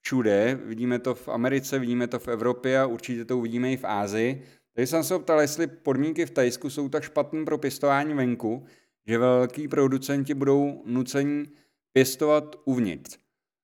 všude. 0.00 0.58
Vidíme 0.64 0.98
to 0.98 1.14
v 1.14 1.28
Americe, 1.28 1.78
vidíme 1.78 2.06
to 2.06 2.18
v 2.18 2.28
Evropě 2.28 2.80
a 2.80 2.86
určitě 2.86 3.24
to 3.24 3.38
uvidíme 3.38 3.72
i 3.72 3.76
v 3.76 3.84
Ázii. 3.84 4.42
Takže 4.74 4.86
jsem 4.86 5.04
se 5.04 5.14
optal, 5.14 5.40
jestli 5.40 5.66
podmínky 5.66 6.26
v 6.26 6.30
Tajsku 6.30 6.70
jsou 6.70 6.88
tak 6.88 7.02
špatné 7.02 7.44
pro 7.44 7.58
pěstování 7.58 8.14
venku, 8.14 8.64
že 9.06 9.18
velký 9.18 9.68
producenti 9.68 10.34
budou 10.34 10.82
nuceni 10.86 11.46
pěstovat 11.92 12.56
uvnitř. 12.64 13.18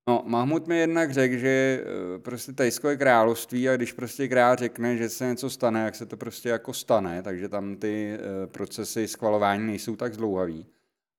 No, 0.08 0.22
Mahmud 0.26 0.66
mi 0.66 0.78
jednak 0.78 1.12
řekl, 1.12 1.36
že 1.36 1.84
eh, 1.84 2.18
prostě 2.18 2.52
Tajsko 2.52 2.88
je 2.88 2.96
království 2.96 3.68
a 3.68 3.76
když 3.76 3.92
prostě 3.92 4.28
král 4.28 4.56
řekne, 4.56 4.96
že 4.96 5.08
se 5.08 5.26
něco 5.26 5.50
stane, 5.50 5.84
jak 5.84 5.94
se 5.94 6.06
to 6.06 6.16
prostě 6.16 6.48
jako 6.48 6.72
stane, 6.72 7.22
takže 7.22 7.48
tam 7.48 7.76
ty 7.76 8.14
eh, 8.14 8.46
procesy 8.46 9.08
schvalování 9.08 9.66
nejsou 9.66 9.96
tak 9.96 10.14
zdlouhavý. 10.14 10.66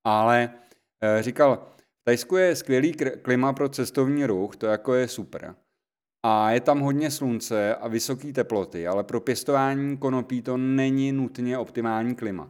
Ale 0.04 0.54
eh, 1.04 1.24
říkal, 1.24 1.68
Tajsko 2.04 2.38
je 2.38 2.56
skvělý 2.56 2.94
klima 3.22 3.54
pro 3.54 3.70
cestovní 3.70 4.26
ruch, 4.26 4.56
to 4.56 4.66
jako 4.66 4.94
je 4.94 5.08
super. 5.08 5.56
A 6.24 6.52
je 6.52 6.60
tam 6.60 6.80
hodně 6.80 7.12
slunce 7.12 7.76
a 7.76 7.88
vysoké 7.88 8.34
teploty, 8.34 8.88
ale 8.88 9.04
pro 9.04 9.22
pěstování 9.22 9.98
konopí 9.98 10.42
to 10.42 10.58
není 10.58 11.12
nutně 11.12 11.58
optimální 11.58 12.16
klima. 12.16 12.50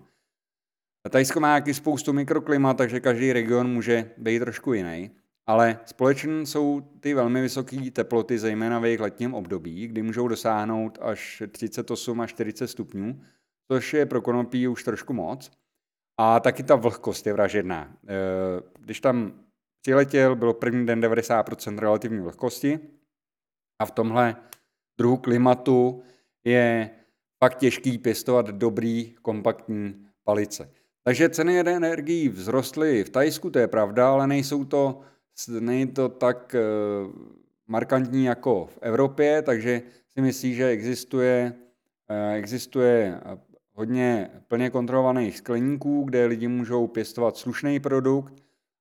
Tajsko 1.10 1.40
má 1.40 1.56
jaký 1.56 1.74
spoustu 1.74 2.14
mikroklimat, 2.14 2.78
takže 2.78 3.00
každý 3.00 3.34
region 3.34 3.70
může 3.70 4.12
být 4.18 4.40
trošku 4.40 4.74
jiný. 4.74 5.12
Ale 5.48 5.80
společně 5.86 6.46
jsou 6.46 6.82
ty 7.00 7.14
velmi 7.14 7.41
vysoké 7.41 7.91
teploty, 7.91 8.39
zejména 8.39 8.80
v 8.80 8.86
jejich 8.86 9.00
letním 9.00 9.34
období, 9.34 9.88
kdy 9.88 10.02
můžou 10.02 10.28
dosáhnout 10.28 10.98
až 11.02 11.43
38 11.52 12.22
až 12.22 12.30
40 12.30 12.68
stupňů, 12.68 13.22
což 13.72 13.93
je 13.93 14.06
pro 14.06 14.22
konopí 14.22 14.68
už 14.68 14.84
trošku 14.84 15.14
moc. 15.14 15.52
A 16.18 16.39
taky 16.39 16.64
ta 16.64 16.76
vlhkost 16.76 17.28
je 17.28 17.34
vražedná. 17.34 17.98
Eh, 18.08 18.16
když 18.80 19.00
tam 19.00 19.34
přiletěl, 19.82 20.36
bylo 20.36 20.54
první 20.54 20.86
den 20.86 21.02
90% 21.02 21.80
relativní 21.80 22.20
vlhkosti 22.20 22.80
a 23.80 23.86
v 23.86 23.91
tomhle 23.91 24.36
druhu 24.98 25.18
klimatu 25.18 26.04
je 26.43 26.89
fakt 27.43 27.58
těžký 27.58 27.98
pěstovat 27.98 28.46
dobrý, 28.48 29.16
kompaktní 29.22 30.06
palice. 30.24 30.72
Takže 31.04 31.30
ceny 31.30 31.60
energií 31.60 32.30
vzrostly 32.30 33.04
v 33.04 33.10
Tajsku, 33.10 33.50
to 33.50 33.60
je 33.60 33.68
pravda, 33.68 34.10
ale 34.10 34.28
nejsou 34.28 34.66
to, 34.66 35.02
není 35.60 35.88
to 35.88 36.10
tak 36.10 36.56
markantní 37.68 38.26
jako 38.26 38.66
v 38.66 38.78
Evropě, 38.82 39.42
takže 39.42 39.82
si 40.10 40.22
myslí, 40.22 40.56
že 40.56 40.68
existuje, 40.68 41.54
existuje 42.34 43.20
hodně 43.74 44.30
plně 44.48 44.70
kontrolovaných 44.70 45.38
skleníků, 45.38 46.04
kde 46.04 46.26
lidi 46.26 46.48
můžou 46.48 46.88
pěstovat 46.88 47.38
slušný 47.38 47.80
produkt, 47.80 48.34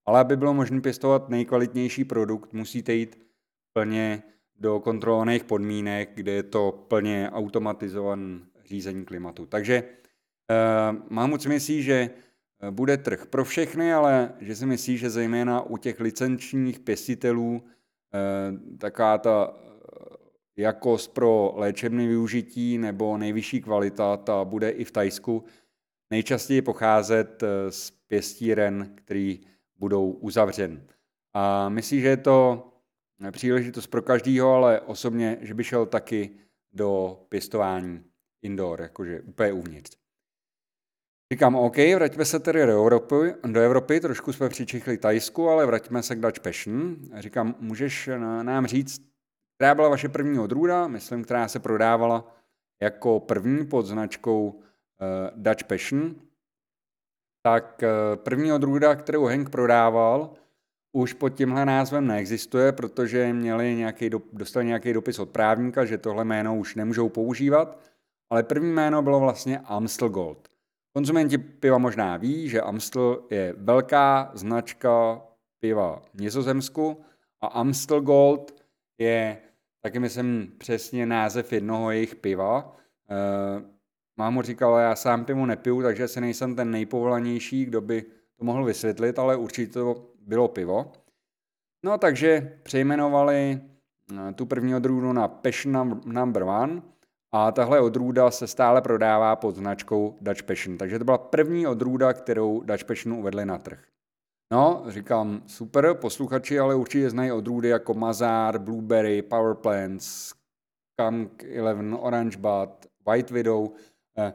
ale 0.07 0.21
aby 0.21 0.37
bylo 0.37 0.55
možné 0.55 0.81
pěstovat 0.81 1.29
nejkvalitnější 1.29 2.05
produkt, 2.05 2.53
musíte 2.53 2.95
jít 2.95 3.19
plně 3.73 4.23
do 4.59 4.81
kontrolovaných 4.81 5.45
podmínek, 5.45 6.11
kde 6.15 6.33
je 6.33 6.43
to 6.43 6.85
plně 6.89 7.31
automatizované 7.33 8.41
řízení 8.65 9.05
klimatu. 9.05 9.47
Takže 9.47 9.85
mám 11.11 11.31
moc 11.31 11.47
myslí, 11.47 11.83
že 11.83 11.95
eh, 11.95 12.11
bude 12.71 12.97
trh 12.97 13.27
pro 13.27 13.45
všechny, 13.45 13.93
ale 13.93 14.33
že 14.41 14.57
si 14.57 14.67
myslí, 14.67 14.99
že 14.99 15.11
zejména 15.11 15.63
u 15.63 15.77
těch 15.77 16.01
licenčních 16.01 16.81
pěstitelů 16.81 17.53
uh, 17.53 18.79
taká 18.79 19.19
ta 19.19 19.55
jakost 20.57 21.15
pro 21.15 21.53
léčebné 21.57 22.07
využití 22.07 22.79
nebo 22.79 23.19
nejvyšší 23.19 23.61
kvalita, 23.61 24.17
ta 24.17 24.45
bude 24.45 24.71
i 24.71 24.85
v 24.85 24.91
Tajsku 24.91 25.45
nejčastěji 26.11 26.63
pocházet 26.63 27.43
z 27.71 27.91
pěstíren, 27.91 28.93
který 28.95 29.41
budou 29.79 30.11
uzavřen. 30.11 30.87
A 31.33 31.69
myslím, 31.69 32.01
že 32.01 32.09
je 32.09 32.17
to 32.17 32.69
příležitost 33.31 33.87
pro 33.87 34.03
každýho, 34.03 34.53
ale 34.53 34.81
osobně, 34.81 35.39
že 35.41 35.55
by 35.55 35.65
šel 35.65 35.87
taky 35.87 36.31
do 36.73 37.21
pěstování 37.29 38.05
indoor, 38.43 38.81
jakože 38.81 39.21
úplně 39.21 39.53
uvnitř. 39.53 39.97
Říkám, 41.35 41.55
OK, 41.55 41.77
vraťme 41.77 42.25
se 42.25 42.41
tedy 42.41 42.67
do 42.67 42.73
Evropy, 42.73 43.15
do 43.47 43.61
Evropy, 43.61 44.01
trošku 44.01 44.33
jsme 44.33 44.49
přičichli 44.49 44.99
Tajsku, 44.99 45.49
ale 45.49 45.67
vraťme 45.67 46.03
se 46.03 46.17
k 46.17 46.21
Dutch 46.21 46.41
Passion. 46.41 46.97
Říkám, 47.19 47.55
můžeš 47.61 48.11
nám 48.43 48.67
říct, 48.67 49.03
která 49.57 49.75
byla 49.75 49.89
vaše 49.89 50.09
první 50.09 50.39
odrůda, 50.39 50.89
myslím, 50.89 51.25
která 51.25 51.49
se 51.49 51.59
prodávala 51.59 52.37
jako 52.83 53.21
první 53.21 53.67
pod 53.67 53.87
značkou 53.87 54.49
uh, 54.49 54.61
Dutch 55.37 55.65
Passion, 55.65 56.15
tak 57.43 57.83
uh, 57.83 58.17
první 58.17 58.53
odrůda, 58.53 58.95
kterou 58.95 59.25
Hank 59.25 59.51
prodával, 59.51 60.35
už 60.93 61.13
pod 61.13 61.29
tímhle 61.29 61.67
názvem 61.67 62.07
neexistuje, 62.07 62.73
protože 62.73 63.33
měli 63.33 63.75
nějaký, 63.75 64.11
dostali 64.33 64.67
nějaký 64.67 64.93
dopis 64.93 65.19
od 65.19 65.31
právníka, 65.31 65.85
že 65.85 65.99
tohle 65.99 66.25
jméno 66.25 66.57
už 66.57 66.75
nemůžou 66.75 67.09
používat, 67.09 67.79
ale 68.31 68.43
první 68.43 68.73
jméno 68.73 69.03
bylo 69.03 69.21
vlastně 69.21 69.59
Amstel 69.59 70.09
Gold. 70.09 70.54
Konzumenti 70.97 71.39
piva 71.39 71.79
možná 71.79 72.17
ví, 72.17 72.49
že 72.49 72.61
Amstel 72.61 73.27
je 73.31 73.55
velká 73.59 74.31
značka 74.35 75.23
piva 75.61 76.03
v 76.15 76.21
Nizozemsku 76.21 77.05
a 77.41 77.47
Amstel 77.47 78.01
Gold 78.01 78.65
je 78.99 79.39
taky 79.83 79.99
myslím 79.99 80.55
přesně 80.59 81.07
název 81.07 81.53
jednoho 81.53 81.91
jejich 81.91 82.15
piva. 82.15 82.77
E, 83.11 83.17
mámo 84.17 84.43
říkala, 84.43 84.81
já 84.81 84.97
sám 84.97 85.25
pivo 85.25 85.47
nepiju, 85.47 85.83
takže 85.83 86.09
se 86.09 86.21
nejsem 86.21 86.57
ten 86.57 86.71
nejpovolanější, 86.71 87.65
kdo 87.65 87.81
by 87.81 88.03
to 88.39 88.45
mohl 88.45 88.65
vysvětlit, 88.65 89.19
ale 89.19 89.37
určitě 89.37 89.73
to 89.73 90.11
bylo 90.27 90.49
pivo. 90.49 90.93
No 91.83 91.99
takže 91.99 92.59
přejmenovali 92.63 93.61
eh, 94.29 94.33
tu 94.33 94.47
první 94.47 94.75
odrůdu 94.75 95.13
na 95.13 95.29
Passion 95.29 96.01
Number 96.05 96.43
One 96.43 96.83
a 97.37 97.53
tahle 97.53 97.81
odrůda 97.81 98.31
se 98.31 98.47
stále 98.47 98.83
prodává 98.83 99.37
pod 99.37 99.57
značkou 99.57 100.19
Dutch 100.21 100.43
Passion. 100.43 100.79
Takže 100.79 100.99
to 100.99 101.05
byla 101.05 101.19
první 101.19 101.67
odrůda, 101.67 102.13
kterou 102.13 102.61
Dutch 102.61 102.85
Passion 102.85 103.19
uvedli 103.19 103.45
na 103.45 103.59
trh. 103.59 103.79
No, 104.53 104.85
říkám, 104.89 105.43
super, 105.47 105.95
posluchači 105.95 106.59
ale 106.59 106.75
určitě 106.75 107.11
znají 107.11 107.33
odrůdy 107.33 107.69
jako 107.69 107.95
Mazar, 107.95 108.59
Blueberry, 108.59 109.23
Power 109.23 109.55
Plants, 109.55 110.35
Skunk 110.93 111.43
11, 111.43 111.99
Orange 112.01 112.39
Bud, 112.39 112.71
White 113.07 113.31
Widow. 113.31 113.69
Eh, 114.19 114.33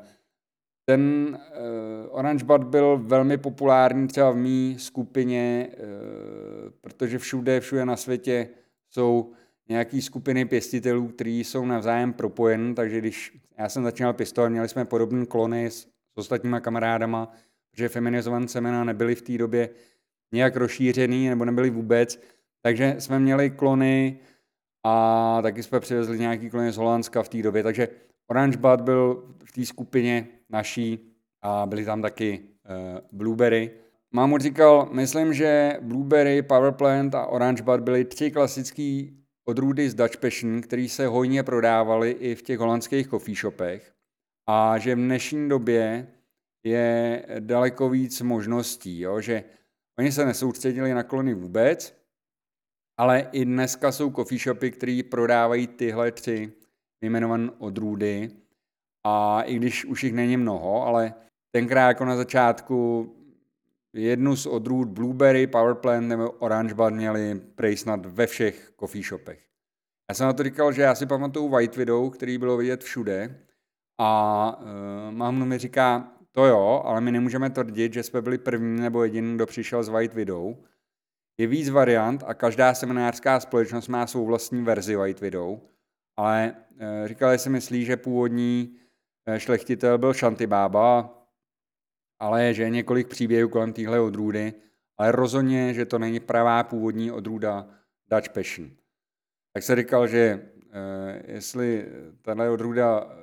ten 0.86 1.38
uh, 1.52 2.18
Orange 2.18 2.46
Bud 2.46 2.64
byl 2.64 2.98
velmi 2.98 3.38
populární 3.38 4.08
třeba 4.08 4.32
v 4.32 4.36
mý 4.36 4.76
skupině, 4.80 5.68
uh, 5.70 6.70
protože 6.82 7.18
všude, 7.18 7.60
všude 7.60 7.86
na 7.86 7.96
světě 7.96 8.50
jsou 8.90 9.34
nějaké 9.70 10.02
skupiny 10.02 10.46
pěstitelů, 10.46 11.08
kteří 11.08 11.44
jsou 11.44 11.66
navzájem 11.66 12.14
propojeni, 12.14 12.74
takže 12.76 13.00
když 13.00 13.38
já 13.58 13.70
jsem 13.70 13.84
začínal 13.84 14.14
pěstovat, 14.14 14.50
měli 14.50 14.70
jsme 14.70 14.86
podobné 14.86 15.26
klony 15.26 15.66
s, 15.66 15.80
s 15.82 16.18
ostatníma 16.18 16.60
kamarádama, 16.60 17.32
protože 17.72 17.90
feminizované 17.90 18.48
semena 18.48 18.84
nebyly 18.84 19.16
v 19.16 19.22
té 19.22 19.38
době 19.38 19.70
nějak 20.34 20.56
rozšířený 20.56 21.30
nebo 21.30 21.46
nebyly 21.46 21.70
vůbec, 21.70 22.20
takže 22.62 22.96
jsme 23.00 23.20
měli 23.20 23.50
klony 23.50 24.20
a 24.84 25.40
taky 25.42 25.64
jsme 25.64 25.80
přivezli 25.80 26.20
nějaký 26.20 26.50
klony 26.50 26.72
z 26.72 26.78
Holandska 26.78 27.24
v 27.24 27.30
té 27.30 27.42
době, 27.42 27.64
takže 27.64 27.88
Orange 28.28 28.58
Bud 28.58 28.82
byl 28.82 29.24
v 29.44 29.52
té 29.52 29.66
skupině 29.66 30.28
naší 30.50 31.00
a 31.42 31.66
byly 31.66 31.86
tam 31.86 32.02
taky 32.02 32.40
uh, 32.40 33.00
Blueberry. 33.12 33.72
Mámu 34.12 34.38
říkal, 34.38 34.90
myslím, 34.92 35.34
že 35.34 35.78
Blueberry, 35.82 36.42
Powerplant 36.42 37.16
a 37.16 37.26
Orange 37.26 37.64
Bud 37.64 37.80
byly 37.80 38.06
tři 38.06 38.32
klasické 38.32 39.06
odrůdy 39.50 39.90
z 39.90 39.94
Dutch 39.94 40.18
Passion, 40.18 40.62
které 40.62 40.90
se 40.90 41.08
hojně 41.08 41.44
prodávaly 41.44 42.12
i 42.12 42.36
v 42.36 42.42
těch 42.42 42.60
holandských 42.60 43.08
coffee 43.08 43.36
shopech 43.36 43.94
a 44.50 44.78
že 44.78 44.96
v 44.96 44.98
dnešní 44.98 45.50
době 45.50 46.08
je 46.66 47.26
daleko 47.40 47.90
víc 47.90 48.22
možností, 48.22 49.00
jo? 49.00 49.22
že 49.22 49.44
oni 50.00 50.12
se 50.12 50.26
nesoustředili 50.26 50.94
na 50.94 51.04
klony 51.04 51.34
vůbec, 51.34 51.98
ale 53.00 53.30
i 53.32 53.46
dneska 53.46 53.92
jsou 53.92 54.12
coffee 54.12 54.40
shopy, 54.40 54.72
které 54.72 55.02
prodávají 55.12 55.68
tyhle 55.68 56.12
tři 56.12 56.52
vyjmenované 57.02 57.52
odrůdy 57.58 58.32
a 59.06 59.42
i 59.42 59.56
když 59.56 59.86
už 59.86 60.04
jich 60.04 60.14
není 60.14 60.38
mnoho, 60.38 60.84
ale 60.84 61.14
tenkrát 61.52 61.88
jako 61.88 62.06
na 62.06 62.16
začátku 62.16 63.10
jednu 64.00 64.36
z 64.36 64.46
odrůd 64.46 64.88
Blueberry, 64.88 65.48
Powerplant 65.48 66.08
nebo 66.08 66.32
Orange 66.32 66.74
Bud 66.74 66.94
měli 66.94 67.36
prej 67.56 67.78
snad 67.78 68.06
ve 68.06 68.28
všech 68.28 68.72
coffee 68.80 69.04
shopech. 69.04 69.40
Já 70.10 70.16
jsem 70.16 70.28
na 70.28 70.34
to 70.34 70.44
říkal, 70.44 70.72
že 70.72 70.82
já 70.82 70.96
si 70.96 71.06
pamatuju 71.06 71.50
White 71.50 71.76
Widow, 71.76 72.10
který 72.10 72.38
bylo 72.38 72.58
vidět 72.58 72.84
všude 72.84 73.46
a 73.98 74.62
uh, 74.62 75.16
mámnu 75.16 75.46
mi 75.46 75.58
říká, 75.58 76.12
to 76.32 76.46
jo, 76.46 76.82
ale 76.86 77.02
my 77.02 77.12
nemůžeme 77.12 77.50
tvrdit, 77.50 77.94
že 77.94 78.04
jsme 78.04 78.22
byli 78.22 78.38
první 78.38 78.82
nebo 78.82 79.04
jediný, 79.04 79.36
kdo 79.36 79.46
přišel 79.46 79.84
s 79.84 79.90
White 79.90 80.14
Widow. 80.14 80.56
Je 81.40 81.48
víc 81.48 81.70
variant 81.70 82.24
a 82.28 82.34
každá 82.34 82.74
seminářská 82.74 83.40
společnost 83.40 83.88
má 83.88 84.08
svou 84.08 84.26
vlastní 84.26 84.64
verzi 84.64 84.96
White 84.96 85.22
Widow, 85.22 85.60
ale 86.18 86.56
uh, 86.72 87.08
říkali 87.08 87.40
si 87.40 87.50
myslí, 87.50 87.86
že 87.86 87.98
původní 87.98 88.76
uh, 89.28 89.36
šlechtitel 89.36 89.98
byl 89.98 90.14
Shantibába, 90.14 91.19
ale 92.20 92.54
že 92.54 92.64
je 92.64 92.70
několik 92.70 93.08
příběhů 93.08 93.50
kolem 93.50 93.74
téhle 93.74 94.00
odrůdy, 94.00 94.54
ale 94.98 95.12
rozhodně, 95.12 95.74
že 95.74 95.86
to 95.86 96.00
není 96.00 96.20
pravá 96.20 96.64
původní 96.64 97.12
odrůda 97.12 97.68
Dutch 98.12 98.30
Passion. 98.30 98.70
Tak 99.54 99.64
se 99.64 99.76
říkal, 99.76 100.08
že 100.08 100.50
eh, 100.72 101.24
jestli 101.34 101.88
tahle 102.22 102.50
odrůda 102.50 103.16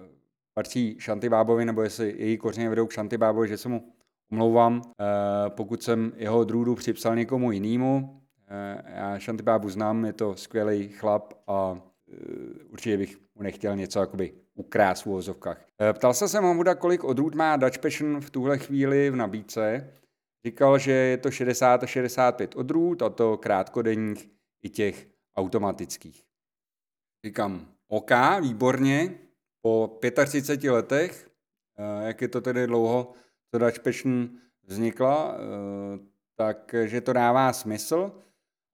patří 0.54 0.98
Shantibábovi, 1.00 1.64
nebo 1.64 1.82
jestli 1.82 2.14
její 2.18 2.36
kořeně 2.36 2.68
vedou 2.68 2.86
k 2.86 2.92
Shantibábovi, 2.92 3.48
že 3.48 3.58
se 3.58 3.68
mu 3.68 3.92
omlouvám, 4.32 4.82
eh, 4.84 5.04
pokud 5.50 5.82
jsem 5.82 6.12
jeho 6.16 6.38
odrůdu 6.38 6.74
připsal 6.74 7.16
někomu 7.16 7.52
jinému. 7.52 8.20
Eh, 8.48 8.82
já 8.96 9.18
Shantibábu 9.18 9.68
znám, 9.68 10.04
je 10.04 10.12
to 10.12 10.36
skvělý 10.36 10.88
chlap 10.88 11.34
a 11.46 11.80
určitě 12.72 12.96
bych 12.96 13.18
mu 13.34 13.42
nechtěl 13.42 13.76
něco 13.76 14.00
jakoby 14.00 14.32
ukrás 14.56 15.02
v 15.02 15.06
úvozovkách. 15.06 15.66
Eh, 15.80 15.92
ptal 15.92 16.14
se 16.14 16.28
se 16.28 16.40
Mahmuda, 16.40 16.74
kolik 16.74 17.04
odrůd 17.04 17.34
má 17.34 17.56
Dutch 17.56 17.78
Passion 17.78 18.20
v 18.20 18.30
tuhle 18.30 18.58
chvíli 18.58 19.10
v 19.10 19.16
nabídce. 19.16 19.92
Říkal, 20.44 20.78
že 20.78 20.92
je 20.92 21.16
to 21.16 21.30
60 21.30 21.82
a 21.82 21.86
65 21.86 22.56
odrůd, 22.56 23.02
a 23.02 23.08
to 23.08 23.36
krátkodenních 23.36 24.30
i 24.62 24.68
těch 24.68 25.06
automatických. 25.36 26.24
Říkám, 27.24 27.66
OK, 27.88 28.10
výborně, 28.40 29.14
po 29.62 29.98
35 30.24 30.70
letech, 30.70 31.30
eh, 31.78 32.06
jak 32.06 32.22
je 32.22 32.28
to 32.28 32.40
tedy 32.40 32.66
dlouho, 32.66 33.12
co 33.50 33.58
Dutch 33.58 33.78
Passion 33.78 34.28
vznikla, 34.64 35.34
eh, 35.34 35.98
takže 36.36 37.00
to 37.00 37.12
dává 37.12 37.52
smysl, 37.52 38.12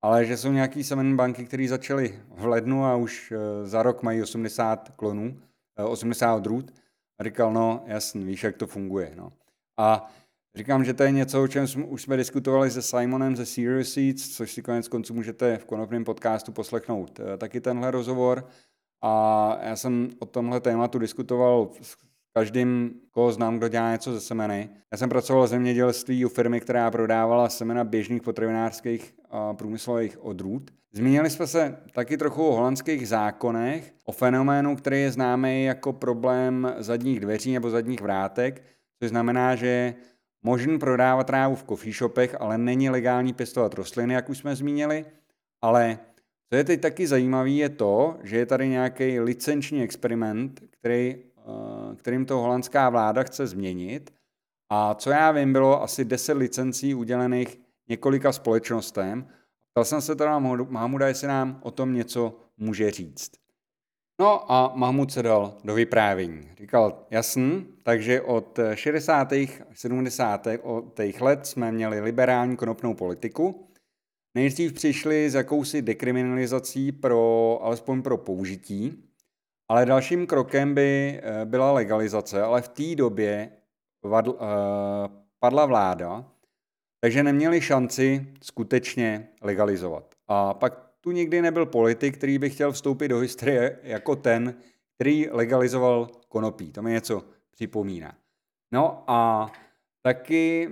ale 0.03 0.27
že 0.27 0.37
jsou 0.37 0.53
nějaký 0.53 0.85
semen 0.85 1.17
banky, 1.17 1.45
které 1.45 1.69
začaly 1.69 2.21
v 2.29 2.47
lednu 2.47 2.85
a 2.85 2.97
už 2.97 3.33
za 3.65 3.83
rok 3.83 4.03
mají 4.03 4.23
80 4.23 4.89
klonů, 4.97 5.43
80 5.77 6.37
odrůd. 6.37 6.75
A 7.19 7.25
říkal, 7.25 7.53
no 7.53 7.85
jasný, 7.87 8.25
víš, 8.25 8.43
jak 8.43 8.57
to 8.57 8.67
funguje. 8.67 9.13
No. 9.17 9.33
A 9.79 10.11
říkám, 10.55 10.85
že 10.85 10.95
to 10.95 11.03
je 11.03 11.11
něco, 11.11 11.43
o 11.43 11.49
čem 11.49 11.67
jsme, 11.67 11.85
už 11.85 12.03
jsme 12.03 12.17
diskutovali 12.17 12.71
se 12.71 12.83
Simonem 12.83 13.37
ze 13.37 13.47
Serious 13.47 13.93
Seeds, 13.93 14.37
což 14.37 14.53
si 14.53 14.63
konec 14.63 14.89
konců 14.89 15.15
můžete 15.15 15.59
v 15.59 15.65
konopném 15.65 16.05
podcastu 16.05 16.53
poslechnout 16.53 17.21
eh, 17.21 17.37
taky 17.37 17.61
tenhle 17.61 17.91
rozhovor. 17.91 18.49
A 19.03 19.59
já 19.63 19.77
jsem 19.77 20.11
o 20.19 20.27
tomhle 20.27 20.61
tématu 20.61 20.99
diskutoval 20.99 21.71
každým, 22.35 22.95
koho 23.11 23.33
znám, 23.33 23.59
kdo 23.59 23.69
dělá 23.69 23.93
něco 23.93 24.13
ze 24.13 24.21
semeny. 24.21 24.71
Já 24.93 24.99
jsem 24.99 25.09
pracoval 25.09 25.45
v 25.45 25.49
zemědělství 25.49 26.25
u 26.25 26.29
firmy, 26.29 26.61
která 26.61 26.91
prodávala 26.91 27.49
semena 27.49 27.85
běžných 27.85 28.23
potravinářských 28.23 29.15
a 29.31 29.55
průmyslových 29.55 30.25
odrůd. 30.25 30.71
Zmínili 30.93 31.31
jsme 31.31 31.47
se 31.47 31.77
taky 31.93 32.17
trochu 32.17 32.47
o 32.47 32.55
holandských 32.55 33.09
zákonech, 33.09 33.95
o 34.05 34.13
fenoménu, 34.13 34.77
který 34.77 35.01
je 35.01 35.11
známý 35.11 35.65
jako 35.65 35.93
problém 35.93 36.75
zadních 36.79 37.21
dveří 37.21 37.53
nebo 37.53 37.71
zadních 37.71 38.01
vrátek, 38.01 38.63
což 38.99 39.09
znamená, 39.09 39.55
že 39.55 39.95
možný 40.43 40.79
prodávat 40.79 41.27
trávu 41.27 41.55
v 41.55 41.65
coffee 41.65 41.93
shopech, 41.93 42.37
ale 42.41 42.59
není 42.59 42.91
legální 42.91 43.33
pěstovat 43.33 43.75
rostliny, 43.75 44.15
jak 44.15 44.29
už 44.29 44.39
jsme 44.39 44.57
zmínili. 44.57 45.05
Ale 45.63 45.99
co 46.51 46.57
je 46.57 46.65
teď 46.65 46.81
taky 46.81 47.07
zajímavé, 47.07 47.51
je 47.51 47.69
to, 47.69 48.17
že 48.23 48.37
je 48.37 48.47
tady 48.47 48.69
nějaký 48.69 49.21
licenční 49.21 49.83
experiment, 49.83 50.61
který, 50.71 51.17
kterým 51.97 52.27
to 52.27 52.39
holandská 52.39 52.91
vláda 52.91 53.23
chce 53.23 53.47
změnit. 53.47 54.15
A 54.71 54.95
co 54.95 55.11
já 55.11 55.33
vím, 55.33 55.53
bylo 55.53 55.83
asi 55.83 56.05
10 56.05 56.33
licencí 56.33 56.95
udělených 56.95 57.61
několika 57.89 58.33
společnostem. 58.33 59.29
Ptal 59.71 59.85
jsem 59.85 60.01
se 60.01 60.17
teda 60.17 60.39
Mahmuda, 60.39 61.09
jestli 61.09 61.29
nám 61.29 61.61
o 61.63 61.71
tom 61.71 61.95
něco 61.95 62.37
může 62.57 62.91
říct. 62.91 63.31
No 64.21 64.53
a 64.53 64.73
Mahmud 64.75 65.13
se 65.13 65.23
dal 65.23 65.57
do 65.65 65.75
vyprávění. 65.75 66.49
Říkal, 66.59 67.07
jasný, 67.11 67.67
takže 67.83 68.21
od 68.21 68.59
60. 68.75 69.33
70. 69.73 70.47
let 71.21 71.47
jsme 71.47 71.73
měli 71.73 72.01
liberální 72.01 72.57
konopnou 72.57 72.95
politiku. 72.95 73.69
Nejdřív 74.35 74.73
přišli 74.73 75.31
s 75.31 75.35
jakousi 75.35 75.83
dekriminalizací 75.83 76.93
pro, 76.93 77.59
alespoň 77.63 78.03
pro 78.03 78.17
použití, 78.17 79.05
ale 79.69 79.87
dalším 79.87 80.27
krokem 80.27 80.75
by 80.75 81.21
eh, 81.23 81.45
byla 81.45 81.73
legalizace, 81.73 82.43
ale 82.43 82.63
v 82.63 82.69
té 82.69 82.95
době 82.95 83.51
vadl, 84.05 84.31
uh, 84.31 84.39
padla 85.39 85.67
vláda, 85.67 86.25
takže 87.01 87.23
neměli 87.23 87.61
šanci 87.61 88.27
skutečně 88.43 89.29
legalizovat. 89.43 90.15
A 90.29 90.55
pak 90.55 90.93
tu 91.01 91.11
nikdy 91.11 91.43
nebyl 91.43 91.67
politik, 91.67 92.17
který 92.17 92.39
by 92.39 92.51
chtěl 92.51 92.73
vstoupit 92.73 93.09
do 93.09 93.19
historie 93.19 93.79
jako 93.83 94.17
ten, 94.17 94.55
který 94.95 95.29
legalizoval 95.31 96.09
konopí. 96.29 96.73
To 96.73 96.83
mi 96.83 96.91
něco 96.91 97.25
připomíná. 97.51 98.15
No 98.73 99.05
a 99.07 99.51
taky, 100.03 100.71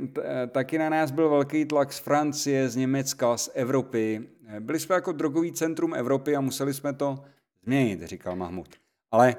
taky 0.49 0.79
na 0.79 0.89
nás 0.89 1.11
byl 1.11 1.29
velký 1.29 1.65
tlak 1.65 1.93
z 1.93 1.99
Francie, 1.99 2.69
z 2.69 2.77
Německa, 2.77 3.37
z 3.37 3.51
Evropy. 3.55 4.29
Byli 4.61 4.81
jsme 4.81 4.95
jako 4.95 5.13
drogový 5.13 5.53
centrum 5.53 5.95
Evropy 5.95 6.37
a 6.37 6.41
museli 6.41 6.75
jsme 6.75 6.93
to 6.93 7.25
změnit, 7.63 8.03
říkal 8.03 8.37
Mahmud. 8.37 8.69
Ale 9.11 9.37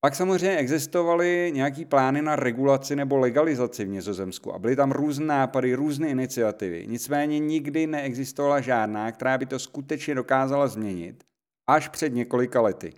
pak 0.00 0.14
samozřejmě 0.14 0.56
existovaly 0.56 1.50
nějaký 1.54 1.84
plány 1.84 2.22
na 2.22 2.36
regulaci 2.36 2.96
nebo 2.96 3.16
legalizaci 3.16 3.84
v 3.84 3.88
Nizozemsku 3.88 4.54
a 4.54 4.58
byly 4.58 4.76
tam 4.76 4.92
různé 4.92 5.26
nápady, 5.26 5.74
různé 5.74 6.08
iniciativy. 6.08 6.86
Nicméně 6.86 7.38
nikdy 7.38 7.86
neexistovala 7.86 8.60
žádná, 8.60 9.12
která 9.12 9.38
by 9.38 9.46
to 9.46 9.58
skutečně 9.58 10.14
dokázala 10.14 10.68
změnit, 10.68 11.24
až 11.66 11.88
před 11.88 12.14
několika 12.14 12.60
lety. 12.60 12.92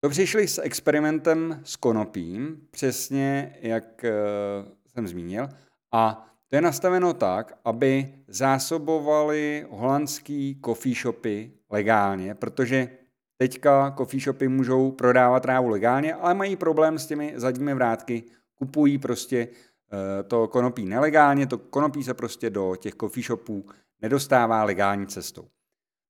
To 0.00 0.10
přišli 0.10 0.48
s 0.48 0.62
experimentem 0.62 1.60
s 1.64 1.76
konopím, 1.76 2.68
přesně 2.70 3.56
jak 3.60 4.04
uh, 4.04 4.72
jsem 4.86 5.08
zmínil, 5.08 5.48
a 5.92 6.30
to 6.48 6.56
je 6.56 6.62
nastaveno 6.62 7.14
tak, 7.14 7.58
aby 7.64 8.14
zásobovali 8.28 9.66
holandský 9.70 10.60
coffee 10.64 10.94
shopy 10.94 11.52
legálně, 11.70 12.34
protože 12.34 12.88
Teďka 13.36 13.94
coffee 13.98 14.20
shopy 14.20 14.48
můžou 14.48 14.90
prodávat 14.90 15.40
trávu 15.40 15.68
legálně, 15.68 16.14
ale 16.14 16.34
mají 16.34 16.56
problém 16.56 16.98
s 16.98 17.06
těmi 17.06 17.32
zadními 17.36 17.74
vrátky. 17.74 18.24
Kupují 18.54 18.98
prostě 18.98 19.48
eh, 19.48 20.22
to 20.22 20.48
konopí 20.48 20.86
nelegálně, 20.86 21.46
to 21.46 21.58
konopí 21.58 22.04
se 22.04 22.14
prostě 22.14 22.50
do 22.50 22.76
těch 22.76 22.94
coffee 22.94 23.24
shopů 23.24 23.66
nedostává 24.02 24.64
legální 24.64 25.06
cestou. 25.06 25.48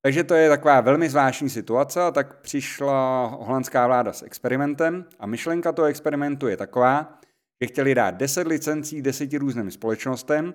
Takže 0.03 0.25
to 0.25 0.35
je 0.35 0.49
taková 0.49 0.81
velmi 0.81 1.09
zvláštní 1.09 1.51
situace 1.51 2.03
a 2.03 2.11
tak 2.11 2.41
přišla 2.41 3.27
holandská 3.27 3.87
vláda 3.87 4.13
s 4.13 4.23
experimentem 4.23 5.05
a 5.19 5.27
myšlenka 5.27 5.73
toho 5.73 5.89
experimentu 5.89 6.49
je 6.49 6.57
taková, 6.57 7.21
že 7.61 7.67
chtěli 7.69 7.95
dát 7.95 8.11
10 8.11 8.47
licencí 8.47 9.03
deseti 9.03 9.39
různým 9.39 9.71
společnostem 9.71 10.55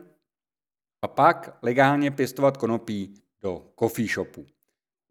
a 1.01 1.07
pak 1.07 1.57
legálně 1.61 2.11
pěstovat 2.11 2.57
konopí 2.57 3.13
do 3.41 3.65
coffee 3.79 4.07
shopů. 4.07 4.45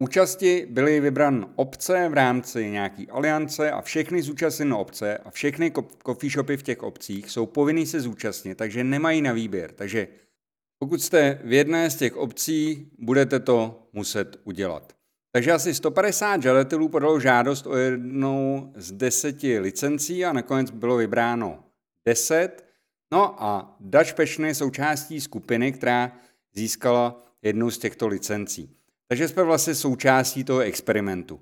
Účasti 0.03 0.67
byly 0.69 0.99
vybran 0.99 1.53
obce 1.55 2.09
v 2.09 2.13
rámci 2.13 2.69
nějaký 2.69 3.09
aliance 3.09 3.71
a 3.71 3.81
všechny 3.81 4.21
zúčastněné 4.21 4.75
obce 4.75 5.17
a 5.17 5.31
všechny 5.31 5.71
coffee 6.05 6.29
shopy 6.29 6.57
v 6.57 6.63
těch 6.63 6.83
obcích 6.83 7.31
jsou 7.31 7.45
povinný 7.45 7.85
se 7.85 8.01
zúčastnit, 8.01 8.55
takže 8.55 8.83
nemají 8.83 9.21
na 9.21 9.33
výběr. 9.33 9.71
Takže 9.71 10.07
pokud 10.79 11.01
jste 11.01 11.41
v 11.43 11.53
jedné 11.53 11.89
z 11.89 11.95
těch 11.95 12.17
obcí, 12.17 12.91
budete 12.99 13.39
to 13.39 13.87
muset 13.93 14.39
udělat. 14.43 14.93
Takže 15.31 15.51
asi 15.51 15.73
150 15.73 16.41
žadatelů 16.41 16.89
podalo 16.89 17.19
žádost 17.19 17.67
o 17.67 17.77
jednou 17.77 18.73
z 18.75 18.91
deseti 18.91 19.59
licencí 19.59 20.25
a 20.25 20.33
nakonec 20.33 20.71
bylo 20.71 20.97
vybráno 20.97 21.63
10. 22.05 22.65
No 23.11 23.43
a 23.43 23.75
Dutch 23.79 24.13
Passion 24.13 24.47
je 24.47 24.55
součástí 24.55 25.21
skupiny, 25.21 25.71
která 25.71 26.11
získala 26.53 27.23
jednu 27.41 27.71
z 27.71 27.77
těchto 27.77 28.07
licencí. 28.07 28.78
Takže 29.09 29.27
jsme 29.27 29.43
vlastně 29.43 29.75
součástí 29.75 30.43
toho 30.43 30.59
experimentu. 30.59 31.39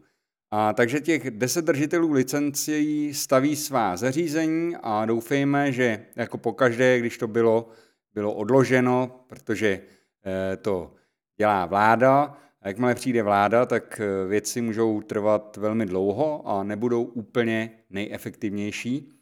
A 0.52 0.74
takže 0.74 1.00
těch 1.00 1.32
deset 1.32 1.66
držitelů 1.66 2.12
licencí 2.12 3.14
staví 3.14 3.56
svá 3.56 3.98
zařízení 3.98 4.76
a 4.84 5.06
doufejme, 5.06 5.72
že 5.72 6.06
jako 6.16 6.38
pokaždé, 6.38 7.00
když 7.00 7.18
to 7.18 7.28
bylo, 7.28 7.70
bylo 8.14 8.34
odloženo, 8.34 9.26
protože 9.28 9.82
eh, 10.26 10.58
to 10.58 10.94
dělá 11.38 11.66
vláda, 11.66 12.38
a 12.62 12.68
jakmile 12.68 12.96
přijde 12.96 13.24
vláda, 13.24 13.66
tak 13.66 14.02
eh, 14.02 14.28
věci 14.28 14.62
můžou 14.62 15.02
trvat 15.02 15.58
velmi 15.58 15.86
dlouho 15.86 16.48
a 16.48 16.64
nebudou 16.64 17.04
úplně 17.04 17.72
nejefektivnější, 17.90 19.14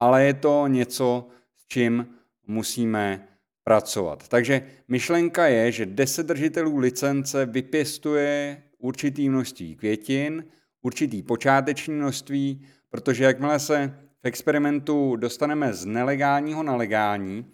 ale 0.00 0.24
je 0.24 0.34
to 0.34 0.66
něco, 0.66 1.28
s 1.56 1.66
čím 1.66 2.06
musíme 2.46 3.27
pracovat. 3.68 4.28
Takže 4.28 4.62
myšlenka 4.88 5.46
je, 5.46 5.72
že 5.72 5.86
10 5.86 6.26
držitelů 6.26 6.76
licence 6.76 7.46
vypěstuje 7.46 8.62
určitý 8.78 9.28
množství 9.28 9.76
květin, 9.76 10.44
určitý 10.82 11.22
počáteční 11.22 11.94
množství, 11.94 12.66
protože 12.90 13.24
jakmile 13.24 13.58
se 13.58 13.98
v 14.22 14.26
experimentu 14.26 15.16
dostaneme 15.16 15.72
z 15.72 15.84
nelegálního 15.84 16.62
na 16.62 16.76
legální, 16.76 17.46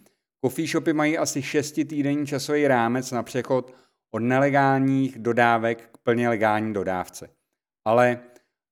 coffee 0.45 0.67
shopy 0.67 0.93
mají 0.93 1.17
asi 1.17 1.41
6 1.41 1.71
týdenní 1.71 2.27
časový 2.27 2.67
rámec 2.67 3.11
na 3.11 3.23
přechod 3.23 3.75
od 4.11 4.19
nelegálních 4.19 5.19
dodávek 5.19 5.89
k 5.91 5.97
plně 5.97 6.29
legální 6.29 6.73
dodávce. 6.73 7.29
Ale 7.85 8.19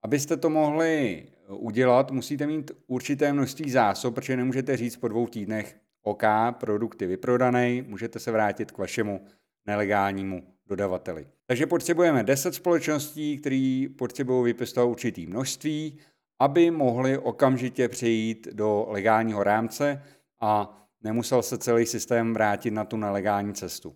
abyste 0.03 0.37
to 0.37 0.49
mohli 0.49 1.23
udělat, 1.47 2.11
musíte 2.11 2.47
mít 2.47 2.71
určité 2.87 3.33
množství 3.33 3.71
zásob, 3.71 4.15
protože 4.15 4.37
nemůžete 4.37 4.77
říct 4.77 4.97
po 4.97 5.07
dvou 5.07 5.27
týdnech, 5.27 5.82
OK, 6.03 6.23
produkt 6.51 7.01
je 7.01 7.07
vyprodaný, 7.07 7.83
můžete 7.87 8.19
se 8.19 8.31
vrátit 8.31 8.71
k 8.71 8.77
vašemu 8.77 9.21
nelegálnímu 9.65 10.43
dodavateli. 10.67 11.27
Takže 11.45 11.67
potřebujeme 11.67 12.23
10 12.23 12.55
společností, 12.55 13.37
které 13.37 13.85
potřebují 13.97 14.45
vypěstovat 14.45 14.89
určitý 14.89 15.27
množství, 15.27 15.99
aby 16.39 16.71
mohli 16.71 17.17
okamžitě 17.17 17.89
přejít 17.89 18.47
do 18.51 18.85
legálního 18.89 19.43
rámce 19.43 20.03
a 20.41 20.79
nemusel 21.01 21.41
se 21.41 21.57
celý 21.57 21.85
systém 21.85 22.33
vrátit 22.33 22.71
na 22.71 22.85
tu 22.85 22.97
nelegální 22.97 23.53
cestu. 23.53 23.89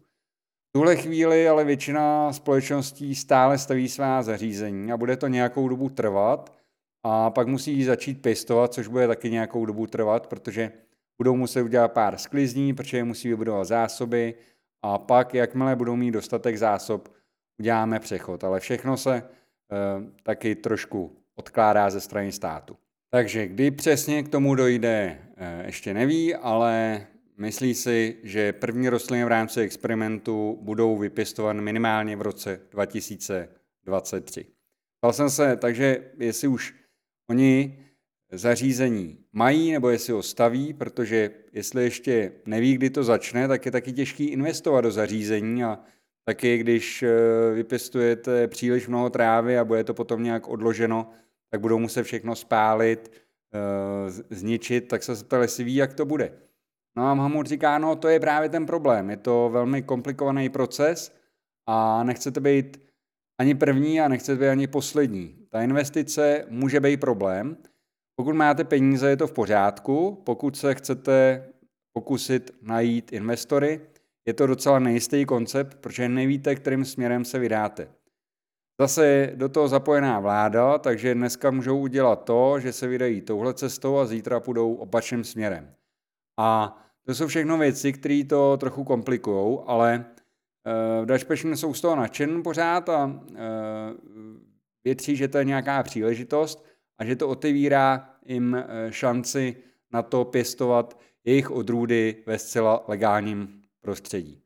V 0.69 0.71
tuhle 0.71 0.95
chvíli 0.95 1.49
ale 1.49 1.63
většina 1.63 2.33
společností 2.33 3.15
stále 3.15 3.57
staví 3.57 3.89
svá 3.89 4.23
zařízení 4.23 4.91
a 4.91 4.97
bude 4.97 5.17
to 5.17 5.27
nějakou 5.27 5.67
dobu 5.67 5.89
trvat 5.89 6.53
a 7.03 7.29
pak 7.29 7.47
musí 7.47 7.83
začít 7.83 8.21
pěstovat, 8.21 8.73
což 8.73 8.87
bude 8.87 9.07
taky 9.07 9.31
nějakou 9.31 9.65
dobu 9.65 9.87
trvat, 9.87 10.27
protože 10.27 10.71
budou 11.17 11.35
muset 11.35 11.63
udělat 11.63 11.91
pár 11.91 12.17
sklizní, 12.17 12.73
protože 12.73 13.03
musí 13.03 13.29
vybudovat 13.29 13.63
zásoby 13.63 14.33
a 14.81 14.97
pak, 14.97 15.33
jakmile 15.33 15.75
budou 15.75 15.95
mít 15.95 16.11
dostatek 16.11 16.57
zásob, 16.57 17.09
uděláme 17.59 17.99
přechod. 17.99 18.43
Ale 18.43 18.59
všechno 18.59 18.97
se 18.97 19.15
e, 19.15 19.23
taky 20.23 20.55
trošku 20.55 21.17
odkládá 21.35 21.89
ze 21.89 22.01
strany 22.01 22.31
státu. 22.31 22.77
Takže 23.09 23.47
kdy 23.47 23.71
přesně 23.71 24.23
k 24.23 24.29
tomu 24.29 24.55
dojde, 24.55 25.19
e, 25.37 25.65
ještě 25.65 25.93
neví, 25.93 26.35
ale 26.35 27.07
myslí 27.37 27.73
si, 27.73 28.17
že 28.23 28.53
první 28.53 28.89
rostliny 28.89 29.25
v 29.25 29.27
rámci 29.27 29.61
experimentu 29.61 30.57
budou 30.61 30.97
vypěstovány 30.97 31.61
minimálně 31.61 32.15
v 32.15 32.21
roce 32.21 32.59
2023. 32.71 34.45
Ptal 34.99 35.13
jsem 35.13 35.29
se, 35.29 35.55
takže 35.55 36.11
jestli 36.17 36.47
už 36.47 36.73
oni 37.29 37.77
zařízení 38.31 39.17
mají 39.33 39.71
nebo 39.71 39.89
jestli 39.89 40.13
ho 40.13 40.23
staví, 40.23 40.73
protože 40.73 41.31
jestli 41.53 41.83
ještě 41.83 42.31
neví, 42.45 42.73
kdy 42.73 42.89
to 42.89 43.03
začne, 43.03 43.47
tak 43.47 43.65
je 43.65 43.71
taky 43.71 43.93
těžký 43.93 44.25
investovat 44.25 44.81
do 44.81 44.91
zařízení 44.91 45.63
a 45.63 45.79
taky 46.25 46.57
když 46.57 47.03
eh, 47.03 47.09
vypěstujete 47.53 48.47
příliš 48.47 48.87
mnoho 48.87 49.09
trávy 49.09 49.57
a 49.57 49.65
bude 49.65 49.83
to 49.83 49.93
potom 49.93 50.23
nějak 50.23 50.47
odloženo, 50.47 51.09
tak 51.51 51.61
budou 51.61 51.79
muset 51.79 52.03
všechno 52.03 52.35
spálit, 52.35 53.11
zničit, 54.29 54.87
tak 54.87 55.03
se 55.03 55.15
zeptal, 55.15 55.41
jestli 55.41 55.63
ví, 55.63 55.75
jak 55.75 55.93
to 55.93 56.05
bude. 56.05 56.33
No 56.97 57.07
a 57.07 57.13
Mahmud 57.13 57.47
říká, 57.47 57.77
no 57.77 57.95
to 57.95 58.07
je 58.07 58.19
právě 58.19 58.49
ten 58.49 58.65
problém, 58.65 59.09
je 59.09 59.17
to 59.17 59.49
velmi 59.53 59.81
komplikovaný 59.81 60.49
proces 60.49 61.15
a 61.65 62.03
nechcete 62.03 62.39
být 62.39 62.81
ani 63.39 63.55
první 63.55 64.01
a 64.01 64.07
nechcete 64.07 64.39
být 64.39 64.49
ani 64.49 64.67
poslední. 64.67 65.47
Ta 65.49 65.61
investice 65.61 66.45
může 66.49 66.79
být 66.79 66.99
problém. 66.99 67.57
Pokud 68.19 68.33
máte 68.33 68.63
peníze, 68.63 69.09
je 69.09 69.17
to 69.17 69.27
v 69.27 69.31
pořádku. 69.31 70.21
Pokud 70.25 70.57
se 70.57 70.75
chcete 70.75 71.47
pokusit 71.93 72.51
najít 72.61 73.13
investory, 73.13 73.81
je 74.25 74.33
to 74.33 74.47
docela 74.47 74.79
nejistý 74.79 75.25
koncept, 75.25 75.75
protože 75.75 76.09
nevíte, 76.09 76.55
kterým 76.55 76.85
směrem 76.85 77.25
se 77.25 77.39
vydáte. 77.39 77.87
Zase 78.81 79.07
je 79.07 79.33
do 79.35 79.49
toho 79.49 79.67
zapojená 79.67 80.19
vláda, 80.19 80.77
takže 80.77 81.15
dneska 81.15 81.51
můžou 81.51 81.79
udělat 81.79 82.23
to, 82.23 82.59
že 82.59 82.73
se 82.73 82.87
vydají 82.87 83.21
touhle 83.21 83.53
cestou 83.53 83.97
a 83.97 84.05
zítra 84.05 84.39
půjdou 84.39 84.73
opačným 84.73 85.23
směrem. 85.23 85.73
A 86.39 86.77
to 87.05 87.15
jsou 87.15 87.27
všechno 87.27 87.57
věci, 87.57 87.93
které 87.93 88.23
to 88.29 88.57
trochu 88.57 88.83
komplikují, 88.83 89.59
ale 89.65 90.05
uh, 90.99 91.05
Dutch 91.05 91.25
Passion 91.25 91.57
jsou 91.57 91.73
z 91.73 91.81
toho 91.81 91.95
nadšen 91.95 92.43
pořád 92.43 92.89
a 92.89 93.05
uh, 93.05 93.13
větří, 94.83 95.15
že 95.15 95.27
to 95.27 95.37
je 95.37 95.45
nějaká 95.45 95.83
příležitost 95.83 96.66
a 96.97 97.05
že 97.05 97.15
to 97.15 97.27
otevírá 97.27 98.09
jim 98.25 98.53
uh, 98.53 98.91
šanci 98.91 99.55
na 99.93 100.01
to 100.01 100.25
pěstovat 100.25 100.99
jejich 101.23 101.51
odrůdy 101.51 102.23
ve 102.25 102.39
zcela 102.39 102.85
legálním 102.87 103.61
prostředí. 103.81 104.41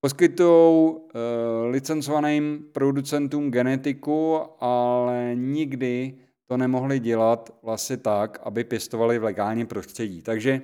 Poskytují 0.00 0.94
uh, 0.94 1.00
licencovaným 1.70 2.66
producentům 2.72 3.50
genetiku, 3.50 4.40
ale 4.60 5.32
nikdy 5.34 6.18
to 6.46 6.56
nemohli 6.56 7.00
dělat 7.00 7.58
vlastně 7.62 7.96
tak, 7.96 8.40
aby 8.42 8.64
pěstovali 8.64 9.18
v 9.18 9.24
legálním 9.24 9.66
prostředí. 9.66 10.22
Takže 10.22 10.62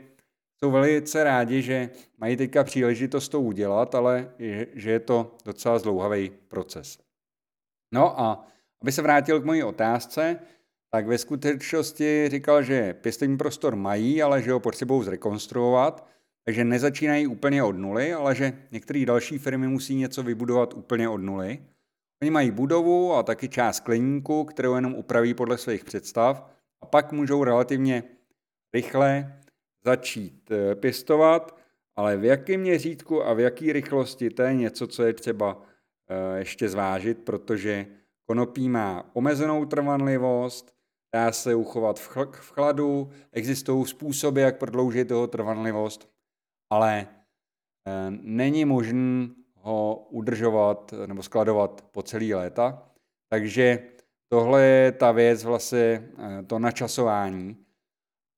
jsou 0.58 0.70
velice 0.70 1.24
rádi, 1.24 1.62
že 1.62 1.90
mají 2.18 2.36
teďka 2.36 2.64
příležitost 2.64 3.28
to 3.28 3.40
udělat, 3.40 3.94
ale 3.94 4.32
že 4.74 4.90
je 4.90 5.00
to 5.00 5.36
docela 5.44 5.78
zdlouhavý 5.78 6.30
proces. 6.48 6.98
No 7.92 8.20
a 8.20 8.46
aby 8.82 8.92
se 8.92 9.02
vrátil 9.02 9.40
k 9.40 9.44
mojí 9.44 9.62
otázce, 9.62 10.38
tak 10.90 11.06
ve 11.06 11.18
skutečnosti 11.18 12.28
říkal, 12.28 12.62
že 12.62 12.94
pěstovní 12.94 13.36
prostor 13.36 13.76
mají, 13.76 14.22
ale 14.22 14.42
že 14.42 14.52
ho 14.52 14.60
potřebují 14.60 15.04
zrekonstruovat, 15.04 16.06
takže 16.44 16.64
nezačínají 16.64 17.26
úplně 17.26 17.62
od 17.62 17.72
nuly, 17.72 18.12
ale 18.12 18.34
že 18.34 18.52
některé 18.70 19.04
další 19.06 19.38
firmy 19.38 19.68
musí 19.68 19.94
něco 19.94 20.22
vybudovat 20.22 20.74
úplně 20.74 21.08
od 21.08 21.18
nuly. 21.18 21.58
Oni 22.22 22.30
mají 22.30 22.50
budovu 22.50 23.14
a 23.14 23.22
taky 23.22 23.48
část 23.48 23.76
skleníku, 23.76 24.44
kterou 24.44 24.74
jenom 24.74 24.94
upraví 24.94 25.34
podle 25.34 25.58
svých 25.58 25.84
představ 25.84 26.50
a 26.80 26.86
pak 26.86 27.12
můžou 27.12 27.44
relativně 27.44 28.02
rychle 28.74 29.40
začít 29.84 30.50
eh, 30.50 30.74
pěstovat, 30.74 31.60
ale 31.96 32.16
v 32.16 32.24
jakém 32.24 32.60
měřítku 32.60 33.24
a 33.24 33.34
v 33.34 33.40
jaké 33.40 33.72
rychlosti, 33.72 34.30
to 34.30 34.42
je 34.42 34.54
něco, 34.54 34.86
co 34.86 35.02
je 35.02 35.12
třeba 35.12 35.62
eh, 36.08 36.38
ještě 36.38 36.68
zvážit, 36.68 37.18
protože 37.18 37.86
konopí 38.26 38.68
má 38.68 39.10
omezenou 39.12 39.64
trvanlivost, 39.64 40.79
dá 41.14 41.32
se 41.32 41.54
uchovat 41.54 42.00
v 42.00 42.08
chladu, 42.52 43.10
existují 43.32 43.86
způsoby, 43.86 44.42
jak 44.42 44.58
prodloužit 44.58 45.10
jeho 45.10 45.26
trvanlivost, 45.26 46.08
ale 46.72 47.06
eh, 47.88 48.10
není 48.10 48.64
možné 48.64 49.28
ho 49.54 50.06
udržovat 50.10 50.94
nebo 51.06 51.22
skladovat 51.22 51.82
po 51.90 52.02
celý 52.02 52.34
léta. 52.34 52.90
Takže 53.32 53.78
tohle 54.32 54.62
je 54.62 54.92
ta 54.92 55.12
věc, 55.12 55.44
vlastně 55.44 56.10
to 56.46 56.58
načasování. 56.58 57.56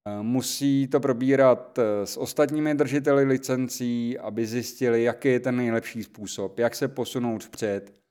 Eh, 0.08 0.22
musí 0.22 0.88
to 0.88 1.00
probírat 1.00 1.78
eh, 1.78 2.06
s 2.06 2.16
ostatními 2.16 2.74
držiteli 2.74 3.24
licencí, 3.24 4.18
aby 4.18 4.46
zjistili, 4.46 5.02
jaký 5.02 5.28
je 5.28 5.40
ten 5.40 5.56
nejlepší 5.56 6.02
způsob, 6.02 6.58
jak 6.58 6.74
se 6.74 6.88
posunout 6.88 7.44
vpřed, 7.44 7.90
eh, 7.90 8.01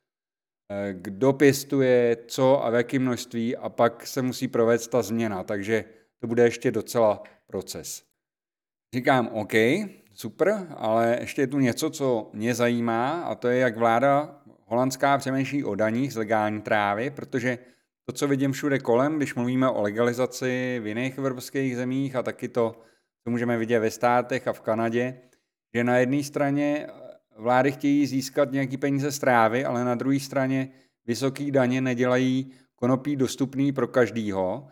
kdo 0.91 1.33
pěstuje, 1.33 2.17
co 2.27 2.65
a 2.65 2.69
v 2.69 2.73
jakém 2.73 3.01
množství 3.01 3.57
a 3.57 3.69
pak 3.69 4.07
se 4.07 4.21
musí 4.21 4.47
provést 4.47 4.87
ta 4.87 5.01
změna, 5.01 5.43
takže 5.43 5.85
to 6.19 6.27
bude 6.27 6.43
ještě 6.43 6.71
docela 6.71 7.23
proces. 7.47 8.03
Říkám, 8.95 9.29
OK, 9.33 9.53
super, 10.13 10.67
ale 10.77 11.17
ještě 11.19 11.41
je 11.41 11.47
tu 11.47 11.59
něco, 11.59 11.89
co 11.89 12.29
mě 12.33 12.55
zajímá 12.55 13.21
a 13.21 13.35
to 13.35 13.47
je, 13.47 13.59
jak 13.59 13.77
vláda 13.77 14.41
holandská 14.65 15.17
přemýšlí 15.17 15.63
o 15.63 15.75
daních 15.75 16.13
z 16.13 16.15
legální 16.15 16.61
trávy, 16.61 17.09
protože 17.09 17.57
to, 18.05 18.13
co 18.13 18.27
vidím 18.27 18.51
všude 18.51 18.79
kolem, 18.79 19.17
když 19.17 19.35
mluvíme 19.35 19.69
o 19.69 19.81
legalizaci 19.81 20.79
v 20.83 20.87
jiných 20.87 21.17
evropských 21.17 21.75
zemích 21.75 22.15
a 22.15 22.23
taky 22.23 22.47
to, 22.47 22.81
co 23.23 23.31
můžeme 23.31 23.57
vidět 23.57 23.79
ve 23.79 23.91
státech 23.91 24.47
a 24.47 24.53
v 24.53 24.61
Kanadě, 24.61 25.21
že 25.73 25.83
na 25.83 25.97
jedné 25.97 26.23
straně 26.23 26.87
vlády 27.41 27.71
chtějí 27.71 28.07
získat 28.07 28.51
nějaký 28.51 28.77
peníze 28.77 29.11
z 29.11 29.19
trávy, 29.19 29.65
ale 29.65 29.85
na 29.85 29.95
druhé 29.95 30.19
straně 30.19 30.69
vysoké 31.05 31.51
daně 31.51 31.81
nedělají 31.81 32.51
konopí 32.75 33.15
dostupný 33.15 33.71
pro 33.71 33.87
každýho. 33.87 34.67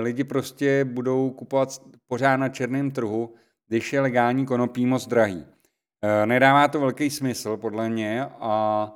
Lidi 0.00 0.24
prostě 0.24 0.84
budou 0.84 1.30
kupovat 1.30 1.82
pořád 2.06 2.36
na 2.36 2.48
černém 2.48 2.90
trhu, 2.90 3.34
když 3.68 3.92
je 3.92 4.00
legální 4.00 4.46
konopí 4.46 4.86
moc 4.86 5.06
drahý. 5.06 5.44
E, 6.02 6.26
nedává 6.26 6.68
to 6.68 6.80
velký 6.80 7.10
smysl 7.10 7.56
podle 7.56 7.88
mě 7.88 8.24
a 8.24 8.92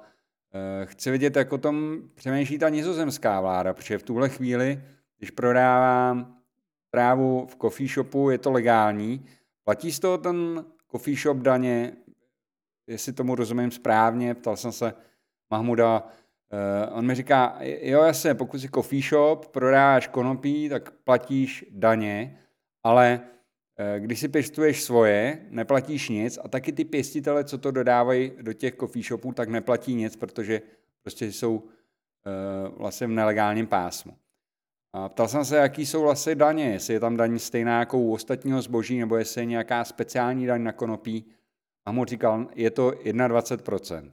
Eh, 0.55 0.87
chci 0.87 1.11
vidět, 1.11 1.37
jak 1.37 1.53
o 1.53 1.59
tom 1.59 2.03
přemýšlí 2.15 2.59
ta 2.59 2.69
nizozemská 2.69 3.41
vláda, 3.41 3.75
protože 3.75 3.99
v 3.99 4.03
tuhle 4.03 4.29
chvíli, 4.29 4.83
když 5.19 5.31
prodávám 5.31 6.37
trávu 6.91 7.47
v 7.47 7.57
coffee 7.57 7.89
shopu, 7.89 8.31
je 8.31 8.39
to 8.39 8.53
legální. 8.53 9.27
Platí 9.65 9.93
z 9.93 10.01
toho 10.01 10.19
ten 10.19 10.65
coffee 10.91 11.17
shop 11.17 11.37
daně, 11.37 11.93
jestli 12.87 13.13
tomu 13.13 13.35
rozumím 13.35 13.71
správně, 13.71 14.35
ptal 14.35 14.57
jsem 14.57 14.73
se 14.73 14.95
Mahmuda, 15.51 16.03
uh, 16.03 16.99
on 16.99 17.07
mi 17.07 17.15
říká, 17.15 17.59
jo 17.61 18.03
jasně, 18.03 18.35
pokud 18.35 18.59
si 18.59 18.69
coffee 18.69 19.03
shop, 19.03 19.47
prodáváš 19.47 20.07
konopí, 20.07 20.69
tak 20.69 20.91
platíš 20.91 21.65
daně, 21.71 22.39
ale 22.83 23.21
Eh, 23.79 24.01
když 24.01 24.21
si 24.21 24.29
pěstuješ 24.29 24.83
svoje, 24.83 25.47
neplatíš 25.51 26.09
nic 26.09 26.39
a 26.45 26.49
taky 26.49 26.73
ty 26.73 26.85
pěstitele, 26.85 27.45
co 27.45 27.59
to 27.59 27.71
dodávají 27.71 28.33
do 28.43 28.53
těch 28.53 28.77
coffee 28.77 29.03
shopů, 29.03 29.33
tak 29.33 29.49
neplatí 29.49 29.95
nic, 29.95 30.17
protože 30.17 30.63
prostě 31.03 31.33
jsou 31.33 31.57
uh, 31.57 32.79
vlastně 32.79 33.07
v 33.07 33.11
nelegálním 33.11 33.67
pásmu. 33.67 34.13
A 34.93 35.09
ptal 35.09 35.29
jsem 35.29 35.45
se, 35.45 35.57
jaký 35.57 35.87
jsou 35.87 36.03
vlastně 36.03 36.35
daně, 36.35 36.65
jestli 36.65 36.95
je 36.95 37.01
tam 37.01 37.17
daň 37.17 37.39
stejná 37.39 37.79
jako 37.79 37.99
u 37.99 38.13
ostatního 38.13 38.63
zboží, 38.63 38.99
nebo 38.99 39.17
jestli 39.17 39.41
je 39.41 39.47
nějaká 39.47 39.85
speciální 39.85 40.47
daň 40.47 40.63
na 40.63 40.73
konopí. 40.73 41.25
A 41.87 41.93
mu 41.93 42.05
říkal, 42.05 42.47
je 42.55 42.71
to 42.71 42.91
21%. 42.91 44.11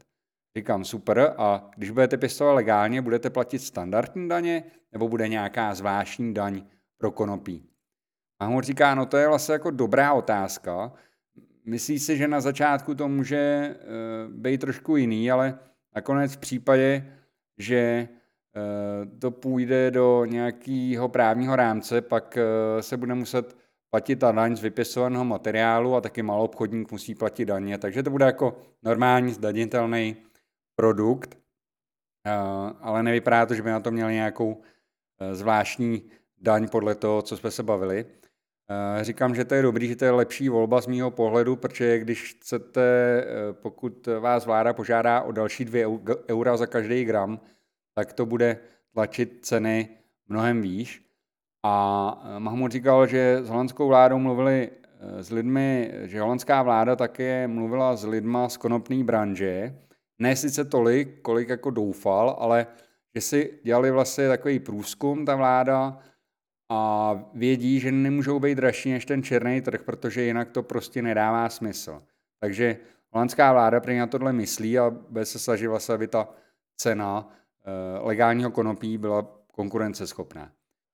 Říkám, 0.58 0.86
super, 0.86 1.34
a 1.38 1.70
když 1.78 1.90
budete 1.90 2.18
pěstovat 2.18 2.54
legálně, 2.54 3.02
budete 3.02 3.30
platit 3.30 3.60
standardní 3.60 4.30
daně, 4.30 4.64
nebo 4.92 5.10
bude 5.10 5.28
nějaká 5.28 5.76
zvláštní 5.76 6.34
daň 6.34 6.62
pro 6.98 7.12
konopí? 7.12 7.70
A 8.40 8.48
on 8.48 8.62
říká, 8.62 8.96
no 8.96 9.06
to 9.06 9.18
je 9.18 9.28
vlastně 9.28 9.54
jako 9.54 9.72
dobrá 9.72 10.14
otázka. 10.14 10.94
Myslí 11.66 12.00
si, 12.00 12.18
že 12.18 12.28
na 12.28 12.42
začátku 12.42 12.96
to 12.96 13.08
může 13.08 13.76
uh, 13.76 14.34
být 14.34 14.62
trošku 14.62 14.98
jiný, 14.98 15.32
ale 15.32 15.60
nakonec 15.96 16.34
v 16.34 16.38
případě, 16.38 17.14
že 17.58 18.08
uh, 18.56 19.20
to 19.20 19.32
půjde 19.32 19.92
do 19.92 20.26
nějakého 20.26 21.10
právního 21.10 21.56
rámce, 21.56 22.02
pak 22.02 22.38
uh, 22.38 22.82
se 22.82 22.98
bude 22.98 23.16
muset 23.16 23.59
platit 23.90 24.16
ta 24.16 24.32
daň 24.32 24.56
z 24.56 24.62
vypisovaného 24.62 25.26
materiálu 25.26 25.96
a 25.96 26.02
taky 26.02 26.22
malou 26.22 26.44
obchodník 26.44 26.92
musí 26.92 27.16
platit 27.16 27.46
daně, 27.46 27.78
takže 27.78 28.04
to 28.04 28.10
bude 28.10 28.26
jako 28.26 28.58
normální 28.84 29.34
zdanitelný 29.34 30.16
produkt, 30.76 31.38
ale 32.82 33.04
nevypadá 33.04 33.46
to, 33.46 33.54
že 33.54 33.62
by 33.62 33.70
na 33.70 33.80
to 33.80 33.92
měl 33.92 34.12
nějakou 34.12 34.62
zvláštní 35.32 36.10
daň 36.42 36.68
podle 36.68 36.96
toho, 36.96 37.22
co 37.22 37.38
jsme 37.38 37.52
se 37.52 37.64
bavili. 37.64 38.06
Eh, 38.72 39.04
říkám, 39.04 39.36
že 39.36 39.46
to 39.46 39.56
je 39.56 39.62
dobrý, 39.62 39.88
že 39.88 39.96
to 39.96 40.06
je 40.06 40.12
lepší 40.12 40.50
volba 40.50 40.82
z 40.82 40.88
mýho 40.88 41.12
pohledu, 41.12 41.56
protože 41.56 42.00
když 42.00 42.34
chcete, 42.34 42.82
eh, 42.82 43.54
pokud 43.54 44.08
vás 44.20 44.46
vláda 44.46 44.74
požádá 44.74 45.22
o 45.22 45.32
další 45.32 45.66
dvě 45.66 45.88
eura 46.30 46.58
za 46.58 46.68
každý 46.68 47.06
gram, 47.06 47.40
tak 47.96 48.14
to 48.14 48.26
bude 48.26 48.58
tlačit 48.94 49.46
ceny 49.46 49.90
mnohem 50.28 50.62
výš. 50.62 51.09
A 51.64 52.24
eh, 52.24 52.40
Mahmud 52.40 52.72
říkal, 52.72 53.08
že 53.08 53.40
s 53.44 53.50
holandskou 53.50 53.88
vládou 53.88 54.20
mluvili 54.20 54.72
s 55.20 55.32
lidmi, 55.32 55.92
že 56.04 56.22
holandská 56.22 56.64
vláda 56.64 56.96
také 56.96 57.48
mluvila 57.48 57.96
s 57.96 58.04
lidma 58.06 58.50
z 58.50 58.58
konopné 58.58 59.04
branže. 59.04 59.76
Ne 60.20 60.36
sice 60.36 60.66
tolik, 60.66 61.22
kolik 61.22 61.50
jako 61.50 61.70
doufal, 61.70 62.36
ale 62.40 62.68
že 63.16 63.22
si 63.22 63.60
dělali 63.64 63.92
vlastně 63.92 64.28
takový 64.28 64.60
průzkum 64.60 65.26
ta 65.26 65.36
vláda, 65.36 66.00
a 66.70 67.14
vědí, 67.34 67.80
že 67.80 67.92
nemůžou 67.92 68.40
být 68.40 68.56
dražší 68.56 68.92
než 68.92 69.06
ten 69.06 69.24
černý 69.24 69.62
trh, 69.62 69.84
protože 69.84 70.22
jinak 70.22 70.52
to 70.52 70.64
prostě 70.64 71.02
nedává 71.02 71.50
smysl. 71.50 72.04
Takže 72.40 72.78
holandská 73.12 73.54
vláda 73.54 73.80
pro 73.80 73.94
na 73.94 74.08
tohle 74.08 74.34
myslí 74.34 74.80
a 74.80 74.90
bude 74.90 75.26
se 75.26 75.40
snažit 75.40 75.68
vlastně, 75.68 75.96
aby 75.96 76.08
ta 76.08 76.30
cena 76.78 77.30
eh, 77.30 78.00
legálního 78.00 78.52
konopí 78.52 78.98
byla 78.98 79.28
konkurenceschopná. 79.52 80.52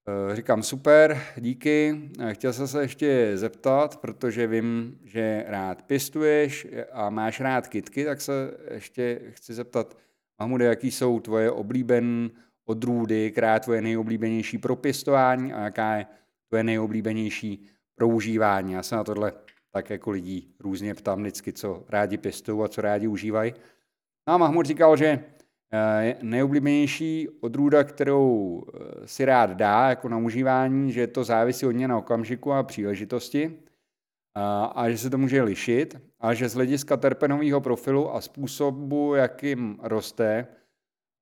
Eh, 0.10 0.36
říkám 0.36 0.64
super, 0.64 1.22
díky. 1.38 2.02
Chtěl 2.32 2.54
jsem 2.54 2.68
se 2.68 2.82
ještě 2.82 3.32
zeptat, 3.38 3.98
protože 3.98 4.48
vím, 4.48 5.00
že 5.04 5.46
rád 5.48 5.82
pěstuješ 5.82 6.68
a 6.92 7.10
máš 7.10 7.40
rád 7.40 7.68
kitky, 7.68 8.06
tak 8.06 8.22
se 8.22 8.58
ještě 8.72 9.22
chci 9.30 9.54
zeptat, 9.54 9.98
Mahmude, 10.40 10.66
jaký 10.66 10.92
jsou 10.92 11.20
tvoje 11.20 11.52
oblíbené 11.52 12.30
odrůdy, 12.66 13.32
která 13.32 13.54
je 13.54 13.60
tvoje 13.60 13.82
nejoblíbenější 13.82 14.58
pro 14.58 14.76
pěstování 14.76 15.54
a 15.54 15.64
jaká 15.64 15.96
je 15.96 16.06
tvoje 16.50 16.64
nejoblíbenější 16.64 17.66
pro 17.96 18.08
užívání. 18.08 18.74
Já 18.74 18.84
se 18.84 18.96
na 18.96 19.04
tohle 19.04 19.34
tak 19.72 19.90
jako 19.90 20.12
lidí 20.12 20.56
různě 20.60 20.94
ptám 20.94 21.22
vždycky, 21.22 21.54
co 21.54 21.84
rádi 21.90 22.18
pěstují 22.18 22.64
a 22.64 22.68
co 22.68 22.82
rádi 22.82 23.08
užívají. 23.08 23.54
No 24.28 24.34
a 24.34 24.38
Mahmud 24.38 24.66
říkal, 24.66 24.98
že 24.98 25.06
eh, 25.06 25.35
nejoblíbenější 26.22 27.30
odrůda, 27.42 27.84
kterou 27.84 28.64
eh, 28.68 29.08
si 29.08 29.26
rád 29.26 29.50
dá 29.50 29.90
jako 29.90 30.10
na 30.10 30.18
užívání, 30.18 30.92
že 30.92 31.08
to 31.08 31.24
závisí 31.24 31.66
hodně 31.66 31.88
na 31.88 31.98
okamžiku 31.98 32.54
a 32.54 32.64
příležitosti 32.64 33.60
a, 34.36 34.66
a 34.66 34.90
že 34.90 34.98
se 34.98 35.10
to 35.10 35.18
může 35.18 35.42
lišit, 35.42 36.02
a 36.20 36.34
že 36.34 36.50
z 36.50 36.54
hlediska 36.54 36.98
terpenového 36.98 37.62
profilu 37.62 38.16
a 38.16 38.22
způsobu, 38.22 39.16
jakým 39.16 39.78
roste, 39.84 40.48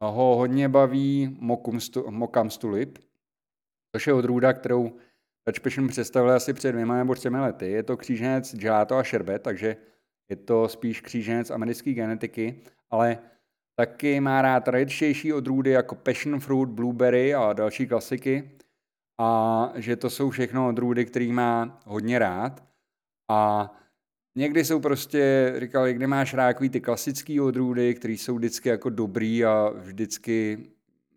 ho 0.02 0.36
hodně 0.36 0.70
baví 0.70 1.38
Mokam 2.10 2.50
Stulip, 2.50 3.00
což 3.96 4.08
je 4.08 4.14
odrůda, 4.14 4.54
kterou 4.54 4.92
Touch 5.44 5.60
Passion 5.60 5.88
představili 5.88 6.34
asi 6.34 6.54
před 6.54 6.72
dvěma 6.72 6.98
nebo 6.98 7.16
třemi 7.16 7.40
lety. 7.40 7.72
Je 7.72 7.84
to 7.84 7.98
kříženec 7.98 8.56
gelato 8.56 8.98
a 8.98 9.04
šerbet, 9.04 9.42
takže 9.42 9.76
je 10.30 10.36
to 10.36 10.70
spíš 10.70 11.02
kříženec 11.02 11.52
americké 11.52 11.94
genetiky, 11.94 12.62
ale 12.90 13.18
taky 13.76 14.20
má 14.20 14.42
rád 14.42 14.64
tradičnější 14.64 15.34
odrůdy 15.34 15.70
jako 15.70 15.96
passion 15.96 16.40
fruit, 16.40 16.70
blueberry 16.70 17.36
a 17.36 17.54
další 17.54 17.88
klasiky. 17.88 18.52
A 19.20 19.72
že 19.76 19.96
to 19.96 20.10
jsou 20.10 20.30
všechno 20.30 20.68
odrůdy, 20.68 21.06
který 21.06 21.32
má 21.32 21.80
hodně 21.86 22.20
rád. 22.20 22.64
A 23.30 23.72
někdy 24.36 24.66
jsou 24.66 24.80
prostě, 24.80 25.54
říkali, 25.58 25.94
kde 25.94 26.08
máš 26.08 26.34
rád 26.34 26.58
ty 26.72 26.82
klasické 26.82 27.42
odrůdy, 27.42 27.94
které 27.94 28.14
jsou 28.14 28.36
vždycky 28.36 28.70
jako 28.70 28.90
dobrý 28.90 29.46
a 29.46 29.70
vždycky 29.76 30.58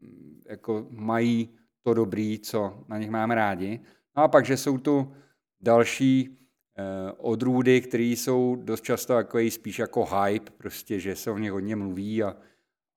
mm, 0.01 0.43
jako 0.49 0.87
mají 0.91 1.57
to 1.83 1.95
dobrý, 1.95 2.39
co 2.39 2.85
na 2.89 2.99
nich 2.99 3.11
máme 3.11 3.35
rádi. 3.35 3.81
No 4.17 4.23
a 4.23 4.29
pak, 4.29 4.45
že 4.45 4.57
jsou 4.57 4.79
tu 4.79 5.13
další 5.61 6.39
odrůdy, 7.17 7.81
které 7.81 8.05
jsou 8.05 8.57
dost 8.57 8.85
často 8.85 9.13
jako 9.13 9.39
spíš 9.51 9.79
jako 9.79 10.05
hype, 10.05 10.51
prostě, 10.51 11.01
že 11.01 11.17
se 11.17 11.31
o 11.31 11.39
nich 11.39 11.53
hodně 11.53 11.77
mluví 11.77 12.23
a, 12.23 12.37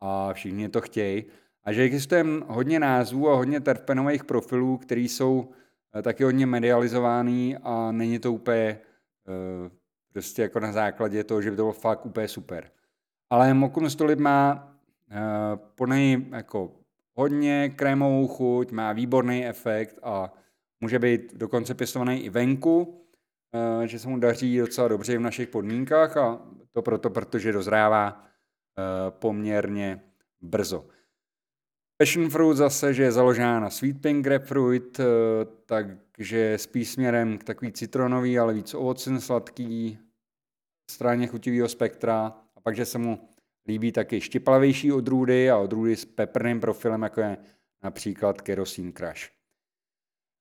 a 0.02 0.34
všichni 0.34 0.70
to 0.70 0.82
chtějí. 0.82 1.26
A 1.64 1.74
že 1.74 1.82
existuje 1.82 2.26
hodně 2.48 2.80
názvů 2.80 3.30
a 3.30 3.36
hodně 3.36 3.60
terpenových 3.60 4.24
profilů, 4.24 4.78
které 4.78 5.02
jsou 5.02 5.50
eh, 5.96 6.02
taky 6.02 6.24
hodně 6.24 6.46
medializovaný 6.46 7.58
a 7.64 7.92
není 7.92 8.20
to 8.20 8.34
úplně 8.34 8.80
eh, 9.28 9.70
prostě 10.14 10.42
jako 10.42 10.60
na 10.60 10.72
základě 10.72 11.24
toho, 11.24 11.42
že 11.42 11.52
by 11.52 11.58
to 11.58 11.64
bylo 11.64 11.74
fakt 11.74 12.06
úplně 12.06 12.28
super. 12.28 12.72
Ale 13.30 13.54
Mokum 13.54 13.90
Stolip 13.90 14.20
má 14.20 14.74
uh, 15.82 15.94
jako 16.32 16.72
hodně 17.14 17.70
krémovou 17.76 18.28
chuť, 18.28 18.72
má 18.72 18.94
výborný 18.94 19.46
efekt 19.46 20.00
a 20.04 20.34
Může 20.82 21.00
být 21.00 21.34
dokonce 21.36 21.74
pěstovaný 21.74 22.20
i 22.20 22.30
venku, 22.30 22.96
eh, 22.96 23.09
že 23.86 24.00
se 24.00 24.08
mu 24.08 24.20
daří 24.20 24.58
docela 24.58 24.88
dobře 24.88 25.18
v 25.18 25.22
našich 25.22 25.50
podmínkách 25.50 26.18
a 26.18 26.42
to 26.72 26.82
proto, 26.82 27.10
protože 27.10 27.52
dozrává 27.52 28.24
eh, 28.24 29.12
poměrně 29.12 30.02
brzo. 30.42 30.86
Passion 31.98 32.30
fruit 32.30 32.58
zase, 32.58 32.94
že 32.94 33.04
je 33.04 33.12
založená 33.12 33.60
na 33.60 33.70
sweet 33.70 34.02
pink 34.02 34.24
grapefruit, 34.24 35.00
eh, 35.00 35.04
takže 35.66 36.58
spíš 36.58 36.90
směrem 36.90 37.38
k 37.38 37.44
takový 37.44 37.72
citronový, 37.72 38.40
ale 38.40 38.54
víc 38.54 38.74
ovocen 38.74 39.22
sladký, 39.22 40.00
straně 40.92 41.28
chutivého 41.28 41.70
spektra 41.70 42.26
a 42.56 42.62
pak, 42.62 42.76
že 42.76 42.86
se 42.86 42.98
mu 42.98 43.30
líbí 43.68 43.92
taky 43.92 44.22
štiplavější 44.22 44.92
odrůdy 44.92 45.52
a 45.52 45.58
odrůdy 45.58 45.96
s 45.96 46.06
peprným 46.06 46.60
profilem, 46.60 47.02
jako 47.02 47.22
je 47.22 47.38
například 47.84 48.42
Kerosene 48.42 48.92
Crush. 48.92 49.39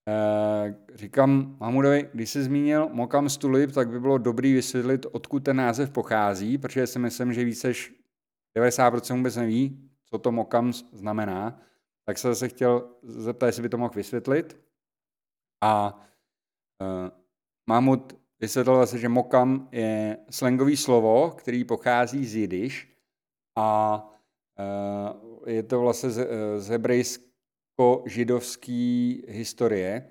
Eh, 0.09 0.75
říkám 0.95 1.57
Mahmudovi, 1.61 2.11
když 2.15 2.31
jsi 2.31 2.43
zmínil 2.43 2.89
Mokam 2.93 3.29
Stulip, 3.29 3.73
tak 3.73 3.89
by 3.89 4.01
bylo 4.01 4.19
dobrý 4.19 4.53
vysvětlit, 4.55 5.07
odkud 5.13 5.45
ten 5.45 5.57
název 5.57 5.91
pochází, 5.91 6.59
protože 6.59 6.87
si 6.87 6.99
myslím, 6.99 7.33
že 7.33 7.45
více 7.45 7.69
než 7.69 7.95
90% 8.59 9.17
vůbec 9.17 9.37
neví, 9.37 9.91
co 10.05 10.19
to 10.19 10.33
Mokam 10.33 10.73
znamená. 10.73 11.61
Tak 12.05 12.19
se 12.19 12.29
zase 12.29 12.49
chtěl 12.49 12.89
zeptat, 13.03 13.47
jestli 13.47 13.63
by 13.63 13.69
to 13.69 13.79
mohl 13.79 13.95
vysvětlit. 13.95 14.61
A 15.63 16.01
uh, 16.81 17.11
Mahmud 17.67 18.19
vysvětlil 18.41 18.77
zase, 18.77 18.99
že 18.99 19.09
Mokam 19.09 19.69
je 19.73 20.19
slangový 20.31 20.77
slovo, 20.77 21.31
který 21.31 21.65
pochází 21.65 22.27
z 22.27 22.35
jidiš 22.37 22.97
a 23.57 24.01
uh, 24.59 25.49
je 25.49 25.63
to 25.63 25.81
vlastně 25.81 26.11
z, 26.11 26.29
z 26.57 26.69
hebrejské 26.69 27.28
židovský 28.07 29.23
historie. 29.29 30.09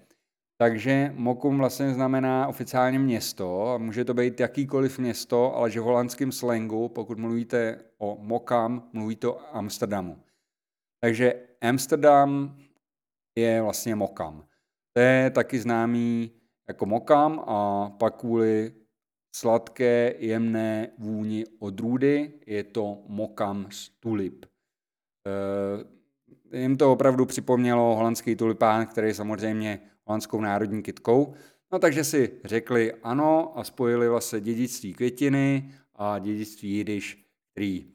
Takže 0.62 1.14
Mokum 1.16 1.58
vlastně 1.58 1.94
znamená 1.94 2.48
oficiálně 2.48 3.00
město 3.00 3.80
může 3.80 4.06
to 4.06 4.14
být 4.14 4.40
jakýkoliv 4.40 5.00
město, 5.00 5.56
ale 5.56 5.72
že 5.72 5.80
v 5.80 5.84
holandském 5.84 6.32
slangu, 6.32 6.90
pokud 6.90 7.18
mluvíte 7.18 7.84
o 7.98 8.18
Mokam, 8.22 8.90
mluvíte 8.94 9.28
o 9.28 9.56
Amsterdamu. 9.56 10.24
Takže 11.04 11.34
Amsterdam 11.62 12.58
je 13.38 13.62
vlastně 13.62 13.96
Mokam. 13.96 14.48
To 14.94 15.00
je 15.02 15.30
taky 15.30 15.60
známý 15.60 16.32
jako 16.68 16.86
Mokam 16.86 17.40
a 17.48 17.90
pak 17.90 18.16
kvůli 18.20 18.74
sladké, 19.36 20.16
jemné 20.18 20.90
vůni 20.98 21.46
odrůdy 21.60 22.34
je 22.46 22.64
to 22.64 23.04
Mokam 23.08 23.72
z 23.72 23.90
tulip. 23.90 24.46
Eh, 25.28 25.97
jim 26.54 26.78
to 26.78 26.92
opravdu 26.92 27.26
připomnělo 27.26 27.96
holandský 27.96 28.36
tulipán, 28.36 28.86
který 28.86 29.08
je 29.08 29.14
samozřejmě 29.14 29.80
holandskou 30.06 30.42
národní 30.42 30.84
kytkou. 30.84 31.34
No 31.72 31.80
takže 31.80 32.04
si 32.04 32.32
řekli 32.46 32.94
ano 33.04 33.60
a 33.60 33.64
spojili 33.64 34.10
vlastně 34.10 34.40
dědictví 34.40 34.94
květiny 34.94 35.72
a 35.96 36.20
dědictví 36.20 36.70
jidiš, 36.70 37.26
který 37.52 37.86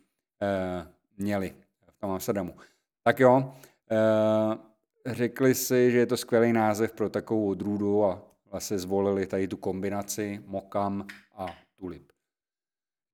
eh, 0.43 0.87
měli 1.19 1.55
v 1.91 2.01
tom 2.01 2.11
Amsterdamu. 2.11 2.55
Tak 3.03 3.21
jo, 3.21 3.55
eh, 3.91 4.59
řekli 5.07 5.55
si, 5.55 5.91
že 5.91 5.99
je 5.99 6.07
to 6.07 6.17
skvělý 6.17 6.53
název 6.53 6.93
pro 6.93 7.09
takovou 7.09 7.51
odrůdu 7.51 8.05
a 8.05 8.23
vlastně 8.51 8.79
zvolili 8.79 9.27
tady 9.27 9.49
tu 9.49 9.57
kombinaci 9.57 10.43
mokam 10.47 11.07
a 11.35 11.47
tulip. 11.77 12.12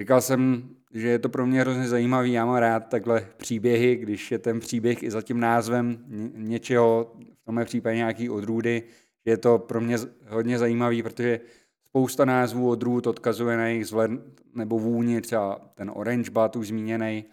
Říkal 0.00 0.20
jsem, 0.20 0.68
že 0.94 1.08
je 1.08 1.18
to 1.18 1.28
pro 1.28 1.46
mě 1.46 1.60
hrozně 1.60 1.88
zajímavý, 1.88 2.32
já 2.32 2.46
mám 2.46 2.56
rád 2.56 2.80
takhle 2.80 3.28
příběhy, 3.36 3.96
když 3.96 4.30
je 4.30 4.38
ten 4.38 4.60
příběh 4.60 5.02
i 5.02 5.10
za 5.10 5.22
tím 5.22 5.40
názvem 5.40 6.04
něčeho, 6.34 7.12
v 7.42 7.44
tomhle 7.44 7.64
případě 7.64 7.96
nějaký 7.96 8.30
odrůdy, 8.30 8.82
je 9.24 9.36
to 9.36 9.58
pro 9.58 9.80
mě 9.80 9.96
hodně 10.28 10.58
zajímavý, 10.58 11.02
protože 11.02 11.40
spousta 11.88 12.24
názvů 12.24 12.68
odrůd 12.68 13.06
odkazuje 13.06 13.56
na 13.56 13.66
jejich 13.66 13.86
zvled 13.86 14.10
nebo 14.54 14.78
vůni, 14.78 15.20
třeba 15.20 15.60
ten 15.74 15.90
orange 15.94 16.30
bat 16.30 16.56
už 16.56 16.68
zmíněný. 16.68 17.24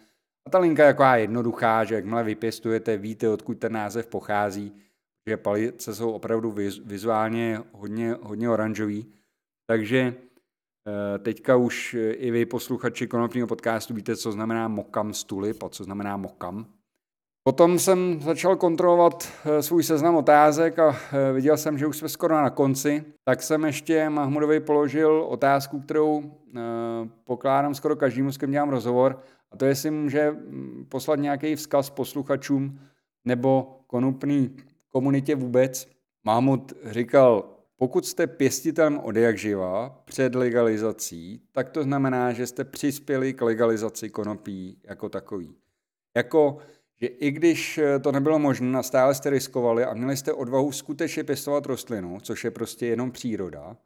A 0.46 0.50
ta 0.50 0.58
linka 0.58 0.86
je 0.86 0.92
taková 0.92 1.16
jednoduchá, 1.16 1.84
že 1.84 1.94
jakmile 1.94 2.24
vypěstujete, 2.24 2.96
víte, 2.96 3.28
odkud 3.28 3.58
ten 3.58 3.72
název 3.72 4.06
pochází, 4.06 4.72
že 5.26 5.36
palice 5.36 5.94
jsou 5.94 6.10
opravdu 6.10 6.54
vizuálně 6.84 7.60
hodně, 7.72 8.16
hodně 8.22 8.50
oranžový. 8.50 9.06
Takže 9.66 10.14
teďka 11.18 11.56
už 11.56 11.94
eh, 11.94 12.12
i 12.12 12.30
vy, 12.30 12.46
posluchači 12.46 13.06
konopního 13.06 13.46
podcastu, 13.46 13.94
víte, 13.94 14.16
co 14.16 14.32
znamená 14.32 14.68
mokam 14.68 15.12
z 15.12 15.24
tulip 15.24 15.62
a 15.62 15.68
co 15.68 15.84
znamená 15.84 16.16
mokam. 16.16 16.66
Potom 17.42 17.78
jsem 17.78 18.20
začal 18.20 18.56
kontrolovat 18.56 19.28
eh, 19.44 19.62
svůj 19.62 19.82
seznam 19.82 20.16
otázek 20.16 20.78
a 20.78 20.96
viděl 21.32 21.56
jsem, 21.56 21.78
že 21.78 21.86
už 21.86 21.96
jsme 21.96 22.08
skoro 22.08 22.34
na 22.34 22.50
konci. 22.50 23.04
Tak 23.24 23.42
jsem 23.42 23.64
ještě 23.64 24.10
Mahmudovi 24.10 24.60
položil 24.60 25.26
otázku, 25.28 25.80
kterou 25.80 26.32
pokládám 27.24 27.74
skoro 27.74 27.96
každému, 27.96 28.32
s 28.32 28.38
kým 28.38 28.50
dělám 28.50 28.68
rozhovor. 28.68 29.20
A 29.52 29.56
to 29.56 29.64
je, 29.64 29.70
jestli 29.70 29.90
může 29.90 30.30
mm, 30.30 30.86
poslat 30.88 31.18
nějaký 31.18 31.56
vzkaz 31.56 31.90
posluchačům 31.90 32.80
nebo 33.24 33.80
konopný 33.86 34.56
komunitě 34.88 35.34
vůbec. 35.34 35.88
Mahmud 36.24 36.72
říkal, 36.84 37.55
pokud 37.76 38.06
jste 38.06 38.26
pěstitelem 38.26 38.98
od 38.98 39.16
jak 39.16 39.38
živa 39.38 40.02
před 40.04 40.34
legalizací, 40.34 41.42
tak 41.52 41.70
to 41.70 41.82
znamená, 41.82 42.32
že 42.32 42.46
jste 42.46 42.64
přispěli 42.64 43.34
k 43.34 43.42
legalizaci 43.42 44.10
konopí 44.10 44.80
jako 44.84 45.08
takový. 45.08 45.54
Jako, 46.16 46.58
že 47.00 47.06
i 47.06 47.30
když 47.30 47.80
to 48.02 48.12
nebylo 48.12 48.38
možné 48.38 48.82
stále 48.82 49.14
jste 49.14 49.30
riskovali 49.30 49.84
a 49.84 49.94
měli 49.94 50.16
jste 50.16 50.32
odvahu 50.32 50.72
skutečně 50.72 51.24
pěstovat 51.24 51.66
rostlinu, 51.66 52.18
což 52.20 52.44
je 52.44 52.50
prostě 52.50 52.86
jenom 52.86 53.10
příroda, 53.10 53.76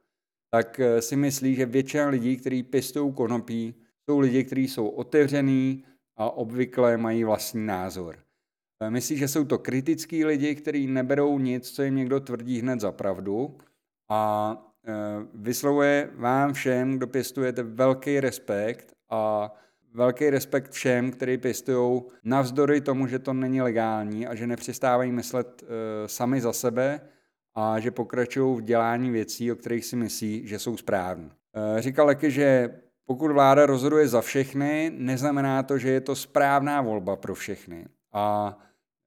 tak 0.50 0.80
eh, 0.80 1.02
si 1.02 1.16
myslí, 1.16 1.54
že 1.54 1.66
většina 1.66 2.08
lidí, 2.08 2.36
kteří 2.36 2.62
pěstují 2.62 3.12
konopí, 3.12 3.74
jsou 4.08 4.18
lidi, 4.18 4.44
kteří 4.44 4.68
jsou 4.68 4.88
otevřený 4.88 5.84
a 6.16 6.30
obvykle 6.30 6.96
mají 6.96 7.24
vlastní 7.24 7.66
názor. 7.66 8.18
Myslí, 8.88 9.16
že 9.16 9.28
jsou 9.28 9.44
to 9.44 9.58
kritický 9.58 10.24
lidi, 10.24 10.54
kteří 10.54 10.86
neberou 10.86 11.38
nic, 11.38 11.70
co 11.70 11.82
jim 11.82 11.96
někdo 11.96 12.20
tvrdí 12.20 12.60
hned 12.60 12.80
za 12.80 12.92
pravdu 12.92 13.58
a 14.10 14.56
vyslovuje 15.34 16.10
vám 16.14 16.52
všem, 16.52 16.96
kdo 16.96 17.06
pěstujete, 17.06 17.62
velký 17.62 18.20
respekt 18.20 18.92
a 19.10 19.52
velký 19.94 20.30
respekt 20.30 20.72
všem, 20.72 21.10
kteří 21.10 21.38
pěstují 21.38 22.02
navzdory 22.24 22.80
tomu, 22.80 23.06
že 23.06 23.18
to 23.18 23.32
není 23.32 23.62
legální 23.62 24.26
a 24.26 24.34
že 24.34 24.46
nepřestávají 24.46 25.12
myslet 25.12 25.62
uh, 25.62 25.68
sami 26.06 26.40
za 26.40 26.52
sebe 26.52 27.00
a 27.54 27.80
že 27.80 27.90
pokračují 27.90 28.58
v 28.58 28.64
dělání 28.64 29.10
věcí, 29.10 29.52
o 29.52 29.56
kterých 29.56 29.84
si 29.84 29.96
myslí, 29.96 30.46
že 30.46 30.58
jsou 30.58 30.76
správné. 30.76 31.24
Uh, 31.26 31.80
říkal 31.80 32.06
taky, 32.06 32.30
že 32.30 32.74
pokud 33.06 33.32
vláda 33.32 33.66
rozhoduje 33.66 34.08
za 34.08 34.20
všechny, 34.20 34.92
neznamená 34.96 35.62
to, 35.62 35.78
že 35.78 35.90
je 35.90 36.00
to 36.00 36.16
správná 36.16 36.82
volba 36.82 37.16
pro 37.16 37.34
všechny. 37.34 37.86
A 38.12 38.56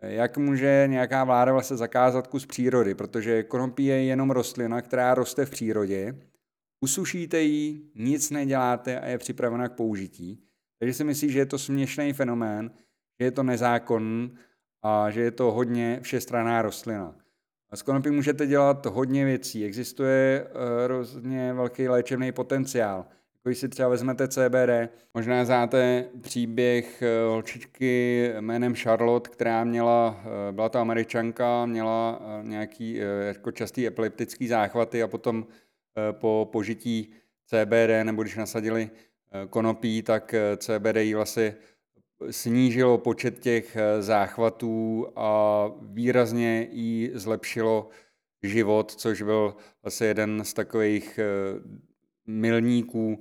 jak 0.04 0.38
může 0.38 0.84
nějaká 0.88 1.24
vláda 1.24 1.51
vlastně 1.51 1.78
zakázat 1.78 2.28
kus 2.28 2.45
přírody, 2.45 2.95
protože 2.95 3.43
konopí 3.43 3.86
je 3.86 4.04
jenom 4.04 4.32
rostlina, 4.32 4.82
která 4.82 5.14
roste 5.14 5.45
v 5.45 5.49
přírodě. 5.49 6.16
Usušíte 6.82 7.41
ji, 7.41 7.91
nic 7.95 8.30
neděláte 8.30 8.99
a 8.99 9.08
je 9.08 9.18
připravena 9.18 9.70
k 9.70 9.76
použití. 9.76 10.43
Takže 10.80 10.93
si 10.93 11.04
myslí, 11.04 11.30
že 11.30 11.39
je 11.39 11.45
to 11.45 11.60
směšný 11.60 12.14
fenomén, 12.14 12.72
že 13.20 13.26
je 13.26 13.32
to 13.32 13.43
nezákonný 13.43 14.34
a 14.84 15.10
že 15.10 15.22
je 15.22 15.32
to 15.32 15.51
hodně 15.51 15.99
všestraná 16.01 16.62
rostlina. 16.62 17.16
A 17.70 17.76
s 17.76 17.82
konopí 17.82 18.10
můžete 18.10 18.47
dělat 18.47 18.86
hodně 18.86 19.26
věcí. 19.26 19.66
Existuje 19.66 20.47
hrozně 20.84 21.54
velký 21.54 21.88
léčebný 21.88 22.32
potenciál. 22.32 23.06
Když 23.46 23.58
si 23.58 23.70
třeba 23.70 23.89
vezmete 23.89 24.28
CBD, 24.28 24.89
možná 25.14 25.46
znáte 25.46 26.10
příběh 26.22 27.02
eh, 27.02 27.28
holčičky 27.28 28.32
jménem 28.39 28.76
Charlotte, 28.76 29.30
která 29.30 29.64
měla, 29.64 30.24
eh, 30.26 30.52
byla 30.52 30.70
to 30.70 30.80
američanka, 30.80 31.66
měla 31.66 32.22
eh, 32.22 32.48
nějaký 32.48 33.00
jako 33.28 33.52
častý 33.52 33.88
epileptický 33.88 34.48
záchvaty 34.48 35.04
a 35.04 35.08
potom 35.08 35.48
po 36.12 36.50
požití 36.52 37.14
CBD, 37.46 38.04
nebo 38.04 38.22
když 38.22 38.36
nasadili 38.36 38.89
konopí, 39.50 40.02
tak 40.02 40.36
CBD 40.58 40.96
jí 40.98 41.14
vlastně 41.14 41.56
snížilo 42.30 42.98
počet 42.98 43.39
těch 43.39 43.78
záchvatů 44.00 45.08
a 45.16 45.66
výrazně 45.82 46.68
jí 46.72 47.12
zlepšilo 47.14 47.89
život, 48.44 48.91
což 48.91 49.22
byl 49.22 49.56
vlastně 49.84 50.08
jeden 50.08 50.44
z 50.44 50.54
takových 50.54 51.20
milníků 52.28 53.19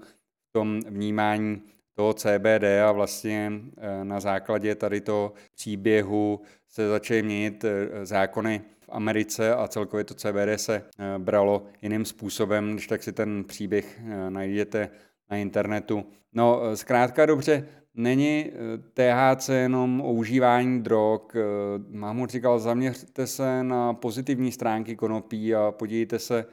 v 0.48 0.52
tom 0.52 0.80
vnímání 0.88 1.62
toho 1.94 2.12
CBD 2.12 2.64
a 2.88 2.92
vlastně 2.92 3.52
eh, 3.78 4.04
na 4.04 4.20
základě 4.20 4.74
tady 4.74 5.00
toho 5.00 5.32
příběhu 5.54 6.40
se 6.68 6.88
začaly 6.88 7.22
měnit 7.22 7.64
eh, 7.64 8.06
zákony 8.06 8.62
v 8.80 8.88
Americe 8.92 9.54
a 9.54 9.68
celkově 9.68 10.04
to 10.04 10.14
CBD 10.14 10.56
se 10.56 10.74
eh, 10.98 11.18
bralo 11.18 11.66
jiným 11.82 12.04
způsobem, 12.04 12.72
když 12.72 12.86
tak 12.86 13.02
si 13.02 13.12
ten 13.12 13.44
příběh 13.44 14.00
najdete 14.28 14.88
na 15.30 15.36
internetu. 15.36 16.04
No, 16.32 16.60
zkrátka 16.74 17.26
dobře, 17.26 17.68
není 17.94 18.50
THC 18.94 19.48
jenom 19.48 20.00
o 20.00 20.12
užívání 20.12 20.82
drog. 20.82 21.20
Mahmud 21.90 22.30
říkal, 22.30 22.58
zaměřte 22.58 23.26
se 23.26 23.62
na 23.62 23.94
pozitivní 23.94 24.52
stránky 24.52 24.96
konopí 24.96 25.54
a 25.54 25.70
podívejte 25.70 26.18
se, 26.18 26.46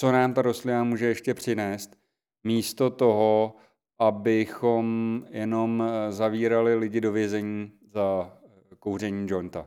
co 0.00 0.12
nám 0.12 0.34
ta 0.34 0.42
rostlina 0.42 0.84
může 0.84 1.06
ještě 1.06 1.34
přinést, 1.34 1.96
místo 2.44 2.90
toho, 2.90 3.56
abychom 3.98 5.26
jenom 5.30 5.82
eh, 5.82 6.12
zavírali 6.12 6.74
lidi 6.74 7.00
do 7.00 7.12
vězení 7.12 7.72
za 7.92 8.38
eh, 8.44 8.48
kouření 8.78 9.26
jointa. 9.30 9.66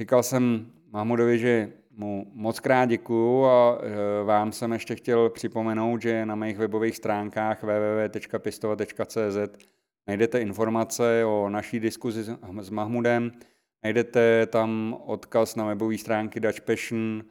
Říkal 0.00 0.22
jsem 0.22 0.72
Mahmudovi, 0.92 1.38
že 1.38 1.72
mu 1.90 2.26
moc 2.34 2.60
krát 2.60 2.84
děkuju 2.84 3.44
a 3.44 3.78
eh, 3.80 4.24
vám 4.24 4.52
jsem 4.52 4.72
ještě 4.72 4.94
chtěl 4.94 5.30
připomenout, 5.30 6.02
že 6.02 6.26
na 6.26 6.34
mých 6.34 6.58
webových 6.58 6.96
stránkách 6.96 7.62
www.pistova.cz 7.62 9.66
najdete 10.06 10.40
informace 10.40 11.24
o 11.24 11.48
naší 11.48 11.80
diskuzi 11.80 12.24
s 12.60 12.70
Mahmudem, 12.70 13.32
najdete 13.84 14.46
tam 14.46 14.96
odkaz 15.06 15.56
na 15.56 15.64
webové 15.64 15.98
stránky 15.98 16.40
Dutch 16.40 16.60
Passion, 16.60 17.22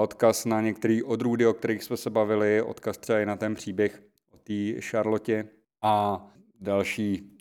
odkaz 0.00 0.44
na 0.44 0.60
některé 0.60 1.00
odrůdy, 1.04 1.46
o 1.46 1.54
kterých 1.54 1.82
jsme 1.82 1.96
se 1.96 2.10
bavili, 2.10 2.62
odkaz 2.62 2.98
třeba 2.98 3.20
i 3.20 3.26
na 3.26 3.36
ten 3.36 3.54
příběh 3.54 4.02
o 4.34 4.36
té 4.38 4.80
Charlotě 4.80 5.48
a 5.82 6.26
další 6.60 7.36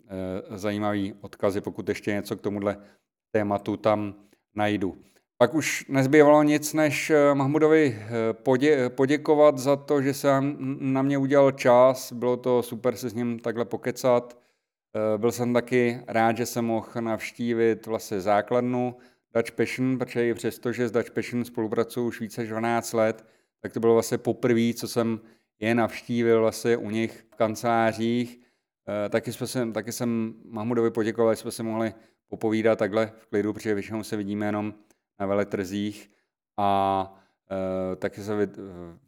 e, 0.52 0.58
zajímavý 0.58 1.14
odkazy, 1.22 1.62
pokud 1.62 1.90
ještě 1.90 2.12
něco 2.12 2.36
k 2.36 2.42
tomuhle 2.42 2.78
tématu 3.32 3.78
tam 3.78 4.16
najdu. 4.56 4.98
Pak 5.42 5.54
už 5.54 5.86
nezbývalo 5.90 6.44
nic, 6.44 6.74
než 6.74 7.10
eh, 7.10 7.36
Mahmudovi 7.36 8.00
podě, 8.32 8.90
poděkovat 8.90 9.58
za 9.58 9.76
to, 9.76 10.02
že 10.02 10.14
se 10.14 10.28
na 10.80 11.02
mě 11.02 11.18
udělal 11.18 11.52
čas. 11.52 12.14
Bylo 12.14 12.38
to 12.38 12.64
super 12.64 12.96
se 12.96 13.10
s 13.10 13.14
ním 13.14 13.40
takhle 13.40 13.66
pokecat. 13.66 14.38
Byl 15.18 15.32
jsem 15.32 15.54
taky 15.54 16.00
rád, 16.08 16.38
že 16.38 16.46
jsem 16.46 16.66
mohl 16.66 16.88
navštívit 17.00 17.86
vlastně 17.86 18.22
základnu 18.22 18.96
Dutch 19.36 19.52
Passion, 19.52 19.98
protože 19.98 20.30
i 20.30 20.34
přesto, 20.34 20.72
že 20.72 20.88
s 20.88 20.92
Dutch 20.92 21.12
Passion 21.12 21.46
spolupracuju 21.46 22.08
už 22.08 22.20
více 22.20 22.42
než 22.42 22.50
12 22.50 22.94
let, 22.94 23.26
tak 23.60 23.74
to 23.74 23.80
bylo 23.80 23.94
vlastně 23.94 24.18
poprvé, 24.18 24.74
co 24.74 24.88
jsem 24.88 25.20
je 25.60 25.76
navštívil 25.76 26.42
vlastně 26.42 26.78
u 26.78 26.90
nich 26.90 27.26
v 27.32 27.36
kancelářích. 27.36 28.40
Eh, 29.06 29.10
taky, 29.10 29.34
jsme 29.34 29.48
se, 29.48 29.72
taky 29.72 29.92
jsem 29.92 30.34
Mahmudovi 30.46 30.92
poděkoval, 30.92 31.34
že 31.34 31.42
jsme 31.42 31.52
se 31.52 31.64
mohli 31.64 31.94
popovídat 32.32 32.80
takhle 32.80 33.12
v 33.18 33.28
klidu, 33.28 33.54
protože 33.54 33.74
většinou 33.74 34.04
se 34.04 34.18
vidíme 34.18 34.46
jenom 34.46 34.74
na 35.20 35.26
veletrzích 35.26 36.12
a 36.58 37.14
e, 37.92 37.96
taky 37.96 38.22
se 38.22 38.50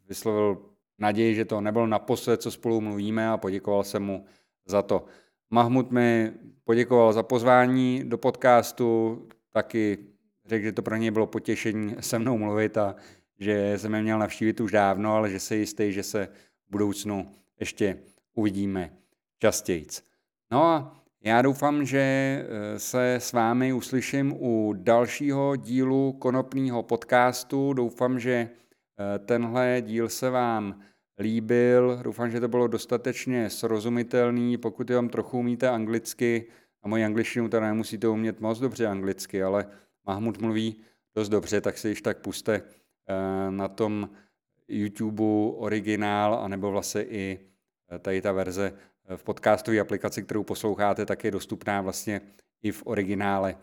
vyslovil 0.08 0.62
naději, 0.98 1.34
že 1.34 1.44
to 1.44 1.60
nebylo 1.60 1.86
naposled, 1.86 2.42
co 2.42 2.50
spolu 2.50 2.80
mluvíme 2.80 3.28
a 3.28 3.36
poděkoval 3.36 3.84
jsem 3.84 4.02
mu 4.02 4.24
za 4.66 4.82
to. 4.82 5.04
Mahmud 5.50 5.90
mi 5.90 6.32
poděkoval 6.64 7.12
za 7.12 7.22
pozvání 7.22 8.04
do 8.04 8.18
podcastu, 8.18 9.18
taky 9.52 9.98
řekl, 10.46 10.64
že 10.64 10.72
to 10.72 10.82
pro 10.82 10.96
něj 10.96 11.10
bylo 11.10 11.26
potěšení 11.26 11.96
se 12.00 12.18
mnou 12.18 12.38
mluvit 12.38 12.78
a 12.78 12.96
že 13.38 13.78
jsem 13.78 13.94
je 13.94 14.02
měl 14.02 14.18
navštívit 14.18 14.60
už 14.60 14.72
dávno, 14.72 15.14
ale 15.14 15.30
že 15.30 15.40
se 15.40 15.56
jistý, 15.56 15.92
že 15.92 16.02
se 16.02 16.28
v 16.68 16.70
budoucnu 16.70 17.30
ještě 17.60 17.98
uvidíme 18.34 18.90
častěji. 19.38 19.86
No 20.52 20.64
a 20.64 20.96
já 21.24 21.42
doufám, 21.42 21.84
že 21.84 21.98
eh, 21.98 22.78
se 22.78 23.14
s 23.14 23.32
vámi 23.32 23.72
uslyším 23.72 24.32
u 24.32 24.74
dalšího 24.76 25.56
dílu 25.56 26.12
konopního 26.12 26.82
podcastu. 26.82 27.72
Doufám, 27.72 28.20
že 28.20 28.32
eh, 28.34 29.18
tenhle 29.18 29.82
díl 29.86 30.08
se 30.08 30.30
vám 30.30 30.80
líbil. 31.18 32.00
Doufám, 32.02 32.30
že 32.30 32.40
to 32.40 32.48
bylo 32.48 32.66
dostatečně 32.66 33.50
srozumitelný. 33.50 34.56
Pokud 34.56 34.90
vám 34.90 35.08
trochu 35.08 35.38
umíte 35.38 35.68
anglicky, 35.68 36.46
a 36.84 36.88
moji 36.88 37.04
angličtinu 37.04 37.48
teda 37.48 37.66
nemusíte 37.66 38.08
umět 38.08 38.40
moc 38.40 38.58
dobře 38.58 38.86
anglicky, 38.86 39.42
ale 39.42 39.66
Mahmud 40.06 40.40
mluví 40.40 40.76
dost 41.14 41.28
dobře, 41.28 41.60
tak 41.60 41.78
si 41.78 41.88
již 41.88 42.02
tak 42.02 42.18
puste 42.18 42.54
eh, 42.54 43.50
na 43.50 43.68
tom 43.68 44.10
YouTube 44.68 45.24
originál, 45.56 46.34
anebo 46.34 46.70
vlastně 46.70 47.02
i 47.02 47.40
eh, 47.90 47.98
tady 47.98 48.22
ta 48.22 48.32
verze 48.32 48.72
eh, 49.08 49.16
v 49.16 49.22
podcastové 49.22 49.80
aplikaci, 49.80 50.22
kterou 50.22 50.42
posloucháte, 50.42 51.06
tak 51.06 51.24
je 51.24 51.30
dostupná 51.30 51.80
vlastně 51.80 52.20
i 52.62 52.72
v 52.72 52.82
originále. 52.86 53.56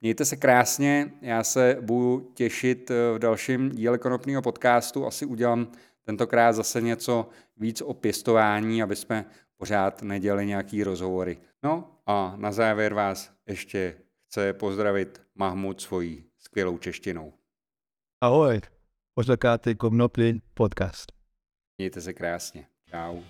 Mějte 0.00 0.24
se 0.24 0.36
krásně, 0.36 1.12
já 1.20 1.44
se 1.44 1.76
budu 1.80 2.30
těšit 2.34 2.90
v 2.90 3.18
dalším 3.18 3.70
díle 3.70 3.98
konopního 3.98 4.42
podcastu, 4.42 5.06
asi 5.06 5.26
udělám 5.26 5.72
tentokrát 6.02 6.52
zase 6.52 6.80
něco 6.80 7.28
víc 7.56 7.80
o 7.80 7.94
pěstování, 7.94 8.82
aby 8.82 8.96
jsme 8.96 9.24
pořád 9.56 10.02
nedělali 10.02 10.46
nějaký 10.46 10.84
rozhovory. 10.84 11.38
No 11.62 11.98
a 12.06 12.34
na 12.36 12.52
závěr 12.52 12.94
vás 12.94 13.32
ještě 13.46 13.94
chce 14.32 14.52
pozdravit 14.52 15.22
Mahmud 15.34 15.80
svojí 15.80 16.24
skvělou 16.38 16.78
češtinou. 16.78 17.32
Ahoj, 18.20 18.60
posloucháte 19.14 19.74
Komnopli 19.74 20.40
podcast. 20.54 21.12
Mějte 21.78 22.00
se 22.00 22.12
krásně. 22.12 22.66
Čau. 22.90 23.20